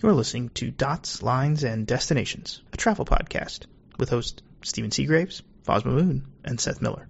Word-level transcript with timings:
You're 0.00 0.12
listening 0.12 0.50
to 0.50 0.70
Dots, 0.70 1.22
Lines, 1.22 1.64
and 1.64 1.86
Destinations, 1.86 2.62
a 2.72 2.76
travel 2.76 3.04
podcast 3.04 3.66
with 3.98 4.10
hosts 4.10 4.42
Stephen 4.62 4.90
Segraves, 4.90 5.42
Fosma 5.66 5.86
Moon, 5.86 6.26
and 6.44 6.60
Seth 6.60 6.80
Miller. 6.80 7.08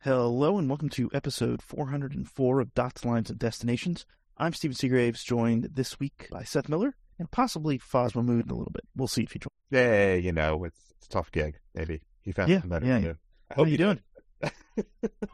Hello, 0.00 0.58
and 0.58 0.68
welcome 0.68 0.88
to 0.90 1.10
episode 1.12 1.60
404 1.62 2.60
of 2.60 2.74
Dots, 2.74 3.04
Lines, 3.04 3.30
and 3.30 3.38
Destinations. 3.38 4.06
I'm 4.38 4.52
Stephen 4.54 4.74
Segraves, 4.74 5.22
joined 5.22 5.68
this 5.74 6.00
week 6.00 6.28
by 6.30 6.42
Seth 6.44 6.68
Miller 6.68 6.96
and 7.18 7.30
possibly 7.30 7.78
Fosma 7.78 8.24
Moon 8.24 8.44
a 8.48 8.54
little 8.54 8.72
bit. 8.72 8.84
We'll 8.96 9.08
see 9.08 9.22
if 9.22 9.32
he 9.32 9.38
joins. 9.38 9.52
Yeah, 9.70 10.14
you 10.14 10.32
know, 10.32 10.64
it's, 10.64 10.80
it's 10.96 11.06
a 11.06 11.10
tough 11.10 11.30
gig. 11.30 11.58
Maybe 11.74 12.00
he 12.22 12.32
found 12.32 12.48
Yeah, 12.50 12.56
something 12.62 12.70
better 12.70 12.86
yeah, 12.86 12.94
than 12.94 13.02
yeah. 13.02 13.08
you. 13.08 13.16
I 13.50 13.54
How 13.56 13.64
you 13.64 13.78
doing? 13.78 14.00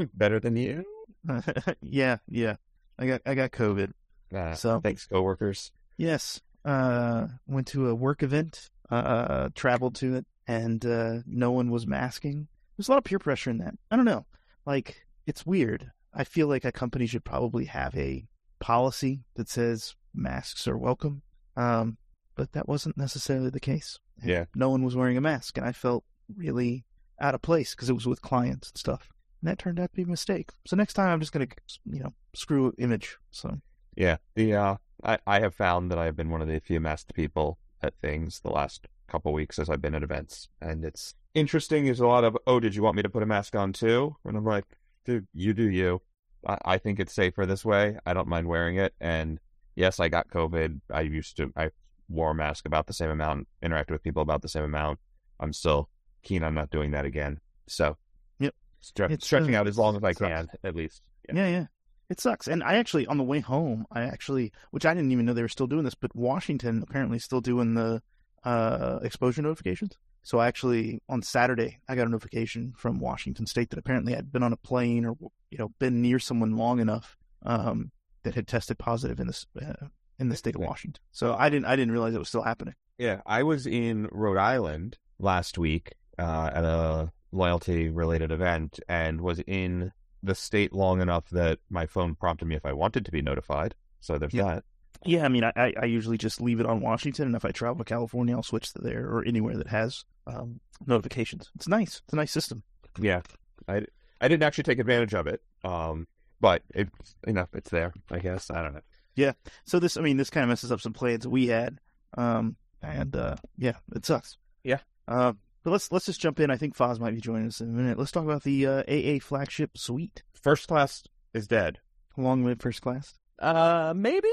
better 0.14 0.40
than 0.40 0.56
you. 0.56 0.84
yeah, 1.80 2.18
yeah. 2.28 2.56
I 2.98 3.06
got 3.06 3.22
I 3.24 3.34
got 3.34 3.52
COVID. 3.52 3.92
Uh, 4.34 4.54
So- 4.54 4.80
thanks, 4.80 5.06
coworkers. 5.06 5.72
Yes. 5.96 6.40
Uh, 6.64 7.28
went 7.46 7.66
to 7.68 7.88
a 7.88 7.94
work 7.94 8.22
event, 8.22 8.70
uh, 8.90 9.48
traveled 9.54 9.94
to 9.96 10.14
it, 10.16 10.26
and 10.46 10.84
uh, 10.84 11.18
no 11.26 11.50
one 11.52 11.70
was 11.70 11.86
masking. 11.86 12.48
There's 12.76 12.88
a 12.88 12.92
lot 12.92 12.98
of 12.98 13.04
peer 13.04 13.18
pressure 13.18 13.50
in 13.50 13.58
that. 13.58 13.74
I 13.90 13.96
don't 13.96 14.04
know. 14.04 14.26
Like, 14.66 15.06
it's 15.26 15.46
weird. 15.46 15.90
I 16.12 16.24
feel 16.24 16.46
like 16.46 16.64
a 16.64 16.72
company 16.72 17.06
should 17.06 17.24
probably 17.24 17.66
have 17.66 17.96
a 17.96 18.26
policy 18.60 19.24
that 19.34 19.48
says 19.48 19.94
masks 20.14 20.66
are 20.68 20.76
welcome. 20.76 21.22
Um, 21.56 21.96
but 22.34 22.52
that 22.52 22.68
wasn't 22.68 22.96
necessarily 22.96 23.50
the 23.50 23.60
case. 23.60 23.98
Yeah. 24.22 24.44
No 24.54 24.70
one 24.70 24.82
was 24.84 24.94
wearing 24.96 25.16
a 25.16 25.20
mask, 25.20 25.56
and 25.58 25.66
I 25.66 25.72
felt 25.72 26.04
really 26.36 26.84
out 27.20 27.34
of 27.34 27.42
place 27.42 27.74
because 27.74 27.88
it 27.90 27.94
was 27.94 28.06
with 28.06 28.22
clients 28.22 28.70
and 28.70 28.78
stuff. 28.78 29.08
And 29.40 29.48
that 29.50 29.58
turned 29.58 29.80
out 29.80 29.90
to 29.90 29.96
be 29.96 30.02
a 30.02 30.06
mistake. 30.06 30.50
So 30.66 30.76
next 30.76 30.94
time 30.94 31.08
I'm 31.08 31.20
just 31.20 31.32
going 31.32 31.46
to, 31.48 31.54
you 31.86 32.00
know, 32.00 32.12
screw 32.34 32.72
image. 32.78 33.16
So, 33.30 33.60
Yeah, 33.98 34.18
the 34.36 34.54
uh, 34.54 34.76
I 35.02 35.18
I 35.26 35.40
have 35.40 35.56
found 35.56 35.90
that 35.90 35.98
I 35.98 36.04
have 36.04 36.16
been 36.16 36.30
one 36.30 36.40
of 36.40 36.46
the 36.46 36.60
few 36.60 36.78
masked 36.78 37.14
people 37.14 37.58
at 37.82 37.94
things 38.00 38.40
the 38.40 38.50
last 38.50 38.86
couple 39.08 39.32
weeks 39.32 39.58
as 39.58 39.68
I've 39.68 39.82
been 39.82 39.96
at 39.96 40.04
events, 40.04 40.48
and 40.60 40.84
it's 40.84 41.14
interesting. 41.34 41.84
There's 41.84 41.98
a 41.98 42.06
lot 42.06 42.22
of 42.22 42.36
oh, 42.46 42.60
did 42.60 42.76
you 42.76 42.82
want 42.84 42.94
me 42.94 43.02
to 43.02 43.08
put 43.08 43.24
a 43.24 43.26
mask 43.26 43.56
on 43.56 43.72
too? 43.72 44.14
And 44.24 44.36
I'm 44.36 44.44
like, 44.44 44.64
dude, 45.04 45.26
you 45.34 45.52
do 45.52 45.68
you. 45.68 46.00
I, 46.46 46.58
I 46.64 46.78
think 46.78 47.00
it's 47.00 47.12
safer 47.12 47.44
this 47.44 47.64
way. 47.64 47.98
I 48.06 48.14
don't 48.14 48.28
mind 48.28 48.46
wearing 48.46 48.76
it, 48.76 48.94
and 49.00 49.40
yes, 49.74 49.98
I 49.98 50.08
got 50.08 50.28
COVID. 50.28 50.80
I 50.94 51.00
used 51.00 51.36
to 51.38 51.52
I 51.56 51.70
wore 52.08 52.30
a 52.30 52.34
mask 52.36 52.66
about 52.66 52.86
the 52.86 52.94
same 52.94 53.10
amount, 53.10 53.48
interacted 53.64 53.90
with 53.90 54.04
people 54.04 54.22
about 54.22 54.42
the 54.42 54.48
same 54.48 54.62
amount. 54.62 55.00
I'm 55.40 55.52
still 55.52 55.88
keen 56.22 56.44
on 56.44 56.54
not 56.54 56.70
doing 56.70 56.92
that 56.92 57.04
again. 57.04 57.40
So, 57.66 57.96
Yep. 58.38 58.54
stre- 58.80 59.22
stretching 59.22 59.56
uh, 59.56 59.60
out 59.60 59.66
as 59.66 59.76
long 59.76 59.96
as 59.96 60.04
I 60.04 60.12
can, 60.12 60.48
at 60.62 60.76
least. 60.76 61.02
Yeah. 61.28 61.34
Yeah, 61.34 61.48
yeah. 61.48 61.66
It 62.10 62.20
sucks. 62.20 62.48
And 62.48 62.62
I 62.62 62.76
actually, 62.76 63.06
on 63.06 63.18
the 63.18 63.24
way 63.24 63.40
home, 63.40 63.86
I 63.92 64.02
actually, 64.02 64.52
which 64.70 64.86
I 64.86 64.94
didn't 64.94 65.12
even 65.12 65.26
know 65.26 65.34
they 65.34 65.42
were 65.42 65.48
still 65.48 65.66
doing 65.66 65.84
this, 65.84 65.94
but 65.94 66.14
Washington 66.16 66.82
apparently 66.82 67.16
is 67.18 67.24
still 67.24 67.40
doing 67.40 67.74
the 67.74 68.02
uh, 68.44 69.00
exposure 69.02 69.42
notifications. 69.42 69.92
So 70.22 70.38
I 70.38 70.46
actually, 70.46 71.00
on 71.08 71.22
Saturday, 71.22 71.80
I 71.88 71.94
got 71.94 72.06
a 72.06 72.10
notification 72.10 72.72
from 72.76 72.98
Washington 72.98 73.46
State 73.46 73.70
that 73.70 73.78
apparently 73.78 74.14
I'd 74.14 74.32
been 74.32 74.42
on 74.42 74.52
a 74.52 74.56
plane 74.56 75.04
or, 75.04 75.16
you 75.50 75.58
know, 75.58 75.70
been 75.78 76.02
near 76.02 76.18
someone 76.18 76.56
long 76.56 76.80
enough 76.80 77.16
um, 77.44 77.92
that 78.22 78.34
had 78.34 78.46
tested 78.46 78.78
positive 78.78 79.20
in 79.20 79.26
this 79.26 79.46
uh, 79.60 79.86
in 80.18 80.28
the 80.28 80.36
state 80.36 80.56
of 80.56 80.60
Washington. 80.60 81.00
So 81.12 81.34
I 81.38 81.48
didn't 81.48 81.66
I 81.66 81.76
didn't 81.76 81.92
realize 81.92 82.14
it 82.14 82.18
was 82.18 82.28
still 82.28 82.42
happening. 82.42 82.74
Yeah, 82.98 83.20
I 83.24 83.42
was 83.42 83.66
in 83.66 84.08
Rhode 84.10 84.38
Island 84.38 84.98
last 85.18 85.56
week 85.56 85.92
uh, 86.18 86.50
at 86.52 86.64
a 86.64 87.12
loyalty 87.30 87.88
related 87.88 88.32
event 88.32 88.80
and 88.88 89.20
was 89.20 89.38
in 89.46 89.92
the 90.22 90.34
state 90.34 90.72
long 90.72 91.00
enough 91.00 91.28
that 91.30 91.58
my 91.70 91.86
phone 91.86 92.14
prompted 92.14 92.46
me 92.46 92.56
if 92.56 92.66
I 92.66 92.72
wanted 92.72 93.04
to 93.04 93.10
be 93.12 93.22
notified. 93.22 93.74
So 94.00 94.18
there's 94.18 94.34
Yeah. 94.34 94.54
that. 94.56 94.64
Yeah, 95.04 95.24
I 95.24 95.28
mean, 95.28 95.44
I, 95.44 95.72
I 95.80 95.84
usually 95.84 96.18
just 96.18 96.40
leave 96.40 96.58
it 96.58 96.66
on 96.66 96.80
Washington, 96.80 97.26
and 97.26 97.36
if 97.36 97.44
I 97.44 97.52
travel 97.52 97.78
to 97.78 97.84
California, 97.84 98.34
I'll 98.34 98.42
switch 98.42 98.72
to 98.72 98.80
there 98.82 99.06
or 99.06 99.24
anywhere 99.24 99.56
that 99.56 99.68
has 99.68 100.04
um, 100.26 100.58
notifications. 100.86 101.50
It's 101.54 101.68
nice. 101.68 102.02
It's 102.04 102.12
a 102.12 102.16
nice 102.16 102.32
system. 102.32 102.64
Yeah, 103.00 103.20
I, 103.68 103.82
I 104.20 104.26
didn't 104.26 104.42
actually 104.42 104.64
take 104.64 104.80
advantage 104.80 105.14
of 105.14 105.28
it, 105.28 105.40
um, 105.62 106.08
but 106.40 106.62
it 106.74 106.88
you 107.26 107.32
know 107.34 107.46
it's 107.52 107.70
there. 107.70 107.92
I 108.10 108.18
guess 108.18 108.50
I 108.50 108.60
don't 108.60 108.74
know. 108.74 108.80
Yeah. 109.14 109.32
So 109.66 109.78
this, 109.78 109.96
I 109.96 110.00
mean, 110.00 110.16
this 110.16 110.30
kind 110.30 110.42
of 110.42 110.48
messes 110.48 110.72
up 110.72 110.80
some 110.80 110.92
plans 110.94 111.28
we 111.28 111.46
had, 111.46 111.78
um, 112.16 112.56
and 112.82 113.14
uh, 113.14 113.36
yeah, 113.56 113.74
it 113.94 114.04
sucks. 114.04 114.36
Yeah. 114.64 114.78
Uh, 115.06 115.34
but 115.62 115.70
let's 115.70 115.90
let's 115.92 116.06
just 116.06 116.20
jump 116.20 116.40
in. 116.40 116.50
I 116.50 116.56
think 116.56 116.76
Foz 116.76 116.98
might 116.98 117.14
be 117.14 117.20
joining 117.20 117.48
us 117.48 117.60
in 117.60 117.68
a 117.68 117.72
minute. 117.72 117.98
Let's 117.98 118.12
talk 118.12 118.24
about 118.24 118.42
the 118.42 118.66
uh, 118.66 118.82
AA 118.88 119.18
flagship 119.20 119.76
suite. 119.76 120.22
First 120.32 120.68
class 120.68 121.02
is 121.34 121.46
dead. 121.46 121.78
Long 122.16 122.44
live 122.44 122.60
first 122.60 122.82
class. 122.82 123.14
Uh, 123.38 123.92
maybe 123.94 124.28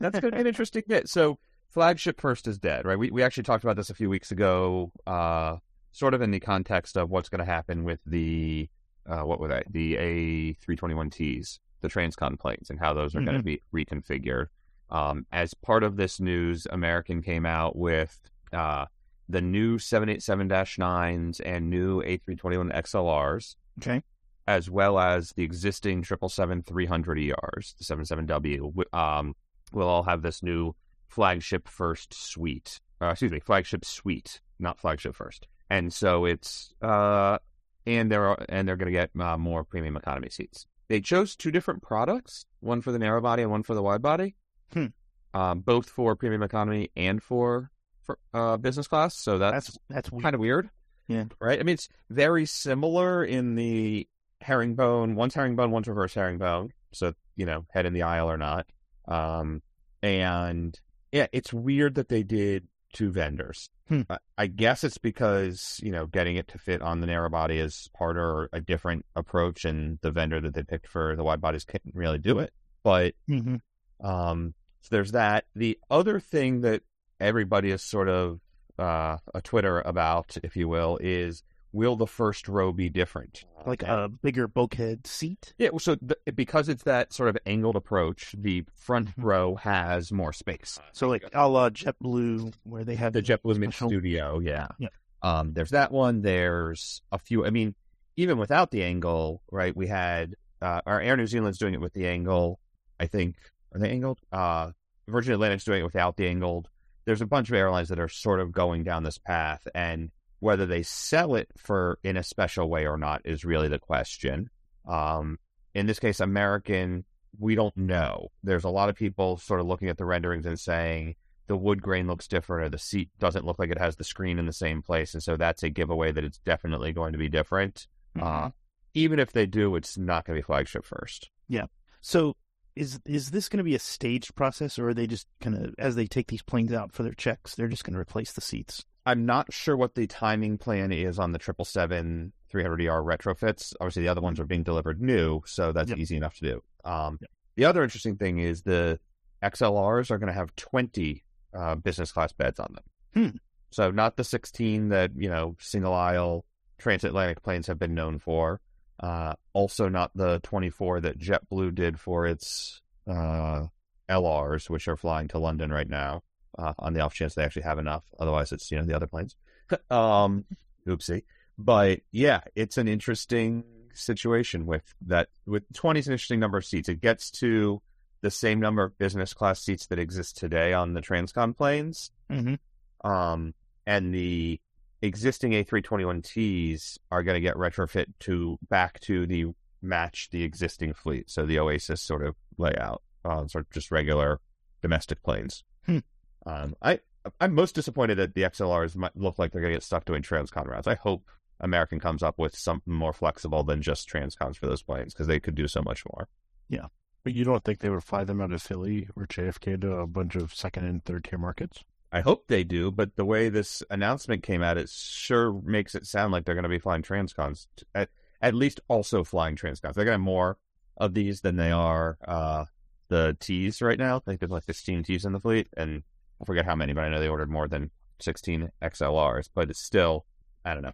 that's 0.00 0.18
going 0.18 0.32
to 0.32 0.36
be 0.36 0.40
an 0.40 0.46
interesting 0.46 0.82
bit. 0.86 1.08
So, 1.08 1.38
flagship 1.68 2.20
first 2.20 2.48
is 2.48 2.58
dead, 2.58 2.84
right? 2.84 2.98
We 2.98 3.10
we 3.10 3.22
actually 3.22 3.44
talked 3.44 3.64
about 3.64 3.76
this 3.76 3.90
a 3.90 3.94
few 3.94 4.10
weeks 4.10 4.30
ago, 4.30 4.92
uh, 5.06 5.56
sort 5.92 6.14
of 6.14 6.22
in 6.22 6.30
the 6.30 6.40
context 6.40 6.96
of 6.96 7.10
what's 7.10 7.28
going 7.28 7.40
to 7.40 7.44
happen 7.44 7.84
with 7.84 8.00
the 8.06 8.68
uh, 9.06 9.22
what 9.22 9.40
were 9.40 9.48
they? 9.48 9.62
The 9.70 9.96
A 9.96 10.52
three 10.54 10.76
twenty 10.76 10.94
one 10.94 11.10
Ts, 11.10 11.60
the 11.80 11.88
Transcon 11.88 12.38
planes, 12.38 12.70
and 12.70 12.78
how 12.78 12.94
those 12.94 13.14
are 13.14 13.20
going 13.20 13.36
to 13.36 13.42
be 13.42 13.62
reconfigured. 13.74 14.46
Um, 14.90 15.26
as 15.32 15.54
part 15.54 15.82
of 15.82 15.96
this 15.96 16.18
news, 16.18 16.66
American 16.70 17.22
came 17.22 17.44
out 17.44 17.76
with 17.76 18.18
uh, 18.52 18.86
the 19.28 19.40
new 19.40 19.78
787-9s 19.78 21.40
and 21.44 21.70
new 21.70 22.00
A 22.02 22.16
three 22.18 22.36
twenty 22.36 22.56
one 22.56 22.70
XLRs 22.70 23.56
Okay. 23.80 24.02
as 24.46 24.70
well 24.70 24.98
as 24.98 25.30
the 25.36 25.42
existing 25.42 26.02
777-300 26.02 27.32
ERs, 27.32 27.74
the 27.78 27.84
77W, 27.84 28.58
wi- 28.74 28.84
um, 28.92 29.34
will 29.72 29.86
all 29.88 30.02
have 30.04 30.22
this 30.22 30.42
new 30.42 30.74
flagship 31.08 31.68
first 31.68 32.14
suite. 32.14 32.80
Uh, 33.00 33.08
excuse 33.08 33.30
me, 33.30 33.40
flagship 33.40 33.84
suite, 33.84 34.40
not 34.58 34.78
flagship 34.78 35.14
first. 35.14 35.46
And 35.70 35.92
so 35.92 36.24
it's 36.24 36.72
uh, 36.82 37.38
and 37.86 38.10
they're 38.10 38.34
and 38.50 38.66
they're 38.66 38.76
going 38.76 38.92
to 38.92 38.98
get 38.98 39.10
uh, 39.20 39.36
more 39.36 39.62
premium 39.64 39.96
economy 39.96 40.30
seats. 40.30 40.66
They 40.88 41.00
chose 41.02 41.36
two 41.36 41.50
different 41.50 41.82
products, 41.82 42.46
one 42.60 42.80
for 42.80 42.90
the 42.90 42.98
narrow 42.98 43.20
body 43.20 43.42
and 43.42 43.50
one 43.50 43.62
for 43.62 43.74
the 43.74 43.82
wide 43.82 44.00
body, 44.02 44.34
Hmm. 44.72 44.86
um, 45.34 45.60
both 45.60 45.88
for 45.90 46.16
premium 46.16 46.42
economy 46.42 46.90
and 46.96 47.22
for 47.22 47.70
for 48.08 48.18
uh, 48.32 48.56
business 48.56 48.88
class. 48.88 49.16
So 49.16 49.38
that's, 49.38 49.66
That's 49.66 49.78
that's 49.90 50.10
weird. 50.10 50.22
kind 50.22 50.34
of 50.34 50.40
weird. 50.40 50.70
Yeah. 51.08 51.24
Right? 51.40 51.60
I 51.60 51.62
mean, 51.62 51.74
it's 51.74 51.88
very 52.10 52.46
similar 52.46 53.24
in 53.24 53.54
the 53.54 54.08
herringbone. 54.40 55.14
One's 55.14 55.34
herringbone, 55.34 55.70
one's 55.70 55.88
reverse 55.88 56.14
herringbone. 56.14 56.70
So, 56.92 57.12
you 57.36 57.46
know, 57.46 57.66
head 57.70 57.86
in 57.86 57.92
the 57.92 58.02
aisle 58.02 58.30
or 58.30 58.36
not. 58.36 58.66
Um, 59.06 59.62
and 60.02 60.78
yeah, 61.12 61.26
it's 61.32 61.52
weird 61.52 61.96
that 61.96 62.08
they 62.08 62.22
did 62.22 62.66
two 62.92 63.10
vendors. 63.10 63.68
Hmm. 63.88 64.02
I, 64.08 64.18
I 64.36 64.46
guess 64.46 64.84
it's 64.84 64.98
because, 64.98 65.80
you 65.82 65.90
know, 65.92 66.06
getting 66.06 66.36
it 66.36 66.48
to 66.48 66.58
fit 66.58 66.82
on 66.82 67.00
the 67.00 67.06
narrow 67.06 67.30
body 67.30 67.58
is 67.58 67.88
harder 67.96 68.22
or 68.22 68.48
a 68.52 68.60
different 68.60 69.06
approach, 69.16 69.64
and 69.64 69.98
the 70.02 70.10
vendor 70.10 70.40
that 70.40 70.54
they 70.54 70.62
picked 70.62 70.88
for 70.88 71.16
the 71.16 71.24
wide 71.24 71.40
bodies 71.40 71.64
couldn't 71.64 71.94
really 71.94 72.18
do 72.18 72.38
it. 72.38 72.52
But 72.82 73.14
hmm 73.26 73.56
um, 74.02 74.54
so 74.82 74.88
there's 74.90 75.12
that. 75.12 75.44
The 75.56 75.78
other 75.90 76.20
thing 76.20 76.60
that 76.60 76.82
everybody 77.20 77.70
is 77.70 77.82
sort 77.82 78.08
of 78.08 78.40
uh, 78.78 79.18
a 79.34 79.40
Twitter 79.42 79.80
about, 79.80 80.36
if 80.42 80.56
you 80.56 80.68
will, 80.68 80.98
is 81.00 81.42
will 81.72 81.96
the 81.96 82.06
first 82.06 82.48
row 82.48 82.72
be 82.72 82.88
different? 82.88 83.44
Like 83.66 83.82
a 83.82 84.08
bigger 84.08 84.48
bulkhead 84.48 85.06
seat. 85.06 85.52
yeah. 85.58 85.68
So 85.78 85.96
th- 85.96 86.18
because 86.34 86.68
it's 86.70 86.84
that 86.84 87.12
sort 87.12 87.28
of 87.28 87.36
angled 87.44 87.76
approach, 87.76 88.34
the 88.38 88.64
front 88.74 89.08
Mhm. 89.16 89.24
row 89.24 89.54
has 89.56 90.10
more 90.10 90.32
space. 90.32 90.78
So 90.92 91.08
like 91.08 91.24
a 91.34 91.46
la 91.48 91.68
JetBlue, 91.68 92.54
where 92.62 92.84
they 92.84 92.94
have 92.94 93.12
the 93.12 93.20
JetBlue 93.22 93.58
Mint 93.58 93.74
Studio, 93.74 94.38
yeah. 94.38 94.68
Yeah. 94.78 94.88
Um, 95.22 95.52
there's 95.52 95.70
that 95.70 95.92
one. 95.92 96.22
There's 96.22 97.02
a 97.12 97.18
few. 97.18 97.44
I 97.44 97.50
mean, 97.50 97.74
even 98.16 98.38
without 98.38 98.70
the 98.70 98.82
angle, 98.82 99.42
right? 99.50 99.76
We 99.76 99.88
had 99.88 100.34
uh, 100.62 100.80
our 100.86 101.00
Air 101.00 101.16
New 101.16 101.26
Zealand's 101.26 101.58
doing 101.58 101.74
it 101.74 101.80
with 101.80 101.92
the 101.92 102.06
angle. 102.08 102.58
I 102.98 103.06
think 103.06 103.36
are 103.74 103.78
they 103.80 103.90
angled? 103.90 104.20
Uh, 104.32 104.70
Virgin 105.06 105.34
Atlantic's 105.34 105.64
doing 105.64 105.80
it 105.80 105.84
without 105.84 106.16
the 106.16 106.26
angled. 106.28 106.68
There's 107.08 107.22
a 107.22 107.26
bunch 107.26 107.48
of 107.48 107.54
airlines 107.54 107.88
that 107.88 107.98
are 107.98 108.10
sort 108.10 108.38
of 108.38 108.52
going 108.52 108.84
down 108.84 109.02
this 109.02 109.16
path, 109.16 109.66
and 109.74 110.10
whether 110.40 110.66
they 110.66 110.82
sell 110.82 111.36
it 111.36 111.48
for 111.56 111.98
in 112.04 112.18
a 112.18 112.22
special 112.22 112.68
way 112.68 112.86
or 112.86 112.98
not 112.98 113.22
is 113.24 113.46
really 113.46 113.68
the 113.68 113.78
question. 113.78 114.50
Um, 114.86 115.38
in 115.72 115.86
this 115.86 115.98
case, 115.98 116.20
American, 116.20 117.06
we 117.38 117.54
don't 117.54 117.74
know. 117.78 118.28
There's 118.42 118.64
a 118.64 118.68
lot 118.68 118.90
of 118.90 118.94
people 118.94 119.38
sort 119.38 119.60
of 119.60 119.66
looking 119.66 119.88
at 119.88 119.96
the 119.96 120.04
renderings 120.04 120.44
and 120.44 120.60
saying 120.60 121.14
the 121.46 121.56
wood 121.56 121.80
grain 121.80 122.06
looks 122.06 122.28
different 122.28 122.66
or 122.66 122.68
the 122.68 122.76
seat 122.76 123.08
doesn't 123.18 123.46
look 123.46 123.58
like 123.58 123.70
it 123.70 123.78
has 123.78 123.96
the 123.96 124.04
screen 124.04 124.38
in 124.38 124.44
the 124.44 124.52
same 124.52 124.82
place. 124.82 125.14
And 125.14 125.22
so 125.22 125.38
that's 125.38 125.62
a 125.62 125.70
giveaway 125.70 126.12
that 126.12 126.24
it's 126.24 126.40
definitely 126.40 126.92
going 126.92 127.12
to 127.12 127.18
be 127.18 127.30
different. 127.30 127.86
Uh, 128.20 128.50
even 128.92 129.18
if 129.18 129.32
they 129.32 129.46
do, 129.46 129.76
it's 129.76 129.96
not 129.96 130.26
going 130.26 130.36
to 130.36 130.42
be 130.42 130.46
flagship 130.46 130.84
first. 130.84 131.30
Yeah. 131.48 131.68
So 132.02 132.36
is 132.78 133.00
is 133.06 133.30
this 133.30 133.48
going 133.48 133.58
to 133.58 133.64
be 133.64 133.74
a 133.74 133.78
staged 133.80 134.34
process, 134.34 134.78
or 134.78 134.88
are 134.90 134.94
they 134.94 135.06
just 135.06 135.26
kind 135.40 135.56
of 135.56 135.74
as 135.78 135.96
they 135.96 136.06
take 136.06 136.28
these 136.28 136.42
planes 136.42 136.72
out 136.72 136.92
for 136.92 137.02
their 137.02 137.12
checks, 137.14 137.54
they're 137.54 137.68
just 137.68 137.84
going 137.84 137.94
to 137.94 138.00
replace 138.00 138.32
the 138.32 138.40
seats? 138.40 138.84
I'm 139.04 139.24
not 139.26 139.52
sure 139.52 139.76
what 139.76 139.94
the 139.94 140.06
timing 140.06 140.58
plan 140.58 140.92
is 140.92 141.18
on 141.18 141.32
the 141.32 141.38
777 141.40 142.32
300ER 142.52 143.02
retrofits. 143.02 143.74
Obviously, 143.80 144.02
the 144.02 144.08
other 144.08 144.20
ones 144.20 144.38
are 144.38 144.44
being 144.44 144.62
delivered 144.62 145.00
new, 145.00 145.40
so 145.46 145.72
that's 145.72 145.90
Yep. 145.90 145.98
easy 145.98 146.16
enough 146.16 146.34
to 146.36 146.44
do. 146.44 146.62
Um, 146.84 147.18
Yep. 147.20 147.30
The 147.56 147.64
other 147.64 147.82
interesting 147.82 148.16
thing 148.16 148.38
is 148.38 148.62
the 148.62 149.00
XLRs 149.42 150.10
are 150.10 150.18
going 150.18 150.28
to 150.28 150.32
have 150.34 150.54
20 150.56 151.24
uh, 151.54 151.74
business 151.76 152.12
class 152.12 152.32
beds 152.32 152.60
on 152.60 152.74
them. 152.74 152.84
Hmm. 153.32 153.36
So 153.70 153.90
not 153.90 154.16
the 154.16 154.24
16 154.24 154.90
that, 154.90 155.10
you 155.16 155.28
know, 155.28 155.56
single 155.58 155.94
aisle 155.94 156.44
transatlantic 156.78 157.42
planes 157.42 157.66
have 157.66 157.78
been 157.78 157.94
known 157.94 158.18
for. 158.18 158.60
Uh, 159.00 159.34
also 159.52 159.88
not 159.88 160.10
the 160.14 160.40
24 160.42 161.02
that 161.02 161.18
JetBlue 161.18 161.74
did 161.74 162.00
for 162.00 162.26
its 162.26 162.80
uh, 163.08 163.66
LRs, 164.08 164.68
which 164.68 164.88
are 164.88 164.96
flying 164.96 165.28
to 165.28 165.38
London 165.38 165.70
right 165.70 165.88
now, 165.88 166.22
uh, 166.58 166.74
on 166.78 166.94
the 166.94 167.00
off 167.00 167.14
chance 167.14 167.34
they 167.34 167.44
actually 167.44 167.62
have 167.62 167.78
enough. 167.78 168.04
Otherwise, 168.18 168.52
it's, 168.52 168.70
you 168.70 168.78
know, 168.78 168.84
the 168.84 168.96
other 168.96 169.06
planes. 169.06 169.36
um, 169.90 170.44
oopsie. 170.86 171.22
But 171.56 172.00
yeah, 172.12 172.40
it's 172.54 172.78
an 172.78 172.88
interesting 172.88 173.64
situation 173.94 174.66
with 174.66 174.82
that. 175.06 175.28
With 175.46 175.64
20 175.74 176.00
is 176.00 176.06
an 176.06 176.12
interesting 176.12 176.40
number 176.40 176.58
of 176.58 176.64
seats. 176.64 176.88
It 176.88 177.00
gets 177.00 177.30
to 177.32 177.82
the 178.20 178.30
same 178.30 178.60
number 178.60 178.82
of 178.82 178.98
business 178.98 179.32
class 179.32 179.60
seats 179.60 179.86
that 179.86 179.98
exist 179.98 180.36
today 180.36 180.72
on 180.72 180.94
the 180.94 181.00
Transcon 181.00 181.56
planes. 181.56 182.10
Mm-hmm. 182.30 183.08
Um, 183.08 183.54
and 183.86 184.14
the 184.14 184.60
existing 185.02 185.52
A321Ts 185.52 186.98
are 187.10 187.22
going 187.22 187.36
to 187.36 187.40
get 187.40 187.56
retrofit 187.56 188.06
to 188.20 188.58
back 188.68 189.00
to 189.00 189.26
the 189.26 189.46
match 189.80 190.28
the 190.30 190.42
existing 190.42 190.92
fleet. 190.92 191.30
So 191.30 191.46
the 191.46 191.58
Oasis 191.58 192.02
sort 192.02 192.24
of 192.24 192.34
layout, 192.56 193.02
uh, 193.24 193.46
sort 193.46 193.66
of 193.66 193.70
just 193.70 193.90
regular 193.90 194.40
domestic 194.82 195.22
planes. 195.22 195.64
Hmm. 195.86 195.98
Um, 196.46 196.74
I 196.82 197.00
I'm 197.40 197.54
most 197.54 197.74
disappointed 197.74 198.16
that 198.16 198.34
the 198.34 198.42
XLRs 198.42 198.96
might 198.96 199.16
look 199.16 199.38
like 199.38 199.52
they're 199.52 199.60
going 199.60 199.72
to 199.72 199.76
get 199.76 199.82
stuck 199.82 200.04
doing 200.04 200.22
transcon 200.22 200.66
routes. 200.66 200.86
I 200.86 200.94
hope 200.94 201.28
American 201.60 202.00
comes 202.00 202.22
up 202.22 202.38
with 202.38 202.56
something 202.56 202.92
more 202.92 203.12
flexible 203.12 203.62
than 203.64 203.82
just 203.82 204.08
transcons 204.08 204.56
for 204.56 204.66
those 204.66 204.82
planes 204.82 205.12
because 205.12 205.26
they 205.26 205.40
could 205.40 205.54
do 205.54 205.68
so 205.68 205.82
much 205.82 206.04
more. 206.06 206.28
Yeah, 206.68 206.86
but 207.24 207.34
you 207.34 207.44
don't 207.44 207.64
think 207.64 207.80
they 207.80 207.90
would 207.90 208.04
fly 208.04 208.24
them 208.24 208.40
out 208.40 208.52
of 208.52 208.62
Philly 208.62 209.08
or 209.16 209.26
JFK 209.26 209.80
to 209.80 209.92
a 209.96 210.06
bunch 210.06 210.36
of 210.36 210.54
second 210.54 210.86
and 210.86 211.04
third 211.04 211.24
tier 211.24 211.38
markets? 211.38 211.84
I 212.10 212.20
hope 212.20 212.46
they 212.46 212.64
do, 212.64 212.90
but 212.90 213.16
the 213.16 213.24
way 213.24 213.48
this 213.48 213.82
announcement 213.90 214.42
came 214.42 214.62
out, 214.62 214.78
it 214.78 214.88
sure 214.88 215.60
makes 215.62 215.94
it 215.94 216.06
sound 216.06 216.32
like 216.32 216.44
they're 216.44 216.54
going 216.54 216.62
to 216.62 216.68
be 216.68 216.78
flying 216.78 217.02
transcons. 217.02 217.66
At, 217.94 218.08
at 218.40 218.54
least 218.54 218.80
also 218.88 219.24
flying 219.24 219.56
transcons. 219.56 219.94
They're 219.94 220.04
going 220.04 220.06
to 220.06 220.12
have 220.12 220.20
more 220.20 220.56
of 220.96 221.14
these 221.14 221.42
than 221.42 221.56
they 221.56 221.70
are 221.70 222.16
uh, 222.26 222.64
the 223.08 223.36
Ts 223.40 223.82
right 223.82 223.98
now. 223.98 224.16
I 224.16 224.20
think 224.20 224.40
there's 224.40 224.50
like 224.50 224.64
16 224.64 225.04
Ts 225.04 225.24
in 225.24 225.32
the 225.32 225.40
fleet, 225.40 225.68
and 225.76 226.02
I 226.40 226.44
forget 226.44 226.64
how 226.64 226.74
many, 226.74 226.92
but 226.92 227.04
I 227.04 227.08
know 227.10 227.20
they 227.20 227.28
ordered 227.28 227.50
more 227.50 227.68
than 227.68 227.90
16 228.20 228.70
XLRs. 228.82 229.50
But 229.54 229.70
it's 229.70 229.80
still, 229.80 230.24
I 230.64 230.74
don't 230.74 230.82
know. 230.82 230.92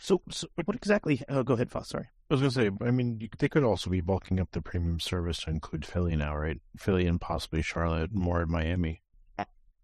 So, 0.00 0.22
so 0.30 0.48
what 0.64 0.76
exactly? 0.76 1.22
Oh, 1.28 1.42
go 1.42 1.54
ahead, 1.54 1.70
Foss. 1.70 1.90
Sorry. 1.90 2.08
I 2.30 2.34
was 2.34 2.40
going 2.40 2.50
to 2.50 2.78
say, 2.80 2.86
I 2.86 2.90
mean, 2.90 3.28
they 3.38 3.48
could 3.48 3.64
also 3.64 3.90
be 3.90 4.00
bulking 4.00 4.40
up 4.40 4.48
the 4.52 4.62
premium 4.62 4.98
service 4.98 5.42
to 5.42 5.50
include 5.50 5.84
Philly 5.84 6.16
now, 6.16 6.34
right? 6.34 6.60
Philly 6.76 7.06
and 7.06 7.20
possibly 7.20 7.60
Charlotte, 7.60 8.12
more 8.12 8.42
in 8.42 8.50
Miami. 8.50 9.02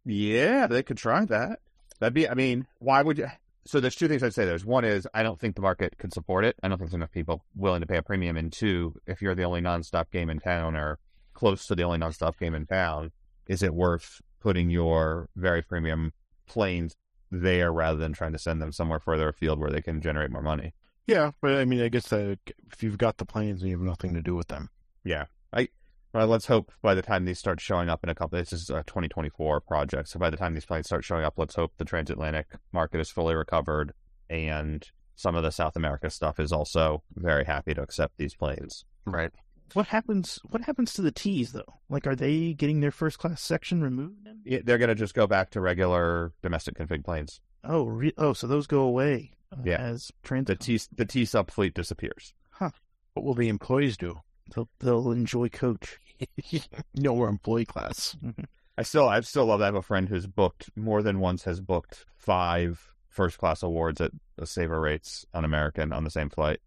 Yeah, 0.05 0.67
they 0.67 0.82
could 0.82 0.97
try 0.97 1.25
that. 1.26 1.61
That'd 1.99 2.14
be, 2.14 2.29
I 2.29 2.35
mean, 2.35 2.67
why 2.79 3.02
would 3.02 3.19
you? 3.19 3.29
So 3.67 3.79
there's 3.79 3.94
two 3.94 4.08
things 4.08 4.23
I'd 4.23 4.35
say. 4.35 4.47
There's 4.47 4.64
one 4.64 4.85
is 4.85 5.06
I 5.12 5.23
don't 5.23 5.38
think 5.38 5.55
the 5.55 5.62
market 5.62 5.99
could 5.99 6.14
support 6.14 6.44
it. 6.44 6.56
I 6.62 6.69
don't 6.69 6.79
think 6.79 6.91
there's 6.91 6.97
enough 6.97 7.12
people 7.12 7.44
willing 7.55 7.82
to 7.82 7.87
pay 7.87 7.99
a 7.99 8.02
premium. 8.02 8.37
And 8.37 8.52
two, 8.52 8.94
if 9.06 9.20
you're 9.20 9.35
the 9.35 9.44
only 9.44 9.61
nonstop 9.61 10.11
game 10.11 10.31
in 10.31 10.41
town 10.41 10.76
or 10.76 10.99
close 11.35 11.67
to 11.67 11.75
the 11.75 11.82
only 11.82 11.99
nonstop 11.99 12.38
game 12.38 12.55
in 12.55 12.67
town, 12.67 13.12
is 13.47 13.62
it 13.62 13.75
worth 13.75 14.23
putting 14.41 14.70
your 14.70 15.29
very 15.37 15.61
premium 15.61 16.12
planes 16.47 16.97
there 17.31 17.73
rather 17.73 17.99
than 17.99 18.12
trying 18.12 18.32
to 18.32 18.38
send 18.38 18.62
them 18.62 18.73
somewhere 18.73 18.99
further 18.99 19.29
afield 19.29 19.61
where 19.61 19.70
they 19.70 19.82
can 19.82 20.00
generate 20.00 20.31
more 20.31 20.43
money? 20.43 20.73
Yeah, 21.06 21.32
but 21.41 21.52
I 21.52 21.64
mean, 21.64 21.82
I 21.82 21.88
guess 21.88 22.08
that 22.08 22.38
if 22.73 22.82
you've 22.82 22.99
got 22.99 23.19
the 23.19 23.26
planes 23.26 23.61
and 23.61 23.70
you 23.70 23.76
have 23.76 23.87
nothing 23.87 24.14
to 24.14 24.23
do 24.23 24.35
with 24.35 24.49
them. 24.49 24.70
Yeah. 25.05 25.26
I 25.52 25.69
well, 26.12 26.27
let's 26.27 26.47
hope 26.47 26.73
by 26.83 26.95
the 26.95 27.03
time 27.03 27.25
these 27.25 27.39
start 27.39 27.61
showing 27.61 27.89
up 27.89 28.03
in 28.03 28.11
a 28.11 28.15
couple 28.15 28.39
this 28.39 28.53
is 28.53 28.71
a 28.71 28.83
2024 28.85 29.61
project. 29.61 30.09
So 30.09 30.19
by 30.19 30.31
the 30.31 30.37
time 30.37 30.55
these 30.55 30.67
planes 30.67 30.87
start 30.87 31.05
showing 31.05 31.25
up, 31.25 31.35
let's 31.39 31.55
hope 31.55 31.73
the 31.79 31.85
transatlantic 31.85 32.47
market 32.73 33.01
is 33.01 33.11
fully 33.11 33.35
recovered 33.35 33.93
and 34.29 34.87
some 35.17 35.35
of 35.35 35.43
the 35.43 35.51
South 35.53 35.77
America 35.77 36.09
stuff 36.11 36.41
is 36.41 36.53
also 36.53 37.03
very 37.15 37.45
happy 37.45 37.75
to 37.75 37.83
accept 37.83 38.17
these 38.17 38.35
planes. 38.35 38.85
Right. 39.05 39.31
What 39.75 39.87
happens? 39.87 40.41
What 40.51 40.62
happens 40.62 40.93
to 40.95 41.03
the 41.03 41.12
T's 41.12 41.53
though? 41.53 41.75
Like, 41.89 42.07
are 42.07 42.17
they 42.17 42.55
getting 42.55 42.81
their 42.81 42.91
first 42.91 43.19
class 43.19 43.41
section 43.41 43.83
removed? 43.83 44.29
Yeah, 44.45 44.59
they're 44.65 44.79
going 44.79 44.89
to 44.89 44.95
just 44.97 45.15
go 45.15 45.27
back 45.27 45.51
to 45.51 45.61
regular 45.61 46.33
domestic 46.43 46.77
config 46.77 47.05
planes. 47.05 47.41
Oh, 47.62 47.85
re- 47.85 48.15
oh, 48.19 48.33
so 48.33 48.47
those 48.47 48.67
go 48.67 48.81
away. 48.81 49.33
Uh, 49.53 49.62
Yeah. 49.65 49.77
as 49.77 50.11
trans. 50.25 50.47
The 50.47 50.57
T 50.57 50.81
the 50.97 51.05
T 51.05 51.25
sub 51.25 51.51
fleet 51.51 51.75
disappears. 51.75 52.35
Huh. 52.51 52.71
What 53.15 53.25
will 53.27 53.35
the 53.35 53.49
employees 53.49 53.97
do? 53.97 54.21
They'll, 54.55 54.69
they'll 54.81 55.12
enjoy 55.12 55.49
coach. 55.49 55.99
no, 56.94 57.12
we're 57.12 57.29
employee 57.29 57.64
class. 57.64 58.17
I 58.76 58.82
still 58.82 59.08
I 59.08 59.20
still 59.20 59.47
love. 59.47 59.61
I 59.61 59.67
have 59.67 59.75
a 59.75 59.82
friend 59.82 60.08
who's 60.08 60.26
booked 60.26 60.70
more 60.76 61.02
than 61.02 61.20
once 61.20 61.44
has 61.44 61.61
booked 61.61 62.06
five 62.17 62.94
first 63.08 63.38
class 63.38 63.62
awards 63.62 64.00
at 64.00 64.12
the 64.37 64.47
saver 64.47 64.81
rates 64.81 65.26
on 65.35 65.44
American 65.44 65.93
on 65.93 66.05
the 66.05 66.11
same 66.11 66.31
flight 66.31 66.61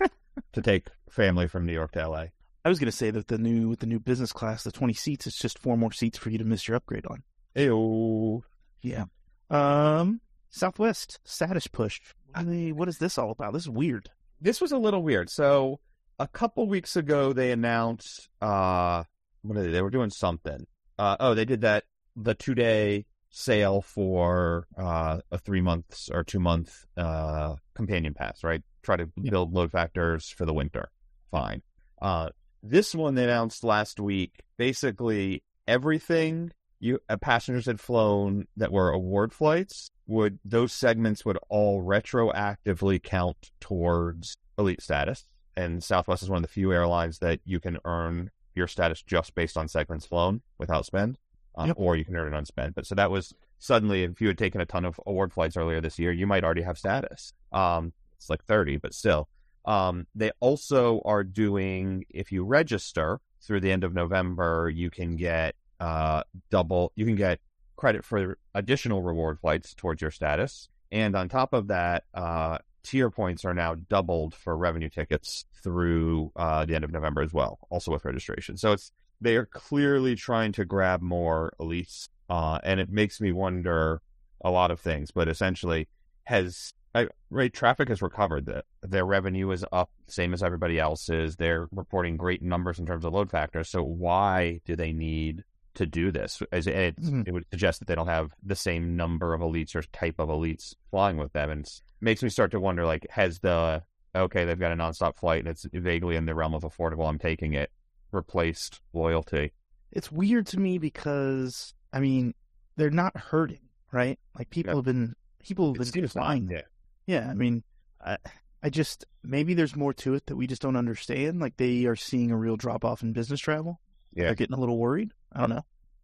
to 0.52 0.60
take 0.60 0.88
family 1.08 1.46
from 1.46 1.64
New 1.64 1.72
York 1.72 1.92
to 1.92 2.08
LA. 2.08 2.26
I 2.64 2.68
was 2.68 2.78
going 2.78 2.90
to 2.90 2.96
say 2.96 3.10
that 3.10 3.28
the 3.28 3.38
new 3.38 3.68
with 3.68 3.80
the 3.80 3.86
new 3.86 4.00
business 4.00 4.32
class, 4.32 4.64
the 4.64 4.72
twenty 4.72 4.94
seats, 4.94 5.26
it's 5.26 5.38
just 5.38 5.58
four 5.58 5.76
more 5.76 5.92
seats 5.92 6.18
for 6.18 6.30
you 6.30 6.38
to 6.38 6.44
miss 6.44 6.66
your 6.66 6.76
upgrade 6.76 7.06
on. 7.06 7.22
Ew. 7.54 8.44
Yeah. 8.82 9.04
Um, 9.48 10.20
Southwest 10.50 11.20
status 11.24 11.66
push. 11.66 12.00
What, 12.34 12.46
they, 12.46 12.72
what 12.72 12.88
is 12.88 12.98
this 12.98 13.18
all 13.18 13.30
about? 13.30 13.52
This 13.52 13.62
is 13.62 13.70
weird. 13.70 14.10
This 14.40 14.60
was 14.60 14.72
a 14.72 14.78
little 14.78 15.02
weird. 15.02 15.30
So 15.30 15.80
a 16.18 16.28
couple 16.28 16.66
weeks 16.66 16.96
ago, 16.96 17.32
they 17.32 17.52
announced 17.52 18.28
uh, 18.40 19.04
what 19.42 19.58
are 19.58 19.62
they? 19.62 19.70
They 19.70 19.82
were 19.82 19.90
doing 19.90 20.10
something. 20.10 20.66
Uh, 20.98 21.16
oh, 21.20 21.34
they 21.34 21.44
did 21.44 21.60
that 21.62 21.84
the 22.16 22.34
two 22.34 22.54
day 22.54 23.06
sale 23.30 23.82
for 23.82 24.66
uh, 24.78 25.18
a 25.30 25.38
three 25.38 25.60
months 25.60 26.08
or 26.12 26.24
two 26.24 26.40
month 26.40 26.84
uh, 26.96 27.54
companion 27.74 28.14
pass, 28.14 28.42
right? 28.42 28.62
Try 28.82 28.96
to 28.96 29.06
build 29.06 29.52
load 29.52 29.72
factors 29.72 30.30
for 30.30 30.46
the 30.46 30.54
winter. 30.54 30.90
Fine. 31.30 31.62
Uh, 32.00 32.30
this 32.62 32.94
one 32.94 33.14
they 33.14 33.24
announced 33.24 33.62
last 33.62 34.00
week. 34.00 34.42
Basically, 34.56 35.42
everything 35.68 36.52
you 36.80 36.98
uh, 37.08 37.16
passengers 37.16 37.66
had 37.66 37.80
flown 37.80 38.46
that 38.56 38.72
were 38.72 38.90
award 38.90 39.32
flights 39.32 39.90
would 40.06 40.38
those 40.44 40.72
segments 40.72 41.24
would 41.24 41.38
all 41.48 41.82
retroactively 41.82 43.02
count 43.02 43.50
towards 43.60 44.36
elite 44.58 44.80
status. 44.80 45.24
And 45.56 45.82
Southwest 45.82 46.22
is 46.22 46.28
one 46.28 46.38
of 46.38 46.42
the 46.42 46.48
few 46.48 46.72
airlines 46.72 47.18
that 47.20 47.40
you 47.44 47.60
can 47.60 47.78
earn 47.84 48.30
your 48.54 48.66
status 48.66 49.02
just 49.02 49.34
based 49.34 49.56
on 49.56 49.68
segments 49.68 50.06
flown 50.06 50.42
without 50.58 50.86
spend, 50.86 51.18
uh, 51.56 51.64
Yep. 51.68 51.76
or 51.78 51.96
you 51.96 52.04
can 52.04 52.16
earn 52.16 52.32
it 52.32 52.36
on 52.36 52.44
spend. 52.44 52.74
But 52.74 52.86
so 52.86 52.94
that 52.94 53.10
was 53.10 53.34
suddenly, 53.58 54.02
if 54.02 54.20
you 54.20 54.28
had 54.28 54.38
taken 54.38 54.60
a 54.60 54.66
ton 54.66 54.84
of 54.84 55.00
award 55.06 55.32
flights 55.32 55.56
earlier 55.56 55.80
this 55.80 55.98
year, 55.98 56.12
you 56.12 56.26
might 56.26 56.44
already 56.44 56.62
have 56.62 56.78
status. 56.78 57.32
Um, 57.52 57.92
it's 58.16 58.28
like 58.30 58.44
30, 58.44 58.76
but 58.78 58.94
still. 58.94 59.28
Um, 59.64 60.06
they 60.14 60.30
also 60.40 61.00
are 61.04 61.24
doing, 61.24 62.04
if 62.10 62.30
you 62.32 62.44
register 62.44 63.20
through 63.42 63.60
the 63.60 63.72
end 63.72 63.84
of 63.84 63.94
November, 63.94 64.70
you 64.72 64.90
can 64.90 65.16
get 65.16 65.54
uh, 65.80 66.22
double, 66.50 66.92
you 66.96 67.04
can 67.04 67.16
get 67.16 67.40
credit 67.76 68.04
for 68.04 68.38
additional 68.54 69.02
reward 69.02 69.38
flights 69.40 69.74
towards 69.74 70.00
your 70.00 70.10
status. 70.10 70.68
And 70.92 71.14
on 71.16 71.28
top 71.28 71.52
of 71.52 71.68
that, 71.68 72.04
uh, 72.14 72.58
tier 72.86 73.10
points 73.10 73.44
are 73.44 73.54
now 73.54 73.74
doubled 73.74 74.34
for 74.34 74.56
revenue 74.56 74.88
tickets 74.88 75.44
through 75.62 76.30
uh, 76.36 76.64
the 76.64 76.74
end 76.74 76.84
of 76.84 76.92
November 76.92 77.22
as 77.22 77.32
well, 77.32 77.58
also 77.70 77.90
with 77.90 78.04
registration. 78.04 78.56
So 78.56 78.72
it's 78.72 78.92
they 79.20 79.36
are 79.36 79.46
clearly 79.46 80.14
trying 80.14 80.52
to 80.52 80.64
grab 80.64 81.02
more 81.02 81.52
elites, 81.60 82.08
uh, 82.28 82.58
and 82.62 82.78
it 82.80 82.88
makes 82.90 83.20
me 83.20 83.32
wonder 83.32 84.00
a 84.44 84.50
lot 84.50 84.70
of 84.70 84.78
things. 84.80 85.10
But 85.10 85.28
essentially, 85.28 85.88
has 86.24 86.72
I, 86.94 87.08
right 87.30 87.52
traffic 87.52 87.88
has 87.88 88.00
recovered. 88.02 88.46
That 88.46 88.64
their 88.82 89.04
revenue 89.04 89.50
is 89.50 89.64
up, 89.72 89.90
same 90.08 90.32
as 90.32 90.42
everybody 90.42 90.78
else's. 90.78 91.36
They're 91.36 91.68
reporting 91.72 92.16
great 92.16 92.42
numbers 92.42 92.78
in 92.78 92.86
terms 92.86 93.04
of 93.04 93.12
load 93.12 93.30
factor. 93.30 93.64
So 93.64 93.82
why 93.82 94.60
do 94.64 94.76
they 94.76 94.92
need 94.92 95.44
to 95.74 95.84
do 95.86 96.10
this? 96.10 96.42
As 96.52 96.66
it, 96.66 96.96
Mhm. 96.96 97.28
it 97.28 97.32
would 97.32 97.44
suggest 97.50 97.80
that 97.80 97.88
they 97.88 97.94
don't 97.94 98.06
have 98.06 98.32
the 98.42 98.56
same 98.56 98.96
number 98.96 99.34
of 99.34 99.42
elites 99.42 99.74
or 99.74 99.82
type 99.82 100.18
of 100.18 100.30
elites 100.30 100.74
flying 100.90 101.18
with 101.18 101.32
them, 101.34 101.50
and 101.50 101.66
it 101.66 101.82
makes 102.00 102.22
me 102.22 102.28
start 102.28 102.50
to 102.52 102.60
wonder: 102.60 102.84
like, 102.84 103.06
has 103.10 103.38
the 103.40 103.82
okay, 104.14 104.44
they've 104.44 104.58
got 104.58 104.72
a 104.72 104.76
nonstop 104.76 105.16
flight 105.16 105.40
and 105.40 105.48
it's 105.48 105.66
vaguely 105.72 106.16
in 106.16 106.24
the 106.26 106.34
realm 106.34 106.54
of 106.54 106.62
affordable. 106.62 107.08
I'm 107.08 107.18
taking 107.18 107.52
it. 107.52 107.70
Replaced 108.12 108.80
loyalty. 108.92 109.52
It's 109.92 110.10
weird 110.10 110.46
to 110.48 110.58
me 110.60 110.78
because 110.78 111.74
I 111.92 112.00
mean 112.00 112.34
they're 112.76 112.90
not 112.90 113.16
hurting, 113.16 113.68
right? 113.92 114.18
Like 114.36 114.50
people 114.50 114.72
Yeah. 114.72 114.76
have 114.76 114.84
been 114.84 115.14
people 115.40 115.74
have 115.74 115.86
It 115.88 115.92
been 115.92 116.08
flying. 116.08 116.48
yeah. 116.50 116.62
Yeah, 117.06 117.28
I 117.30 117.34
mean, 117.34 117.62
I, 118.04 118.16
I 118.62 118.70
just 118.70 119.04
maybe 119.22 119.54
there's 119.54 119.76
more 119.76 119.92
to 119.94 120.14
it 120.14 120.26
that 120.26 120.36
we 120.36 120.46
just 120.46 120.62
don't 120.62 120.76
understand. 120.76 121.40
Like 121.40 121.56
they 121.56 121.84
are 121.86 121.94
seeing 121.96 122.30
a 122.30 122.36
real 122.36 122.56
drop 122.56 122.84
off 122.84 123.02
in 123.02 123.12
business 123.12 123.40
travel. 123.40 123.80
Yeah. 124.14 124.24
They're 124.24 124.34
getting 124.34 124.56
a 124.56 124.60
little 124.60 124.78
worried. 124.78 125.12
I 125.32 125.40
don't 125.46 125.50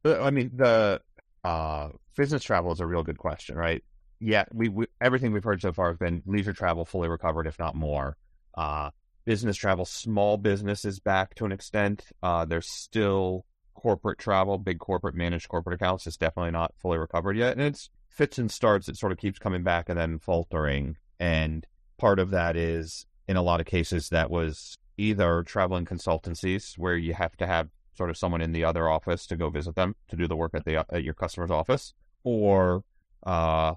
know. 0.04 0.22
I 0.22 0.30
mean, 0.30 0.50
the 0.54 1.00
uh, 1.44 1.88
business 2.16 2.42
travel 2.44 2.72
is 2.72 2.80
a 2.80 2.86
real 2.86 3.02
good 3.02 3.18
question, 3.18 3.56
right? 3.56 3.82
Yeah, 4.24 4.44
we, 4.52 4.68
we 4.68 4.86
everything 5.00 5.32
we've 5.32 5.42
heard 5.42 5.60
so 5.60 5.72
far 5.72 5.88
has 5.88 5.98
been 5.98 6.22
leisure 6.26 6.52
travel 6.52 6.84
fully 6.84 7.08
recovered, 7.08 7.48
if 7.48 7.58
not 7.58 7.74
more. 7.74 8.16
Uh, 8.54 8.90
business 9.24 9.56
travel, 9.56 9.84
small 9.84 10.36
businesses 10.36 11.00
back 11.00 11.34
to 11.34 11.44
an 11.44 11.50
extent. 11.50 12.04
Uh, 12.22 12.44
there's 12.44 12.70
still 12.70 13.44
corporate 13.74 14.20
travel, 14.20 14.58
big 14.58 14.78
corporate 14.78 15.16
managed 15.16 15.48
corporate 15.48 15.74
accounts 15.74 16.06
is 16.06 16.16
definitely 16.16 16.52
not 16.52 16.72
fully 16.76 16.98
recovered 16.98 17.36
yet. 17.36 17.54
And 17.54 17.62
it's 17.62 17.90
fits 18.08 18.38
and 18.38 18.48
starts. 18.48 18.88
It 18.88 18.96
sort 18.96 19.10
of 19.10 19.18
keeps 19.18 19.40
coming 19.40 19.64
back 19.64 19.88
and 19.88 19.98
then 19.98 20.20
faltering. 20.20 20.98
And 21.18 21.66
part 21.98 22.20
of 22.20 22.30
that 22.30 22.56
is 22.56 23.06
in 23.26 23.36
a 23.36 23.42
lot 23.42 23.60
of 23.60 23.66
cases 23.66 24.08
that 24.10 24.30
was 24.30 24.78
either 24.98 25.42
traveling 25.42 25.84
consultancies 25.84 26.78
where 26.78 26.96
you 26.96 27.14
have 27.14 27.36
to 27.38 27.46
have 27.48 27.70
sort 27.94 28.10
of 28.10 28.16
someone 28.16 28.40
in 28.40 28.52
the 28.52 28.62
other 28.62 28.88
office 28.88 29.26
to 29.26 29.36
go 29.36 29.50
visit 29.50 29.74
them 29.74 29.96
to 30.08 30.16
do 30.16 30.28
the 30.28 30.36
work 30.36 30.52
at 30.54 30.64
the 30.64 30.86
at 30.94 31.02
your 31.02 31.14
customer's 31.14 31.50
office, 31.50 31.92
or 32.22 32.84
uh, 33.24 33.74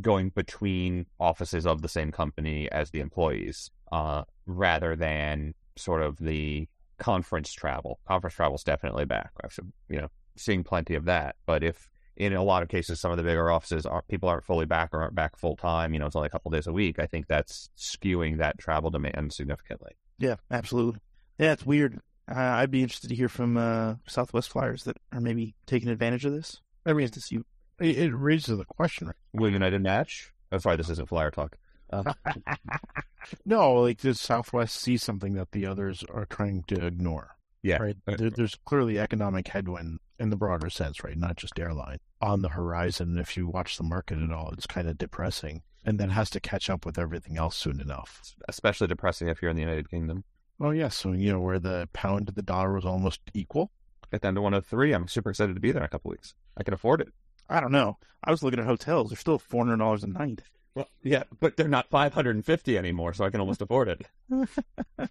going 0.00 0.30
between 0.30 1.06
offices 1.18 1.66
of 1.66 1.82
the 1.82 1.88
same 1.88 2.12
company 2.12 2.70
as 2.70 2.90
the 2.90 3.00
employees, 3.00 3.70
uh, 3.92 4.24
rather 4.46 4.96
than 4.96 5.54
sort 5.76 6.02
of 6.02 6.18
the 6.18 6.68
conference 6.98 7.52
travel. 7.52 7.98
Conference 8.06 8.34
travel 8.34 8.56
is 8.56 8.64
definitely 8.64 9.04
back. 9.04 9.30
I've 9.42 9.58
you 9.88 10.00
know 10.00 10.08
seeing 10.36 10.64
plenty 10.64 10.94
of 10.94 11.04
that, 11.06 11.36
but 11.46 11.62
if 11.62 11.88
in 12.16 12.32
a 12.32 12.42
lot 12.42 12.62
of 12.62 12.68
cases, 12.68 13.00
some 13.00 13.10
of 13.10 13.16
the 13.16 13.22
bigger 13.24 13.50
offices 13.50 13.86
are 13.86 14.02
people 14.02 14.28
aren't 14.28 14.44
fully 14.44 14.66
back 14.66 14.90
or 14.92 15.02
aren't 15.02 15.14
back 15.14 15.36
full 15.36 15.56
time. 15.56 15.92
You 15.92 16.00
know, 16.00 16.06
it's 16.06 16.16
only 16.16 16.26
a 16.26 16.30
couple 16.30 16.50
days 16.50 16.66
a 16.66 16.72
week. 16.72 16.98
I 16.98 17.06
think 17.06 17.26
that's 17.26 17.70
skewing 17.76 18.38
that 18.38 18.58
travel 18.58 18.90
demand 18.90 19.32
significantly. 19.32 19.92
Yeah, 20.18 20.36
absolutely. 20.50 21.00
Yeah, 21.38 21.52
it's 21.52 21.66
weird. 21.66 22.00
I'd 22.28 22.70
be 22.70 22.82
interested 22.82 23.08
to 23.08 23.14
hear 23.14 23.28
from 23.28 23.56
uh, 23.56 23.96
Southwest 24.06 24.50
Flyers 24.50 24.84
that 24.84 24.96
are 25.12 25.20
maybe 25.20 25.54
taking 25.66 25.88
advantage 25.88 26.24
of 26.24 26.32
this. 26.32 26.60
I 26.86 26.92
mean, 26.92 27.08
to 27.08 27.20
see. 27.20 27.40
It, 27.80 27.98
it 27.98 28.14
raises 28.14 28.58
the 28.58 28.64
question. 28.64 29.08
Right? 29.08 29.16
Will 29.32 29.50
United 29.50 29.82
match? 29.82 30.32
Oh, 30.52 30.58
sorry, 30.58 30.76
this 30.76 30.90
isn't 30.90 31.08
FlyerTalk. 31.08 31.54
Uh. 31.90 32.12
no, 33.44 33.74
like 33.74 34.00
does 34.00 34.20
Southwest 34.20 34.76
see 34.76 34.96
something 34.96 35.34
that 35.34 35.52
the 35.52 35.66
others 35.66 36.04
are 36.12 36.26
trying 36.26 36.64
to 36.68 36.86
ignore? 36.86 37.36
Yeah, 37.62 37.78
right. 37.78 37.96
Uh, 38.06 38.16
there, 38.16 38.30
there's 38.30 38.56
clearly 38.66 38.98
economic 38.98 39.48
headwind 39.48 39.98
in 40.18 40.30
the 40.30 40.36
broader 40.36 40.70
sense, 40.70 41.02
right? 41.02 41.16
Not 41.16 41.36
just 41.36 41.58
airline 41.58 41.98
on 42.20 42.42
the 42.42 42.50
horizon. 42.50 43.18
If 43.18 43.36
you 43.36 43.48
watch 43.48 43.76
the 43.76 43.84
market 43.84 44.18
at 44.18 44.32
all, 44.32 44.50
it's 44.52 44.66
kind 44.66 44.88
of 44.88 44.98
depressing, 44.98 45.62
and 45.84 45.98
then 45.98 46.10
has 46.10 46.30
to 46.30 46.40
catch 46.40 46.68
up 46.68 46.84
with 46.84 46.98
everything 46.98 47.38
else 47.38 47.56
soon 47.56 47.80
enough. 47.80 48.34
Especially 48.48 48.86
depressing 48.86 49.28
if 49.28 49.40
you're 49.40 49.50
in 49.50 49.56
the 49.56 49.62
United 49.62 49.90
Kingdom. 49.90 50.24
Oh 50.60 50.70
yes, 50.70 50.96
so 50.96 51.12
you 51.12 51.32
know 51.32 51.40
where 51.40 51.58
the 51.58 51.88
pound 51.92 52.26
to 52.26 52.32
the 52.32 52.42
dollar 52.42 52.74
was 52.74 52.84
almost 52.84 53.20
equal. 53.32 53.70
Get 54.12 54.20
down 54.20 54.34
to 54.34 54.42
103. 54.42 54.92
I'm 54.92 55.08
super 55.08 55.30
excited 55.30 55.54
to 55.54 55.60
be 55.60 55.72
there 55.72 55.82
in 55.82 55.86
a 55.86 55.88
couple 55.88 56.10
weeks. 56.10 56.34
I 56.56 56.62
can 56.62 56.74
afford 56.74 57.00
it. 57.00 57.08
I 57.48 57.60
don't 57.60 57.72
know. 57.72 57.98
I 58.22 58.30
was 58.30 58.42
looking 58.42 58.60
at 58.60 58.66
hotels. 58.66 59.10
They're 59.10 59.18
still 59.18 59.38
four 59.38 59.64
hundred 59.64 59.78
dollars 59.78 60.04
a 60.04 60.08
night. 60.08 60.42
Well, 60.74 60.88
yeah, 61.02 61.24
but 61.40 61.56
they're 61.56 61.68
not 61.68 61.90
five 61.90 62.14
hundred 62.14 62.36
and 62.36 62.44
fifty 62.44 62.76
anymore, 62.76 63.14
so 63.14 63.24
I 63.24 63.30
can 63.30 63.40
almost 63.40 63.62
afford 63.62 63.88
it. 63.88 64.06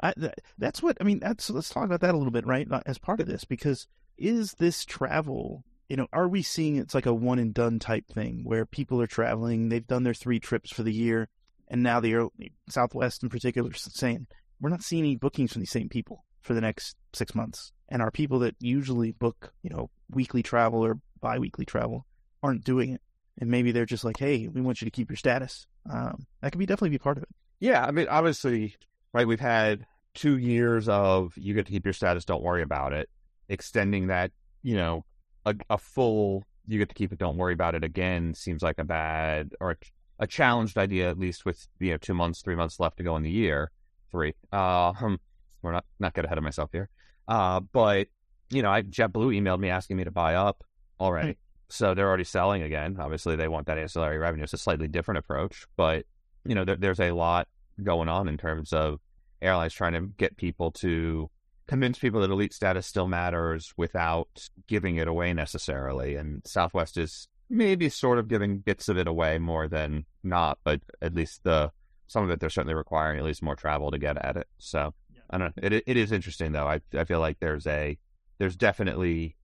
I, 0.00 0.12
that's 0.56 0.82
what 0.82 0.96
I 1.00 1.04
mean. 1.04 1.20
That's 1.20 1.50
let's 1.50 1.68
talk 1.68 1.84
about 1.84 2.00
that 2.00 2.14
a 2.14 2.18
little 2.18 2.32
bit, 2.32 2.46
right? 2.46 2.66
Uh, 2.70 2.80
as 2.86 2.98
part 2.98 3.20
of 3.20 3.26
this, 3.26 3.44
because 3.44 3.86
is 4.16 4.54
this 4.54 4.84
travel? 4.84 5.64
You 5.88 5.96
know, 5.96 6.06
are 6.12 6.28
we 6.28 6.42
seeing 6.42 6.76
it's 6.76 6.94
like 6.94 7.06
a 7.06 7.14
one 7.14 7.38
and 7.38 7.54
done 7.54 7.78
type 7.78 8.08
thing 8.08 8.42
where 8.44 8.66
people 8.66 9.00
are 9.00 9.06
traveling, 9.06 9.68
they've 9.68 9.86
done 9.86 10.02
their 10.02 10.14
three 10.14 10.38
trips 10.40 10.70
for 10.70 10.82
the 10.82 10.92
year, 10.92 11.28
and 11.68 11.82
now 11.82 12.00
the 12.00 12.28
Southwest 12.68 13.22
in 13.22 13.28
particular 13.28 13.70
is 13.70 13.88
saying 13.92 14.26
we're 14.60 14.70
not 14.70 14.82
seeing 14.82 15.04
any 15.04 15.16
bookings 15.16 15.52
from 15.52 15.60
these 15.60 15.70
same 15.70 15.88
people 15.88 16.24
for 16.40 16.54
the 16.54 16.60
next 16.60 16.96
six 17.14 17.34
months, 17.34 17.72
and 17.88 18.02
our 18.02 18.10
people 18.10 18.40
that 18.40 18.56
usually 18.58 19.12
book, 19.12 19.52
you 19.62 19.70
know, 19.70 19.90
weekly 20.10 20.42
travel 20.42 20.84
or 20.84 20.98
biweekly 21.20 21.64
travel 21.64 22.06
aren't 22.42 22.64
doing 22.64 22.90
it, 22.92 23.00
and 23.40 23.50
maybe 23.50 23.72
they're 23.72 23.86
just 23.86 24.04
like, 24.04 24.18
hey, 24.18 24.48
we 24.48 24.60
want 24.60 24.80
you 24.80 24.86
to 24.86 24.90
keep 24.90 25.10
your 25.10 25.16
status. 25.16 25.66
Um, 25.90 26.26
that 26.40 26.52
could 26.52 26.58
be 26.58 26.66
definitely 26.66 26.90
be 26.90 26.98
part 26.98 27.16
of 27.16 27.22
it. 27.22 27.28
Yeah, 27.60 27.84
I 27.84 27.90
mean, 27.90 28.06
obviously, 28.08 28.76
right? 29.12 29.26
We've 29.26 29.40
had 29.40 29.86
two 30.14 30.38
years 30.38 30.88
of 30.88 31.32
you 31.36 31.54
get 31.54 31.66
to 31.66 31.72
keep 31.72 31.84
your 31.84 31.92
status, 31.92 32.24
don't 32.24 32.42
worry 32.42 32.62
about 32.62 32.92
it. 32.92 33.08
Extending 33.48 34.08
that, 34.08 34.30
you 34.62 34.76
know, 34.76 35.04
a, 35.46 35.54
a 35.70 35.78
full 35.78 36.44
you 36.68 36.78
get 36.78 36.90
to 36.90 36.94
keep 36.94 37.12
it, 37.12 37.18
don't 37.18 37.38
worry 37.38 37.54
about 37.54 37.74
it 37.74 37.82
again 37.82 38.34
seems 38.34 38.62
like 38.62 38.78
a 38.78 38.84
bad 38.84 39.52
or 39.60 39.72
a, 39.72 39.76
a 40.20 40.26
challenged 40.26 40.76
idea, 40.76 41.08
at 41.08 41.18
least 41.18 41.44
with 41.44 41.66
you 41.80 41.92
know 41.92 41.96
two 41.96 42.14
months, 42.14 42.42
three 42.42 42.56
months 42.56 42.78
left 42.78 42.98
to 42.98 43.02
go 43.02 43.16
in 43.16 43.22
the 43.22 43.30
year. 43.30 43.70
Three. 44.10 44.34
Uh, 44.52 44.92
hmm, 44.92 45.14
we're 45.62 45.72
not 45.72 45.84
not 45.98 46.14
get 46.14 46.24
ahead 46.24 46.38
of 46.38 46.44
myself 46.44 46.70
here. 46.72 46.88
Uh, 47.26 47.60
but 47.60 48.08
you 48.50 48.62
know, 48.62 48.70
I, 48.70 48.82
JetBlue 48.82 49.36
emailed 49.36 49.60
me 49.60 49.70
asking 49.70 49.96
me 49.96 50.04
to 50.04 50.10
buy 50.10 50.34
up 50.34 50.62
already. 51.00 51.28
Right. 51.28 51.38
So 51.70 51.94
they're 51.94 52.08
already 52.08 52.24
selling 52.24 52.62
again. 52.62 52.96
Obviously, 52.98 53.36
they 53.36 53.48
want 53.48 53.66
that 53.66 53.78
ancillary 53.78 54.18
revenue. 54.18 54.44
It's 54.44 54.54
a 54.54 54.58
slightly 54.58 54.88
different 54.88 55.18
approach, 55.18 55.66
but 55.76 56.06
you 56.44 56.54
know, 56.54 56.64
there, 56.64 56.76
there's 56.76 57.00
a 57.00 57.12
lot 57.12 57.48
going 57.82 58.08
on 58.08 58.28
in 58.28 58.38
terms 58.38 58.72
of 58.72 59.00
airlines 59.42 59.74
trying 59.74 59.92
to 59.92 60.00
get 60.16 60.36
people 60.36 60.72
to 60.72 61.30
convince 61.66 61.98
people 61.98 62.20
that 62.22 62.30
elite 62.30 62.54
status 62.54 62.86
still 62.86 63.06
matters 63.06 63.72
without 63.76 64.48
giving 64.66 64.96
it 64.96 65.06
away 65.06 65.32
necessarily. 65.34 66.16
And 66.16 66.42
Southwest 66.46 66.96
is 66.96 67.28
maybe 67.50 67.88
sort 67.88 68.18
of 68.18 68.28
giving 68.28 68.58
bits 68.58 68.88
of 68.88 68.98
it 68.98 69.06
away 69.06 69.38
more 69.38 69.68
than 69.68 70.06
not, 70.22 70.58
but 70.64 70.80
at 71.00 71.14
least 71.14 71.44
the 71.44 71.70
some 72.06 72.24
of 72.24 72.30
it 72.30 72.40
they're 72.40 72.48
certainly 72.48 72.74
requiring 72.74 73.18
at 73.18 73.24
least 73.24 73.42
more 73.42 73.54
travel 73.54 73.90
to 73.90 73.98
get 73.98 74.16
at 74.16 74.36
it. 74.36 74.48
So 74.58 74.94
yeah. 75.14 75.20
I 75.30 75.38
don't 75.38 75.56
know. 75.56 75.62
It 75.62 75.84
it 75.86 75.96
is 75.96 76.10
interesting 76.10 76.52
though. 76.52 76.66
I 76.66 76.80
I 76.94 77.04
feel 77.04 77.20
like 77.20 77.38
there's 77.38 77.66
a 77.66 77.98
there's 78.38 78.56
definitely 78.56 79.36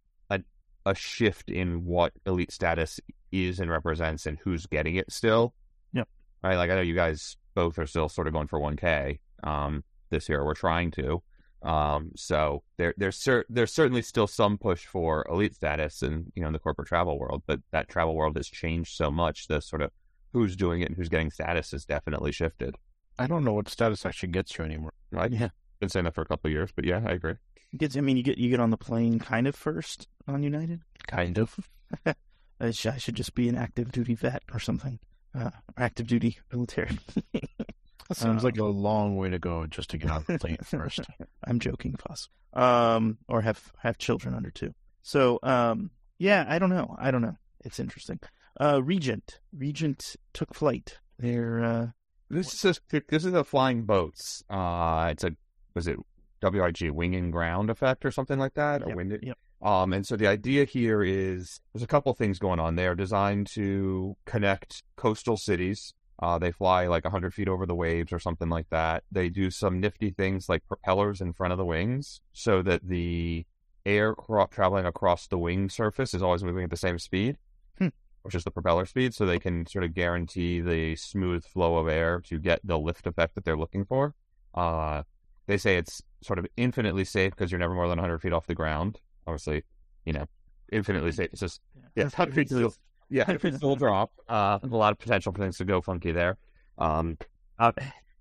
a 0.87 0.95
shift 0.95 1.51
in 1.51 1.85
what 1.85 2.13
elite 2.27 2.53
status 2.53 3.01
is 3.33 3.61
and 3.61 3.71
represents 3.71 4.27
and 4.27 4.39
who's 4.43 4.67
getting 4.67 4.97
it 4.97 5.11
still. 5.11 5.55
Yep. 5.93 6.09
Right. 6.43 6.57
Like 6.57 6.71
I 6.71 6.77
know 6.77 6.83
you 6.83 6.95
guys 6.95 7.37
both 7.55 7.79
are 7.79 7.87
still 7.87 8.09
sort 8.09 8.27
of 8.27 8.33
going 8.33 8.49
for 8.49 8.61
1K 8.61 9.19
um, 9.43 9.85
this 10.11 10.29
year. 10.29 10.45
We're 10.45 10.55
trying 10.55 10.91
to. 10.93 11.23
Um, 11.63 12.11
so 12.15 12.63
there, 12.77 12.93
there's 12.99 13.17
cer- 13.17 13.47
there's 13.49 13.73
certainly 13.73 14.03
still 14.03 14.27
some 14.27 14.59
push 14.59 14.85
for 14.85 15.27
elite 15.31 15.55
status 15.55 16.03
in 16.03 16.31
you 16.35 16.43
know 16.43 16.49
in 16.49 16.53
the 16.53 16.59
corporate 16.59 16.89
travel 16.89 17.19
world, 17.19 17.43
but 17.47 17.61
that 17.73 17.89
travel 17.89 18.15
world 18.15 18.37
has 18.37 18.49
changed 18.49 18.95
so 18.95 19.11
much. 19.11 19.49
The 19.49 19.61
sort 19.61 19.81
of 19.81 19.91
who's 20.35 20.57
doing 20.57 20.83
it 20.83 20.89
and 20.89 20.97
who's 20.97 21.09
getting 21.09 21.31
status 21.31 21.71
has 21.71 21.87
definitely 21.87 22.33
shifted. 22.33 22.77
I 23.19 23.27
don't 23.27 23.45
know 23.45 23.55
what 23.55 23.71
status 23.71 24.05
actually 24.05 24.31
gets 24.31 24.59
you 24.59 24.65
anymore. 24.65 24.93
Right? 25.11 25.33
yeah, 25.33 25.49
been 25.81 25.89
saying 25.89 26.05
that 26.05 26.15
for 26.15 26.23
a 26.23 26.27
couple 26.27 26.49
of 26.49 26.53
years, 26.53 26.71
but 26.75 26.85
yeah, 26.85 27.01
I 27.07 27.13
agree. 27.13 27.35
Gets. 27.79 27.97
I 27.97 28.01
mean, 28.01 28.17
you 28.17 28.23
get 28.23 28.39
you 28.39 28.51
get 28.51 28.61
on 28.61 28.71
the 28.71 28.77
plane 28.77 29.19
kind 29.19 29.47
of 29.47 29.55
first 29.55 30.09
on 30.27 30.43
United. 30.43 30.81
Kind 31.07 31.39
of. 31.39 31.57
I 32.61 32.71
should 32.71 33.17
just 33.17 33.35
be 33.35 33.49
an 33.49 33.57
active 33.57 33.93
duty 33.93 34.15
vet 34.15 34.43
or 34.53 34.59
something 34.59 34.99
uh, 35.35 35.51
active 35.77 36.07
duty 36.07 36.39
military. 36.53 36.99
that 37.33 38.17
seems 38.17 38.43
uh, 38.43 38.47
like 38.47 38.59
a 38.59 38.65
long 38.65 39.17
way 39.17 39.31
to 39.31 39.39
go 39.39 39.67
just 39.67 39.91
to 39.91 39.99
get 39.99 40.11
on 40.11 40.25
the 40.27 40.39
plane 40.39 40.59
first. 40.65 41.01
I'm 41.45 41.59
joking, 41.59 41.97
Foss. 41.97 42.29
Um, 42.53 43.19
or 43.29 43.43
have 43.43 43.73
have 43.79 43.99
children 43.99 44.35
under 44.35 44.51
two. 44.51 44.75
So, 45.03 45.39
um, 45.43 45.91
yeah, 46.19 46.45
I 46.49 46.59
don't 46.59 46.71
know. 46.71 46.95
I 46.99 47.11
don't 47.11 47.23
know. 47.23 47.37
It's 47.65 47.81
interesting. 47.81 48.21
Uh, 48.61 48.81
Regent, 48.83 49.41
Regent 49.53 50.17
took 50.33 50.55
flight. 50.55 50.99
They're 51.19 51.65
uh, 51.65 51.87
this 52.31 52.65
is 52.65 52.81
a, 52.93 53.03
this 53.09 53.25
is 53.25 53.35
a 53.35 53.45
flying 53.45 53.83
boats. 53.83 54.45
Uh, 54.49 55.09
it's 55.11 55.25
a 55.25 55.33
was 55.75 55.89
it 55.89 55.99
WIG 56.53 56.91
wing 56.91 57.15
and 57.15 57.33
ground 57.33 57.71
effect 57.71 58.05
or 58.05 58.11
something 58.11 58.39
like 58.39 58.55
that? 58.55 58.87
Yep, 58.87 58.97
wind 58.97 59.19
yep. 59.23 59.39
Um, 59.65 59.95
and 59.95 60.07
so 60.07 60.17
the 60.17 60.27
idea 60.27 60.67
here 60.67 61.03
is 61.03 61.61
there's 61.73 61.83
a 61.83 61.87
couple 61.87 62.13
things 62.13 62.39
going 62.39 62.61
on. 62.61 62.77
They 62.77 62.87
are 62.87 62.95
designed 62.95 63.47
to 63.49 64.15
connect 64.27 64.83
coastal 64.97 65.39
cities. 65.39 65.95
Uh, 66.23 66.39
they 66.39 66.53
fly 66.53 66.87
like 66.87 67.05
100 67.05 67.33
feet 67.33 67.49
over 67.49 67.67
the 67.67 67.75
waves 67.75 68.13
or 68.13 68.19
something 68.19 68.51
like 68.51 68.69
that. 68.71 69.05
They 69.11 69.31
do 69.31 69.51
some 69.51 69.81
nifty 69.81 70.11
things 70.11 70.49
like 70.49 70.67
propellers 70.69 71.21
in 71.21 71.33
front 71.33 71.53
of 71.53 71.59
the 71.59 71.65
wings 71.65 72.21
so 72.33 72.63
that 72.63 72.87
the 72.87 73.47
air 73.87 74.15
cro- 74.15 74.47
traveling 74.47 74.85
across 74.85 75.27
the 75.27 75.39
wing 75.39 75.71
surface 75.71 76.15
is 76.15 76.23
always 76.23 76.45
moving 76.45 76.65
at 76.65 76.71
the 76.71 76.77
same 76.77 76.99
speed, 76.99 77.39
hmm. 77.79 77.89
which 78.23 78.35
is 78.35 78.45
the 78.45 78.51
propeller 78.51 78.85
speed. 78.85 79.15
So 79.15 79.25
they 79.25 79.39
can 79.39 79.67
sort 79.67 79.85
of 79.85 79.95
guarantee 79.95 80.61
the 80.61 80.95
smooth 80.97 81.45
flow 81.45 81.79
of 81.79 81.89
air 81.89 82.21
to 82.27 82.39
get 82.39 82.61
the 82.63 82.79
lift 82.79 83.07
effect 83.07 83.35
that 83.35 83.45
they're 83.45 83.57
looking 83.57 83.87
for. 83.87 84.15
Uh, 84.55 85.03
they 85.47 85.57
say 85.59 85.77
it's 85.77 86.03
sort 86.25 86.39
of 86.39 86.47
infinitely 86.57 87.05
safe 87.05 87.31
because 87.31 87.53
you're 87.53 87.59
never 87.59 87.75
more 87.75 87.89
than 87.89 87.99
100 87.99 88.21
feet 88.21 88.33
off 88.33 88.47
the 88.47 88.55
ground 88.55 88.99
obviously, 89.27 89.65
you 90.05 90.13
know, 90.13 90.27
infinitely 90.73 91.13
safe. 91.13 91.31
It's 91.33 91.41
just 91.41 91.61
yeah, 91.75 92.05
yeah 92.05 92.11
hundred 92.11 92.49
still, 92.49 92.75
yeah, 93.11 93.25
hundred 93.25 93.43
feet 93.43 93.55
still 93.55 93.77
drop. 93.77 94.13
Uh, 94.29 94.59
a 94.63 94.67
lot 94.67 94.93
of 94.93 94.99
potential 94.99 95.33
for 95.33 95.39
things 95.39 95.59
to 95.59 95.65
go 95.65 95.81
funky 95.81 96.13
there. 96.13 96.37
Um, 96.79 97.19
uh, 97.59 97.73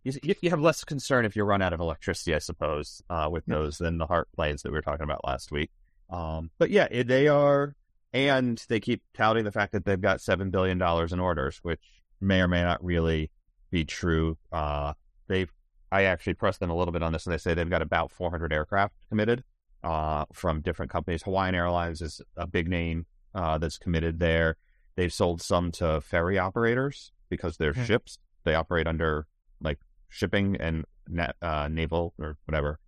you, 0.04 0.36
you 0.42 0.50
have 0.50 0.60
less 0.60 0.84
concern 0.84 1.26
if 1.26 1.36
you 1.36 1.44
run 1.44 1.62
out 1.62 1.74
of 1.74 1.80
electricity, 1.80 2.36
I 2.36 2.40
suppose, 2.40 3.02
uh, 3.10 3.30
with 3.32 3.46
those 3.46 3.78
than 3.78 3.98
the 3.98 4.06
heart 4.06 4.28
planes 4.36 4.62
that 4.64 4.70
we 4.70 4.78
were 4.78 4.82
talking 4.82 5.04
about 5.04 5.26
last 5.26 5.52
week. 5.52 5.72
Um, 6.10 6.52
but 6.58 6.70
yeah, 6.70 6.88
they 7.04 7.28
are, 7.28 7.76
and 8.12 8.64
they 8.68 8.80
keep 8.80 9.02
touting 9.14 9.46
the 9.46 9.52
fact 9.52 9.72
that 9.72 9.86
they've 9.86 10.00
got 10.00 10.22
seven 10.22 10.50
billion 10.52 10.78
dollars 10.78 11.14
in 11.14 11.20
orders, 11.20 11.60
which 11.64 11.80
may 12.20 12.42
or 12.42 12.48
may 12.48 12.62
not 12.62 12.84
really 12.84 13.32
be 13.72 13.86
true. 13.86 14.38
Uh, 14.52 14.94
they've, 15.28 15.52
I 15.94 16.06
actually 16.06 16.34
pressed 16.34 16.60
them 16.60 16.72
a 16.72 16.76
little 16.76 16.92
bit 16.92 17.04
on 17.04 17.14
this, 17.14 17.28
and 17.28 17.34
they 17.34 17.38
say 17.38 17.54
they've 17.54 17.70
got 17.70 17.84
about 17.84 18.12
400 18.12 18.52
aircraft 18.52 18.96
committed 19.10 19.44
uh, 19.84 20.26
from 20.34 20.62
different 20.62 20.92
companies. 20.92 21.22
Hawaiian 21.22 21.54
Airlines 21.54 22.02
is 22.02 22.20
a 22.36 22.48
big 22.48 22.68
name 22.68 23.06
uh, 23.36 23.60
that's 23.60 23.78
committed 23.78 24.20
there. 24.20 24.58
They've 24.96 25.14
sold 25.14 25.40
some 25.40 25.72
to 25.74 26.02
ferry 26.02 26.40
operators 26.40 27.12
because 27.30 27.58
they're 27.58 27.74
mm-hmm. 27.74 27.84
ships. 27.84 28.18
They 28.44 28.56
operate 28.56 28.88
under 28.88 29.28
like 29.62 29.78
shipping 30.10 30.58
and 30.60 30.84
na- 31.08 31.34
uh, 31.44 31.68
naval 31.68 32.16
or 32.18 32.38
whatever. 32.46 32.80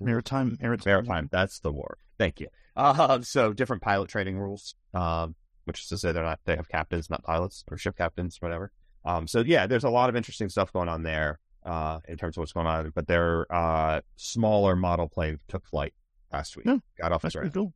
Maritime, 0.00 0.56
maritime, 0.58 0.90
maritime. 0.90 1.28
That's 1.30 1.60
the 1.60 1.72
war. 1.72 1.98
Thank 2.18 2.40
you. 2.40 2.48
Uh, 2.74 3.20
so 3.20 3.52
different 3.52 3.82
pilot 3.82 4.08
training 4.08 4.38
rules, 4.38 4.74
um, 4.94 5.34
which 5.66 5.82
is 5.82 5.88
to 5.88 5.98
say 5.98 6.12
they're 6.12 6.24
not 6.24 6.40
they 6.46 6.56
have 6.56 6.70
captains, 6.70 7.10
not 7.10 7.22
pilots 7.22 7.64
or 7.70 7.76
ship 7.76 7.98
captains, 7.98 8.38
whatever. 8.40 8.72
Um, 9.04 9.26
so 9.26 9.40
yeah, 9.40 9.66
there's 9.66 9.84
a 9.84 9.90
lot 9.90 10.08
of 10.08 10.16
interesting 10.16 10.48
stuff 10.48 10.72
going 10.72 10.88
on 10.88 11.02
there 11.02 11.38
uh, 11.66 12.00
in 12.08 12.16
terms 12.16 12.36
of 12.36 12.40
what's 12.42 12.52
going 12.52 12.66
on. 12.66 12.90
But 12.94 13.06
their 13.08 13.46
uh, 13.52 14.00
smaller 14.16 14.74
model 14.76 15.08
plane 15.08 15.40
took 15.48 15.66
flight 15.66 15.92
last 16.32 16.56
week. 16.56 16.64
Yeah, 16.66 16.78
got 16.98 17.12
off 17.12 17.22
the 17.22 17.30
ground. 17.30 17.52
cool. 17.52 17.72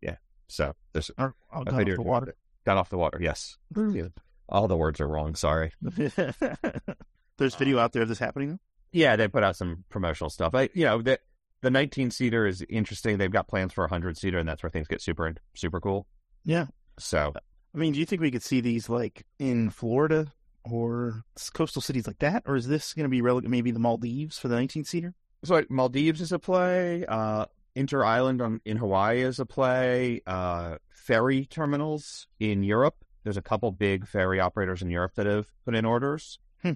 Yeah. 0.00 0.16
So 0.48 0.74
there's 0.94 1.10
Or, 1.18 1.34
oh, 1.52 1.64
got 1.64 1.74
off 1.74 1.84
the 1.96 2.02
water. 2.02 2.34
got 2.64 2.76
off 2.78 2.88
the 2.88 2.96
water. 2.96 3.18
Yes, 3.20 3.58
all 4.48 4.66
the 4.68 4.76
words 4.76 5.00
are 5.00 5.08
wrong. 5.08 5.34
Sorry. 5.34 5.72
There's 7.38 7.54
video 7.54 7.78
out 7.78 7.92
there 7.92 8.02
of 8.02 8.08
this 8.08 8.18
happening. 8.18 8.50
Though? 8.50 8.58
Yeah, 8.92 9.16
they 9.16 9.28
put 9.28 9.44
out 9.44 9.56
some 9.56 9.84
promotional 9.90 10.30
stuff. 10.30 10.54
I, 10.54 10.70
you 10.74 10.84
know, 10.84 11.02
the 11.02 11.20
the 11.60 11.70
19 11.70 12.10
seater 12.10 12.46
is 12.46 12.64
interesting. 12.68 13.18
They've 13.18 13.30
got 13.30 13.48
plans 13.48 13.72
for 13.72 13.82
a 13.84 13.88
100 13.88 14.16
seater, 14.16 14.38
and 14.38 14.48
that's 14.48 14.62
where 14.62 14.70
things 14.70 14.88
get 14.88 15.00
super 15.02 15.34
super 15.54 15.80
cool. 15.80 16.06
Yeah. 16.44 16.66
So 16.98 17.32
I 17.74 17.78
mean, 17.78 17.92
do 17.92 18.00
you 18.00 18.06
think 18.06 18.22
we 18.22 18.30
could 18.30 18.42
see 18.42 18.60
these 18.60 18.88
like 18.88 19.24
in 19.38 19.70
Florida 19.70 20.32
or 20.72 21.24
coastal 21.52 21.82
cities 21.82 22.06
like 22.06 22.18
that, 22.18 22.42
or 22.46 22.56
is 22.56 22.68
this 22.68 22.94
going 22.94 23.04
to 23.04 23.10
be 23.10 23.22
rele- 23.22 23.44
maybe 23.44 23.70
the 23.70 23.78
Maldives 23.78 24.38
for 24.38 24.48
the 24.48 24.56
19 24.56 24.84
seater? 24.84 25.14
So 25.44 25.62
Maldives 25.68 26.20
is 26.20 26.32
a 26.32 26.38
play. 26.38 27.04
Uh, 27.06 27.46
Inter 27.74 28.04
Island 28.04 28.42
on 28.42 28.60
in 28.64 28.76
Hawaii 28.76 29.22
is 29.22 29.38
a 29.38 29.46
play. 29.46 30.20
Uh, 30.26 30.76
ferry 30.90 31.46
terminals 31.46 32.26
in 32.40 32.62
Europe. 32.62 32.96
There's 33.24 33.36
a 33.36 33.42
couple 33.42 33.70
big 33.72 34.06
ferry 34.06 34.40
operators 34.40 34.82
in 34.82 34.90
Europe 34.90 35.14
that 35.16 35.26
have 35.26 35.46
put 35.64 35.74
in 35.74 35.84
orders. 35.84 36.38
Hmm. 36.62 36.72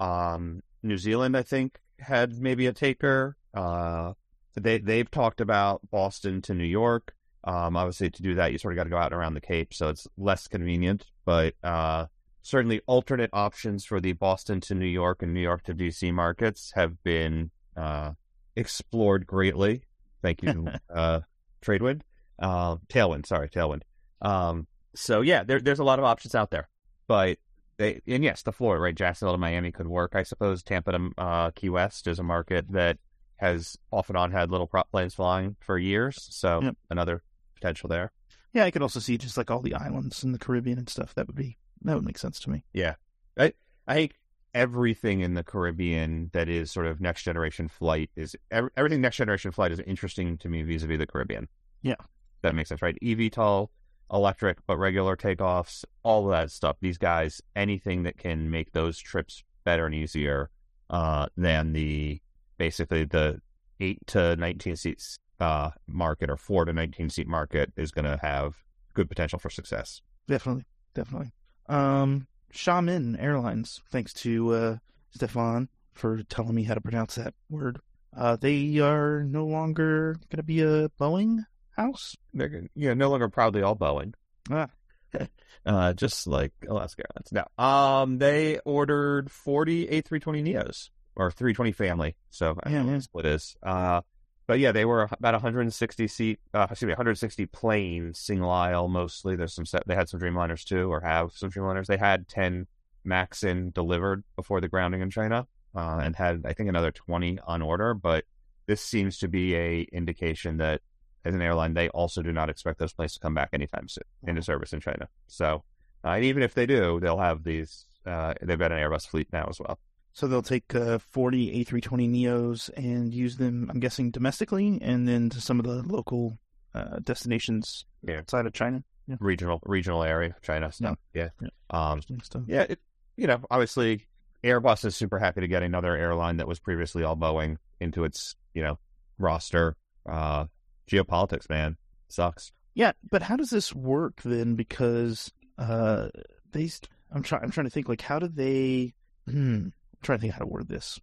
Um, 0.00 0.62
New 0.82 0.98
Zealand, 0.98 1.36
I 1.36 1.42
think, 1.42 1.78
had 1.98 2.40
maybe 2.40 2.66
a 2.66 2.72
taker. 2.72 3.36
Uh, 3.54 4.14
they 4.54 4.78
they've 4.78 5.10
talked 5.10 5.40
about 5.40 5.82
Boston 5.90 6.42
to 6.42 6.54
New 6.54 6.64
York. 6.64 7.14
Um, 7.44 7.76
obviously, 7.76 8.10
to 8.10 8.22
do 8.22 8.34
that, 8.36 8.52
you 8.52 8.58
sort 8.58 8.74
of 8.74 8.76
got 8.76 8.84
to 8.84 8.90
go 8.90 8.96
out 8.96 9.12
and 9.12 9.20
around 9.20 9.34
the 9.34 9.40
Cape, 9.40 9.72
so 9.72 9.88
it's 9.88 10.06
less 10.16 10.48
convenient. 10.48 11.06
But 11.24 11.54
uh, 11.62 12.06
certainly, 12.46 12.80
alternate 12.86 13.30
options 13.32 13.84
for 13.84 14.00
the 14.00 14.12
Boston 14.12 14.60
to 14.60 14.74
New 14.74 14.86
York 14.86 15.22
and 15.22 15.34
New 15.34 15.40
York 15.40 15.64
to 15.64 15.74
DC 15.74 16.12
markets 16.12 16.72
have 16.74 17.02
been 17.02 17.50
uh, 17.76 18.12
explored 18.54 19.26
greatly. 19.26 19.82
Thank 20.22 20.42
you, 20.42 20.68
uh, 20.94 21.20
Tradewind, 21.62 22.02
uh, 22.38 22.76
Tailwind. 22.88 23.26
Sorry, 23.26 23.48
Tailwind. 23.48 23.82
Um, 24.22 24.66
so 24.94 25.20
yeah, 25.20 25.42
there, 25.44 25.60
there's 25.60 25.80
a 25.80 25.84
lot 25.84 25.98
of 25.98 26.04
options 26.04 26.34
out 26.34 26.50
there, 26.50 26.68
but 27.08 27.38
they 27.78 28.00
and 28.06 28.24
yes, 28.24 28.42
the 28.42 28.52
Florida 28.52 28.80
right, 28.82 28.94
Jacksonville 28.94 29.34
to 29.34 29.38
Miami 29.38 29.72
could 29.72 29.88
work. 29.88 30.12
I 30.14 30.22
suppose 30.22 30.62
Tampa 30.62 30.92
to 30.92 31.10
uh, 31.18 31.50
Key 31.50 31.68
West 31.68 32.06
is 32.06 32.18
a 32.18 32.22
market 32.22 32.64
that 32.70 32.98
has 33.36 33.76
off 33.90 34.08
and 34.08 34.16
on 34.16 34.32
had 34.32 34.50
little 34.50 34.66
prop 34.66 34.90
planes 34.90 35.14
flying 35.14 35.56
for 35.60 35.76
years, 35.78 36.16
so 36.30 36.62
Yep. 36.62 36.76
another 36.90 37.22
potential 37.54 37.88
there. 37.88 38.12
Yeah, 38.54 38.64
I 38.64 38.70
could 38.70 38.80
also 38.80 39.00
see 39.00 39.18
just 39.18 39.36
like 39.36 39.50
all 39.50 39.60
the 39.60 39.74
islands 39.74 40.24
in 40.24 40.32
the 40.32 40.38
Caribbean 40.38 40.78
and 40.78 40.88
stuff. 40.88 41.14
That 41.14 41.26
would 41.26 41.36
be 41.36 41.58
that 41.88 41.94
would 41.94 42.04
make 42.04 42.18
sense 42.18 42.40
to 42.40 42.50
me. 42.50 42.64
Yeah. 42.72 42.94
I 43.38 43.52
think 43.88 44.18
everything 44.52 45.20
in 45.20 45.34
the 45.34 45.44
Caribbean 45.44 46.30
that 46.32 46.48
is 46.48 46.72
sort 46.72 46.86
of 46.86 47.00
next 47.00 47.22
generation 47.22 47.68
flight 47.68 48.10
is 48.16 48.34
ev- 48.50 48.70
everything 48.76 49.00
next 49.00 49.16
generation 49.16 49.52
flight 49.52 49.70
is 49.70 49.80
interesting 49.80 50.38
to 50.38 50.48
me 50.48 50.62
vis-a-vis 50.62 50.98
the 50.98 51.06
Caribbean. 51.06 51.46
Yeah. 51.82 51.94
that 52.42 52.54
makes 52.54 52.68
sense, 52.68 52.82
right? 52.82 52.96
eVTOL, 53.02 53.68
electric, 54.12 54.58
but 54.66 54.78
regular 54.78 55.16
takeoffs, 55.16 55.84
all 56.02 56.24
of 56.26 56.30
that 56.30 56.50
stuff. 56.50 56.76
These 56.80 56.98
guys, 56.98 57.40
anything 57.54 58.04
that 58.04 58.18
can 58.18 58.50
make 58.50 58.72
those 58.72 58.98
trips 58.98 59.42
better 59.64 59.86
and 59.86 59.94
easier 59.94 60.50
uh, 60.90 61.26
than 61.36 61.72
the 61.72 62.20
basically 62.58 63.04
the 63.04 63.40
eight 63.80 63.98
to 64.08 64.36
nineteen 64.36 64.76
seats 64.76 65.18
uh, 65.40 65.70
market 65.86 66.30
or 66.30 66.36
four 66.36 66.64
to 66.64 66.72
nineteen 66.72 67.10
seat 67.10 67.26
market 67.26 67.72
is 67.76 67.90
going 67.90 68.04
to 68.04 68.18
have 68.22 68.56
good 68.94 69.08
potential 69.08 69.38
for 69.38 69.50
success. 69.50 70.00
Definitely, 70.28 70.64
definitely. 70.94 71.32
Um, 71.68 72.26
Xiamen 72.52 73.20
Airlines, 73.20 73.80
thanks 73.90 74.12
to 74.14 74.52
uh, 74.54 74.76
Stefan 75.10 75.68
for 75.94 76.22
telling 76.24 76.54
me 76.54 76.64
how 76.64 76.74
to 76.74 76.80
pronounce 76.80 77.16
that 77.16 77.34
word. 77.50 77.80
Uh, 78.16 78.36
they 78.36 78.78
are 78.78 79.24
no 79.24 79.44
longer 79.46 80.14
going 80.30 80.36
to 80.38 80.42
be 80.42 80.62
a 80.62 80.88
Boeing 80.90 81.44
house. 81.76 82.16
They're 82.32 82.62
know 82.74 82.94
no 82.94 83.10
longer 83.10 83.28
proudly 83.28 83.62
all 83.62 83.76
Boeing. 83.76 84.14
Ah. 84.50 84.68
uh, 85.66 85.92
just 85.92 86.26
like 86.26 86.52
Alaska 86.68 87.02
Airlines. 87.10 87.32
Now, 87.32 87.62
um, 88.02 88.18
they 88.18 88.58
ordered 88.64 89.30
40 89.30 89.86
A320 89.88 90.42
Neos 90.54 90.90
or 91.14 91.30
320 91.30 91.72
family. 91.72 92.16
So 92.30 92.56
I 92.62 92.70
Yeah, 92.70 92.76
don't 92.76 92.86
know 92.86 92.92
yeah. 92.92 92.96
what 92.96 93.02
split 93.04 93.26
is. 93.26 93.56
Uh, 93.62 94.00
but 94.46 94.58
yeah, 94.58 94.72
they 94.72 94.84
were 94.84 95.08
about 95.10 95.34
160 95.34 96.06
seat, 96.06 96.40
uh, 96.54 96.66
excuse 96.70 96.86
me, 96.86 96.92
160 96.92 97.46
planes, 97.46 98.18
single 98.18 98.50
aisle 98.50 98.88
mostly. 98.88 99.36
There's 99.36 99.54
some 99.54 99.66
set, 99.66 99.86
they 99.86 99.94
had 99.94 100.08
some 100.08 100.20
Dreamliners 100.20 100.64
too, 100.64 100.90
or 100.90 101.00
have 101.00 101.32
some 101.32 101.50
Dreamliners. 101.50 101.86
They 101.86 101.96
had 101.96 102.28
10 102.28 102.66
Max 103.04 103.42
in 103.42 103.70
delivered 103.70 104.24
before 104.36 104.60
the 104.60 104.68
grounding 104.68 105.00
in 105.00 105.10
China, 105.10 105.46
uh, 105.74 106.00
and 106.02 106.14
had, 106.16 106.42
I 106.44 106.52
think, 106.52 106.68
another 106.68 106.90
20 106.90 107.38
on 107.46 107.62
order. 107.62 107.94
But 107.94 108.24
this 108.66 108.80
seems 108.80 109.18
to 109.18 109.28
be 109.28 109.54
a 109.54 109.82
indication 109.92 110.58
that 110.58 110.80
as 111.24 111.34
an 111.34 111.42
airline, 111.42 111.74
they 111.74 111.88
also 111.88 112.22
do 112.22 112.32
not 112.32 112.48
expect 112.48 112.78
those 112.78 112.92
planes 112.92 113.14
to 113.14 113.20
come 113.20 113.34
back 113.34 113.50
anytime 113.52 113.88
soon 113.88 114.04
into 114.26 114.42
service 114.42 114.72
in 114.72 114.80
China. 114.80 115.08
So, 115.26 115.64
uh, 116.04 116.10
and 116.10 116.24
even 116.24 116.42
if 116.42 116.54
they 116.54 116.66
do, 116.66 117.00
they'll 117.00 117.18
have 117.18 117.42
these. 117.42 117.86
Uh, 118.04 118.34
they've 118.40 118.58
got 118.58 118.70
an 118.70 118.78
Airbus 118.78 119.08
fleet 119.08 119.26
now 119.32 119.46
as 119.48 119.58
well. 119.58 119.80
So 120.16 120.26
they'll 120.26 120.40
take 120.40 120.74
uh, 120.74 120.98
40 120.98 121.62
A320 121.66 122.10
Neos 122.10 122.70
and 122.74 123.12
use 123.12 123.36
them, 123.36 123.68
I'm 123.70 123.80
guessing, 123.80 124.10
domestically 124.10 124.78
and 124.80 125.06
then 125.06 125.28
to 125.28 125.42
some 125.42 125.60
of 125.60 125.66
the 125.66 125.82
local 125.82 126.38
uh, 126.74 127.00
destinations 127.00 127.84
Yeah. 128.02 128.20
outside 128.20 128.46
of 128.46 128.54
China. 128.54 128.82
Yeah. 129.06 129.16
Regional, 129.20 129.60
regional 129.66 130.02
area, 130.02 130.34
China 130.40 130.72
stuff. 130.72 130.96
Yeah. 131.12 131.28
Yeah. 131.42 131.48
Um, 131.68 132.00
stuff. 132.22 132.44
yeah. 132.46 132.62
It, 132.62 132.80
you 133.18 133.26
know, 133.26 133.40
obviously, 133.50 134.06
Airbus 134.42 134.86
is 134.86 134.96
super 134.96 135.18
happy 135.18 135.42
to 135.42 135.48
get 135.48 135.62
another 135.62 135.94
airline 135.94 136.38
that 136.38 136.48
was 136.48 136.60
previously 136.60 137.04
all 137.04 137.14
Boeing 137.14 137.58
into 137.78 138.04
its, 138.04 138.36
you 138.54 138.62
know, 138.62 138.78
roster. 139.18 139.76
Uh, 140.08 140.46
geopolitics, 140.90 141.50
man, 141.50 141.76
sucks. 142.08 142.52
Yeah, 142.74 142.92
but 143.10 143.20
how 143.20 143.36
does 143.36 143.50
this 143.50 143.74
work 143.74 144.22
then? 144.24 144.54
Because 144.54 145.30
uh, 145.58 146.08
they, 146.52 146.70
I'm 147.12 147.22
trying, 147.22 147.42
I'm 147.42 147.50
trying 147.50 147.66
to 147.66 147.70
think 147.70 147.86
like 147.90 148.00
how 148.00 148.18
do 148.18 148.28
they? 148.28 148.94
Hmm, 149.28 149.68
trying 150.06 150.18
to 150.18 150.22
think 150.22 150.32
how 150.32 150.40
to 150.40 150.46
word 150.46 150.68
this. 150.68 150.98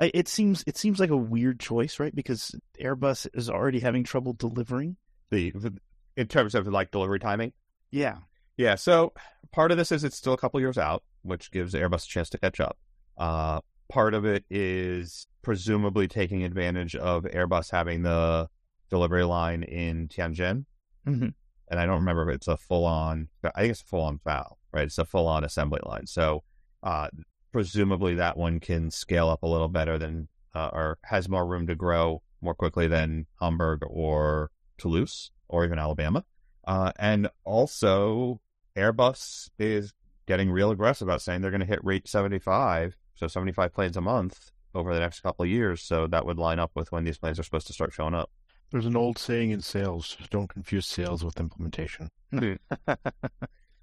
It 0.00 0.28
seems, 0.28 0.64
it 0.66 0.78
seems 0.78 0.98
like 0.98 1.10
a 1.10 1.16
weird 1.16 1.60
choice, 1.60 2.00
right? 2.00 2.14
Because 2.14 2.54
Airbus 2.80 3.28
is 3.34 3.50
already 3.50 3.80
having 3.80 4.02
trouble 4.02 4.32
delivering. 4.32 4.96
The, 5.30 5.50
the 5.50 5.76
in 6.16 6.26
terms 6.26 6.54
of 6.54 6.66
like 6.66 6.90
delivery 6.90 7.18
timing. 7.18 7.52
Yeah, 7.90 8.18
Yeah, 8.56 8.74
so 8.74 9.12
part 9.52 9.70
of 9.70 9.78
this 9.78 9.90
is 9.90 10.04
it's 10.04 10.16
still 10.16 10.32
a 10.32 10.38
couple 10.38 10.60
years 10.60 10.76
out, 10.78 11.02
which 11.22 11.50
gives 11.50 11.74
Airbus 11.74 12.04
a 12.04 12.08
chance 12.08 12.28
to 12.30 12.38
catch 12.38 12.60
up. 12.60 12.76
Uh, 13.16 13.60
part 13.88 14.14
of 14.14 14.24
it 14.24 14.44
is 14.50 15.26
presumably 15.42 16.08
taking 16.08 16.44
advantage 16.44 16.94
of 16.94 17.24
Airbus 17.24 17.70
having 17.70 18.02
the 18.02 18.48
delivery 18.90 19.24
line 19.24 19.62
in 19.62 20.08
Tianjin. 20.08 20.64
hmm 21.04 21.28
And 21.68 21.80
I 21.80 21.86
don't 21.86 22.00
remember 22.00 22.28
if 22.28 22.36
it's 22.36 22.48
a 22.48 22.56
full 22.56 22.84
on, 22.84 23.28
I 23.44 23.60
think 23.60 23.70
it's 23.72 23.82
a 23.82 23.86
full 23.86 24.02
on 24.02 24.18
FAL, 24.18 24.58
right? 24.72 24.84
It's 24.84 24.98
a 24.98 25.04
full 25.04 25.26
on 25.26 25.42
assembly 25.42 25.80
line. 25.84 26.06
So 26.06 26.42
uh, 26.82 27.08
presumably 27.52 28.14
that 28.14 28.36
one 28.36 28.60
can 28.60 28.90
scale 28.90 29.28
up 29.28 29.42
a 29.42 29.46
little 29.48 29.68
better 29.68 29.98
than, 29.98 30.28
uh, 30.54 30.70
or 30.72 30.98
has 31.04 31.28
more 31.28 31.46
room 31.46 31.66
to 31.66 31.74
grow 31.74 32.22
more 32.40 32.54
quickly 32.54 32.86
than 32.86 33.26
Hamburg 33.40 33.82
or 33.86 34.50
Toulouse 34.78 35.30
or 35.48 35.64
even 35.64 35.78
Alabama. 35.78 36.24
Uh, 36.66 36.92
and 36.98 37.28
also, 37.44 38.40
Airbus 38.76 39.50
is 39.58 39.92
getting 40.26 40.50
real 40.50 40.70
aggressive 40.70 41.08
about 41.08 41.22
saying 41.22 41.40
they're 41.40 41.50
going 41.50 41.60
to 41.60 41.66
hit 41.66 41.84
rate 41.84 42.08
75, 42.08 42.96
so 43.14 43.26
75 43.26 43.74
planes 43.74 43.96
a 43.96 44.00
month 44.00 44.50
over 44.74 44.94
the 44.94 45.00
next 45.00 45.20
couple 45.20 45.42
of 45.42 45.50
years. 45.50 45.82
So 45.82 46.06
that 46.06 46.24
would 46.24 46.38
line 46.38 46.58
up 46.58 46.70
with 46.74 46.92
when 46.92 47.04
these 47.04 47.18
planes 47.18 47.38
are 47.38 47.42
supposed 47.42 47.66
to 47.66 47.72
start 47.72 47.92
showing 47.92 48.14
up. 48.14 48.30
There's 48.70 48.86
an 48.86 48.96
old 48.96 49.18
saying 49.18 49.50
in 49.50 49.60
sales: 49.62 50.16
"Don't 50.30 50.48
confuse 50.48 50.86
sales 50.86 51.24
with 51.24 51.40
implementation." 51.40 52.08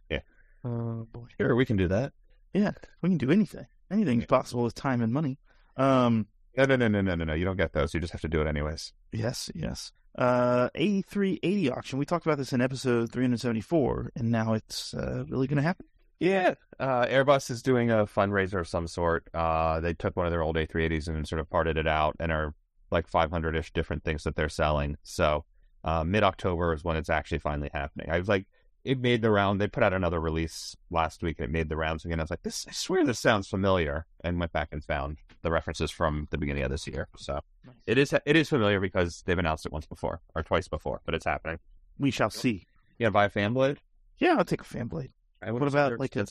Yeah. 0.10 0.21
Oh 0.63 1.06
boy. 1.12 1.27
Sure, 1.38 1.56
we 1.56 1.65
can 1.65 1.75
do 1.75 1.89
that. 1.89 2.13
Yeah, 2.57 2.71
we 3.01 3.09
can 3.09 3.17
do 3.17 3.29
anything. 3.31 3.67
Anything's 3.91 4.25
possible 4.25 4.63
with 4.63 4.73
time 4.73 5.01
and 5.01 5.13
money. 5.13 5.37
Um, 5.77 6.27
No, 6.57 6.65
no, 6.65 6.75
no, 6.75 6.87
no, 6.87 7.01
no, 7.01 7.13
no, 7.15 7.23
no. 7.23 7.33
You 7.33 7.45
don't 7.45 7.55
get 7.55 7.73
those. 7.73 7.93
You 7.93 7.99
just 7.99 8.13
have 8.13 8.21
to 8.21 8.27
do 8.27 8.41
it 8.41 8.47
anyways. 8.47 8.93
yes, 9.11 9.51
yes. 9.53 9.91
Uh, 10.17 10.69
A380 10.75 11.71
auction. 11.71 11.99
We 11.99 12.05
talked 12.05 12.25
about 12.25 12.39
this 12.39 12.51
in 12.51 12.59
episode 12.59 13.11
374, 13.11 14.13
and 14.15 14.31
now 14.31 14.53
it's 14.53 14.95
uh, 14.95 15.25
really 15.29 15.45
going 15.45 15.57
to 15.57 15.61
happen. 15.61 15.85
Yeah. 16.19 16.55
Uh, 16.79 17.05
Airbus 17.05 17.51
is 17.51 17.61
doing 17.61 17.91
a 17.91 18.07
fundraiser 18.07 18.59
of 18.59 18.67
some 18.67 18.87
sort. 18.87 19.27
Uh, 19.35 19.79
they 19.79 19.93
took 19.93 20.17
one 20.17 20.25
of 20.25 20.31
their 20.31 20.41
old 20.41 20.55
A380s 20.55 21.07
and 21.07 21.27
sort 21.27 21.39
of 21.39 21.49
parted 21.51 21.77
it 21.77 21.87
out 21.87 22.15
and 22.19 22.31
are 22.31 22.55
like 22.89 23.07
500 23.07 23.55
ish 23.55 23.71
different 23.73 24.03
things 24.03 24.23
that 24.23 24.35
they're 24.35 24.49
selling. 24.49 24.97
So 25.03 25.45
uh, 25.83 26.03
mid 26.03 26.23
October 26.23 26.73
is 26.73 26.83
when 26.83 26.97
it's 26.97 27.11
actually 27.11 27.37
finally 27.39 27.69
happening. 27.71 28.09
I 28.09 28.17
was 28.17 28.27
like, 28.27 28.47
it 28.88 29.00
made 29.00 29.21
the 29.21 29.30
round. 29.32 29.60
They 29.62 29.67
put 29.67 29.84
out 29.84 29.93
another 29.93 30.19
release 30.19 30.76
last 30.89 31.21
week 31.21 31.39
and 31.39 31.45
it 31.45 31.52
made 31.52 31.69
the 31.69 31.76
rounds 31.78 32.06
again. 32.06 32.19
I 32.19 32.23
was 32.23 32.30
like, 32.30 32.43
this, 32.43 32.65
I 32.67 32.71
swear 32.71 33.06
this 33.06 33.19
sounds 33.19 33.47
familiar 33.47 34.06
and 34.23 34.39
went 34.39 34.52
back 34.54 34.69
and 34.71 34.84
found 34.84 35.17
the 35.43 35.52
references 35.52 35.91
from 35.91 36.28
the 36.32 36.38
beginning 36.38 36.63
of 36.63 36.71
this 36.71 36.88
year. 36.88 37.08
So 37.17 37.39
Nice. 37.65 37.76
it 37.86 37.97
is 37.97 38.13
it 38.13 38.36
is 38.36 38.50
familiar 38.50 38.80
because 38.80 39.23
they've 39.26 39.38
announced 39.38 39.65
it 39.65 39.71
once 39.71 39.86
before 39.86 40.21
or 40.36 40.43
twice 40.43 40.67
before, 40.67 41.02
but 41.06 41.13
it's 41.13 41.26
happening. 41.26 41.60
We 42.00 42.12
shall 42.12 42.30
see. 42.30 42.65
Yeah, 43.00 43.10
buy 43.10 43.26
a 43.26 43.30
fan 43.30 43.54
blade. 43.54 43.80
Yeah, 44.19 44.36
I'll 44.38 44.45
take 44.45 44.62
a 44.62 44.65
fan 44.65 44.88
blade. 44.88 45.12
I 45.41 45.52
What 45.52 45.62
about, 45.63 45.89
they're 45.89 45.97
like, 45.97 46.15
a- 46.15 46.26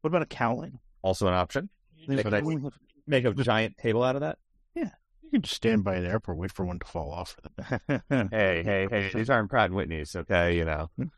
What 0.00 0.08
about 0.10 0.22
a 0.22 0.26
cowling? 0.26 0.78
also 1.02 1.26
an 1.28 1.34
option? 1.34 1.68
Make 2.08 2.24
a 2.24 2.28
a- 2.28 2.40
nice- 2.42 2.72
Make 3.06 3.24
a 3.24 3.32
giant 3.34 3.76
table 3.78 4.02
out 4.02 4.16
of 4.16 4.20
that. 4.22 4.38
Yeah. 4.74 4.90
You 5.22 5.30
can 5.30 5.42
just 5.42 5.54
stand 5.56 5.84
by 5.84 5.96
an 5.96 6.06
airport, 6.06 6.38
wait 6.38 6.52
for 6.52 6.64
one 6.64 6.78
to 6.78 6.86
fall 6.86 7.10
off. 7.12 7.36
Hey, 8.08 8.62
hey, 8.64 8.86
hey! 8.90 9.10
These 9.12 9.28
aren't 9.30 9.50
Pratt 9.50 9.66
and 9.66 9.74
Whitney's, 9.74 10.14
okay? 10.16 10.56
You 10.56 10.64
know. 10.64 10.90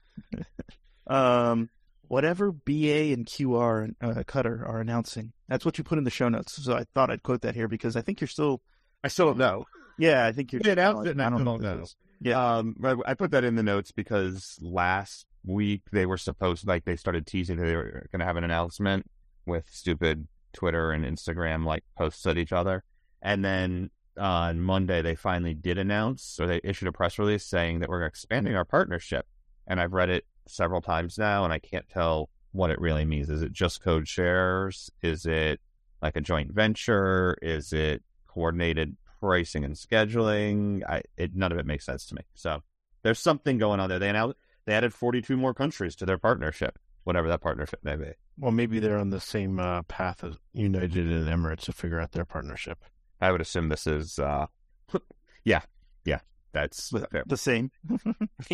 um, 1.06 1.68
whatever 2.08 2.52
BA 2.52 3.12
and 3.12 3.26
QR 3.26 3.84
and 3.84 3.96
uh, 4.00 4.22
Qatar 4.24 4.68
are 4.68 4.80
announcing. 4.80 5.32
That's 5.48 5.64
what 5.64 5.78
you 5.78 5.84
put 5.84 5.98
in 5.98 6.04
the 6.04 6.10
show 6.10 6.28
notes. 6.28 6.62
So 6.62 6.74
I 6.74 6.84
thought 6.94 7.10
I'd 7.10 7.22
quote 7.22 7.42
that 7.42 7.54
here 7.54 7.68
because 7.68 7.96
I 7.96 8.02
think 8.02 8.20
you're 8.20 8.28
still. 8.28 8.60
I 9.04 9.08
still 9.08 9.26
don't 9.26 9.38
know. 9.38 9.64
Yeah, 9.98 10.26
I 10.26 10.32
think 10.32 10.52
you're. 10.52 10.60
They 10.60 10.72
announced 10.72 11.06
it, 11.06 11.10
and 11.12 11.22
I 11.22 11.26
I 11.26 11.30
don't 11.30 11.44
know. 11.44 11.56
know. 11.56 11.84
Yeah. 12.20 12.56
Um, 12.56 12.76
I 13.06 13.14
put 13.14 13.30
that 13.32 13.44
in 13.44 13.54
the 13.54 13.62
notes 13.62 13.92
because 13.92 14.58
last 14.60 15.26
week 15.44 15.82
they 15.92 16.06
were 16.06 16.16
supposed, 16.16 16.66
like, 16.66 16.84
they 16.84 16.96
started 16.96 17.26
teasing 17.26 17.56
that 17.58 17.64
they 17.64 17.76
were 17.76 18.06
going 18.10 18.20
to 18.20 18.26
have 18.26 18.36
an 18.36 18.44
announcement 18.44 19.08
with 19.46 19.66
stupid 19.70 20.26
Twitter 20.52 20.90
and 20.90 21.04
Instagram 21.04 21.64
like 21.64 21.84
posts 21.96 22.26
at 22.26 22.38
each 22.38 22.52
other, 22.52 22.82
and 23.22 23.44
then 23.44 23.90
on 24.18 24.60
Monday 24.60 25.00
they 25.00 25.14
finally 25.14 25.54
did 25.54 25.78
announce, 25.78 26.38
or 26.40 26.46
they 26.46 26.60
issued 26.64 26.88
a 26.88 26.92
press 26.92 27.18
release 27.18 27.44
saying 27.44 27.80
that 27.80 27.88
we're 27.88 28.04
expanding 28.04 28.56
our 28.56 28.64
partnership. 28.64 29.26
And 29.68 29.80
I've 29.80 29.92
read 29.92 30.10
it 30.10 30.24
several 30.48 30.80
times 30.80 31.18
now, 31.18 31.44
and 31.44 31.52
I 31.52 31.60
can't 31.60 31.88
tell 31.88 32.30
what 32.52 32.70
it 32.70 32.80
really 32.80 33.04
means. 33.04 33.30
Is 33.30 33.42
it 33.42 33.52
just 33.52 33.82
code 33.82 34.08
shares? 34.08 34.90
Is 35.02 35.26
it 35.26 35.60
like 36.02 36.16
a 36.16 36.20
joint 36.20 36.52
venture? 36.52 37.36
Is 37.42 37.72
it 37.72 38.02
coordinated 38.26 38.96
pricing 39.20 39.64
and 39.64 39.74
scheduling? 39.74 40.82
I 40.88 41.02
it 41.16 41.34
none 41.34 41.52
of 41.52 41.58
it 41.58 41.66
makes 41.66 41.84
sense 41.84 42.06
to 42.06 42.14
me. 42.14 42.22
So 42.34 42.62
there's 43.02 43.20
something 43.20 43.58
going 43.58 43.78
on 43.78 43.88
there. 43.88 43.98
They 43.98 44.10
now 44.10 44.32
they 44.64 44.74
added 44.74 44.92
42 44.92 45.36
more 45.36 45.54
countries 45.54 45.94
to 45.96 46.06
their 46.06 46.18
partnership, 46.18 46.78
whatever 47.04 47.28
that 47.28 47.40
partnership 47.40 47.80
may 47.82 47.96
be. 47.96 48.12
Well, 48.38 48.52
maybe 48.52 48.78
they're 48.80 48.98
on 48.98 49.10
the 49.10 49.20
same 49.20 49.58
uh, 49.58 49.82
path 49.82 50.22
as 50.22 50.34
United 50.52 50.96
and 50.96 51.26
Emirates 51.28 51.62
to 51.62 51.72
figure 51.72 52.00
out 52.00 52.12
their 52.12 52.24
partnership. 52.24 52.84
I 53.20 53.32
would 53.32 53.40
assume 53.40 53.68
this 53.68 53.86
is, 53.86 54.18
uh, 54.18 54.46
yeah, 55.44 55.62
yeah, 56.04 56.20
that's 56.52 56.90
fair. 56.90 57.24
the 57.26 57.36
same. 57.36 57.70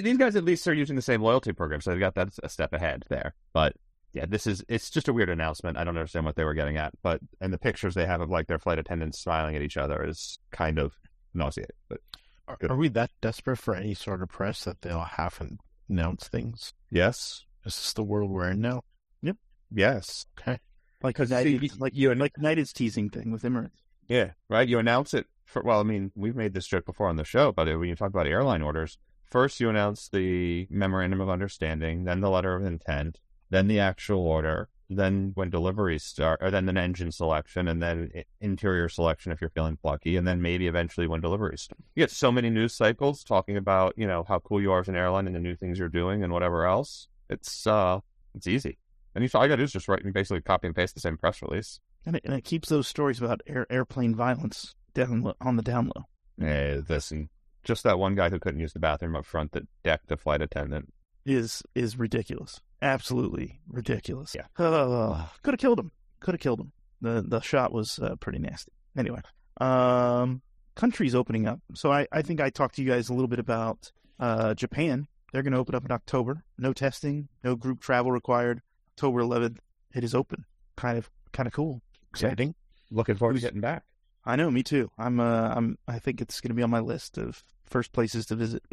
These 0.00 0.16
guys 0.18 0.36
at 0.36 0.44
least 0.44 0.66
are 0.68 0.74
using 0.74 0.96
the 0.96 1.02
same 1.02 1.22
loyalty 1.22 1.52
program, 1.52 1.80
so 1.80 1.90
they've 1.90 2.00
got 2.00 2.14
that 2.14 2.30
a 2.42 2.48
step 2.48 2.72
ahead 2.72 3.04
there. 3.08 3.34
But 3.52 3.74
yeah, 4.12 4.26
this 4.28 4.46
is 4.46 4.64
it's 4.68 4.90
just 4.90 5.08
a 5.08 5.12
weird 5.12 5.30
announcement. 5.30 5.76
I 5.78 5.84
don't 5.84 5.96
understand 5.96 6.24
what 6.26 6.36
they 6.36 6.44
were 6.44 6.54
getting 6.54 6.76
at, 6.76 6.92
but 7.02 7.20
and 7.40 7.52
the 7.52 7.58
pictures 7.58 7.94
they 7.94 8.06
have 8.06 8.20
of 8.20 8.30
like 8.30 8.46
their 8.46 8.58
flight 8.58 8.78
attendants 8.78 9.18
smiling 9.20 9.56
at 9.56 9.62
each 9.62 9.76
other 9.76 10.04
is 10.06 10.38
kind 10.50 10.78
of 10.78 10.94
nauseating. 11.34 11.76
But 11.88 12.00
Are, 12.48 12.58
are 12.68 12.76
we 12.76 12.88
that 12.88 13.10
desperate 13.20 13.56
for 13.58 13.74
any 13.74 13.94
sort 13.94 14.22
of 14.22 14.28
press 14.28 14.64
that 14.64 14.82
they'll 14.82 15.00
half 15.00 15.40
announce 15.88 16.28
things? 16.28 16.74
yes, 16.90 17.44
Is 17.64 17.74
this 17.76 17.92
the 17.94 18.02
world 18.02 18.30
we're 18.30 18.50
in 18.50 18.60
now? 18.60 18.82
Yep. 19.22 19.36
Yes, 19.74 20.26
Okay. 20.40 20.58
Like 21.02 21.16
'Cause 21.16 21.30
United, 21.30 21.60
see, 21.60 21.70
like 21.78 21.94
you 21.96 22.10
and 22.10 22.20
like 22.20 22.32
United's 22.36 22.72
teasing 22.72 23.08
thing 23.10 23.32
with 23.32 23.42
Emirates. 23.42 23.70
Yeah, 24.08 24.32
right. 24.48 24.68
You 24.68 24.78
announce 24.78 25.14
it 25.14 25.26
for 25.46 25.62
well, 25.62 25.80
I 25.80 25.84
mean, 25.84 26.12
we've 26.14 26.36
made 26.36 26.52
this 26.54 26.66
joke 26.66 26.84
before 26.86 27.08
on 27.08 27.16
the 27.16 27.24
show, 27.24 27.50
but 27.50 27.66
uh, 27.68 27.76
when 27.78 27.88
you 27.88 27.96
talk 27.96 28.10
about 28.10 28.26
airline 28.26 28.62
orders, 28.62 28.98
first 29.32 29.58
you 29.58 29.70
announce 29.70 30.08
the 30.08 30.68
memorandum 30.70 31.20
of 31.20 31.30
understanding, 31.30 32.04
then 32.04 32.20
the 32.20 32.30
letter 32.30 32.54
of 32.54 32.64
intent, 32.64 33.18
then 33.50 33.66
the 33.66 33.80
actual 33.80 34.20
order, 34.20 34.68
then 34.90 35.32
when 35.34 35.48
deliveries 35.48 36.04
start, 36.04 36.40
or 36.42 36.50
then 36.50 36.68
an 36.68 36.76
engine 36.76 37.10
selection, 37.10 37.66
and 37.66 37.82
then 37.82 38.10
interior 38.40 38.88
selection 38.90 39.32
if 39.32 39.40
you're 39.40 39.50
feeling 39.50 39.78
plucky, 39.78 40.16
and 40.16 40.28
then 40.28 40.42
maybe 40.42 40.66
eventually 40.66 41.06
when 41.06 41.22
deliveries 41.22 41.62
start. 41.62 41.80
You 41.94 42.02
get 42.02 42.10
so 42.10 42.30
many 42.30 42.50
news 42.50 42.74
cycles 42.74 43.24
talking 43.24 43.56
about 43.56 43.94
you 43.96 44.06
know 44.06 44.24
how 44.28 44.38
cool 44.40 44.60
you 44.60 44.70
are 44.70 44.80
as 44.80 44.88
an 44.88 44.96
airline 44.96 45.26
and 45.26 45.34
the 45.34 45.40
new 45.40 45.56
things 45.56 45.78
you're 45.78 45.88
doing 45.88 46.22
and 46.22 46.32
whatever 46.32 46.66
else. 46.66 47.08
It's 47.30 47.66
uh, 47.66 48.00
it's 48.34 48.46
easy. 48.46 48.78
And 49.14 49.24
you, 49.24 49.30
all 49.34 49.42
you 49.42 49.48
got 49.48 49.56
to 49.56 49.62
do 49.62 49.64
is 49.64 49.72
just 49.72 49.88
write 49.88 50.04
and 50.04 50.14
basically 50.14 50.40
copy 50.40 50.66
and 50.66 50.76
paste 50.76 50.94
the 50.94 51.00
same 51.00 51.18
press 51.18 51.42
release. 51.42 51.80
And 52.04 52.16
it, 52.16 52.22
and 52.24 52.34
it 52.34 52.44
keeps 52.44 52.68
those 52.68 52.88
stories 52.88 53.20
about 53.20 53.42
air, 53.46 53.66
airplane 53.70 54.14
violence 54.14 54.74
down 54.94 55.32
on 55.40 55.56
the 55.56 55.62
down 55.62 55.90
low. 55.94 56.04
Hey, 56.38 56.82
listen, 56.88 57.28
just 57.64 57.84
that 57.84 57.98
one 57.98 58.14
guy 58.14 58.28
who 58.28 58.38
couldn't 58.38 58.60
use 58.60 58.72
the 58.72 58.78
bathroom 58.78 59.16
up 59.16 59.24
front 59.24 59.52
that 59.52 59.66
decked 59.82 60.10
a 60.10 60.16
flight 60.16 60.42
attendant. 60.42 60.92
Is 61.24 61.62
is 61.74 61.98
ridiculous. 61.98 62.60
Absolutely 62.80 63.60
ridiculous. 63.68 64.34
Yeah. 64.34 64.46
Oh, 64.58 65.30
could 65.42 65.54
have 65.54 65.60
killed 65.60 65.78
him. 65.78 65.92
Could 66.20 66.34
have 66.34 66.40
killed 66.40 66.60
him. 66.60 66.72
The 67.00 67.22
the 67.26 67.40
shot 67.40 67.72
was 67.72 67.98
uh, 68.00 68.16
pretty 68.16 68.38
nasty. 68.38 68.72
Anyway, 68.96 69.20
um, 69.60 70.42
countries 70.74 71.14
opening 71.14 71.46
up. 71.46 71.60
So 71.74 71.92
I, 71.92 72.06
I 72.12 72.22
think 72.22 72.40
I 72.40 72.50
talked 72.50 72.76
to 72.76 72.82
you 72.82 72.88
guys 72.90 73.08
a 73.08 73.14
little 73.14 73.28
bit 73.28 73.38
about 73.38 73.92
uh, 74.18 74.54
Japan. 74.54 75.06
They're 75.32 75.42
going 75.42 75.52
to 75.52 75.58
open 75.58 75.74
up 75.74 75.84
in 75.84 75.92
October. 75.92 76.44
No 76.58 76.72
testing, 76.72 77.28
no 77.42 77.56
group 77.56 77.80
travel 77.80 78.12
required. 78.12 78.60
October 78.94 79.22
11th, 79.22 79.58
it 79.94 80.04
is 80.04 80.14
open. 80.14 80.44
Kind 80.76 80.98
of 80.98 81.10
kind 81.32 81.46
of 81.46 81.52
cool. 81.52 81.80
Exciting. 82.10 82.54
Looking 82.90 83.16
forward 83.16 83.34
to 83.34 83.40
getting 83.40 83.60
back. 83.60 83.84
I 84.24 84.36
know, 84.36 84.50
me 84.50 84.62
too. 84.62 84.90
I'm 84.98 85.20
uh 85.20 85.52
I'm 85.54 85.78
I 85.88 85.98
think 85.98 86.20
it's 86.20 86.40
going 86.40 86.50
to 86.50 86.54
be 86.54 86.62
on 86.62 86.70
my 86.70 86.80
list 86.80 87.18
of 87.18 87.42
first 87.64 87.92
places 87.92 88.26
to 88.26 88.36
visit. 88.36 88.62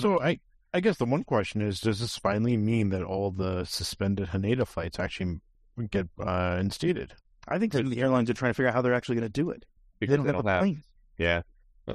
So 0.00 0.20
I, 0.20 0.40
I 0.74 0.80
guess 0.80 0.96
the 0.96 1.04
one 1.04 1.22
question 1.22 1.60
is, 1.62 1.80
does 1.80 2.00
this 2.00 2.16
finally 2.16 2.56
mean 2.56 2.88
that 2.88 3.02
all 3.04 3.30
the 3.30 3.64
suspended 3.64 4.28
Haneda 4.30 4.66
flights 4.66 4.98
actually 4.98 5.40
get 5.90 6.08
uh, 6.18 6.56
instated? 6.58 7.14
I 7.46 7.58
think 7.58 7.72
some 7.72 7.84
of 7.84 7.90
the 7.90 8.00
airlines 8.00 8.28
are 8.30 8.34
trying 8.34 8.50
to 8.50 8.54
figure 8.54 8.68
out 8.68 8.74
how 8.74 8.82
they're 8.82 8.94
actually 8.94 9.16
going 9.16 9.28
to 9.30 9.42
do 9.42 9.50
it. 9.50 9.64
They 10.00 10.06
Because 10.06 10.16
don't 10.16 10.26
have 10.26 10.44
the 10.44 10.58
planes. 10.58 10.84
Yeah. 11.18 11.42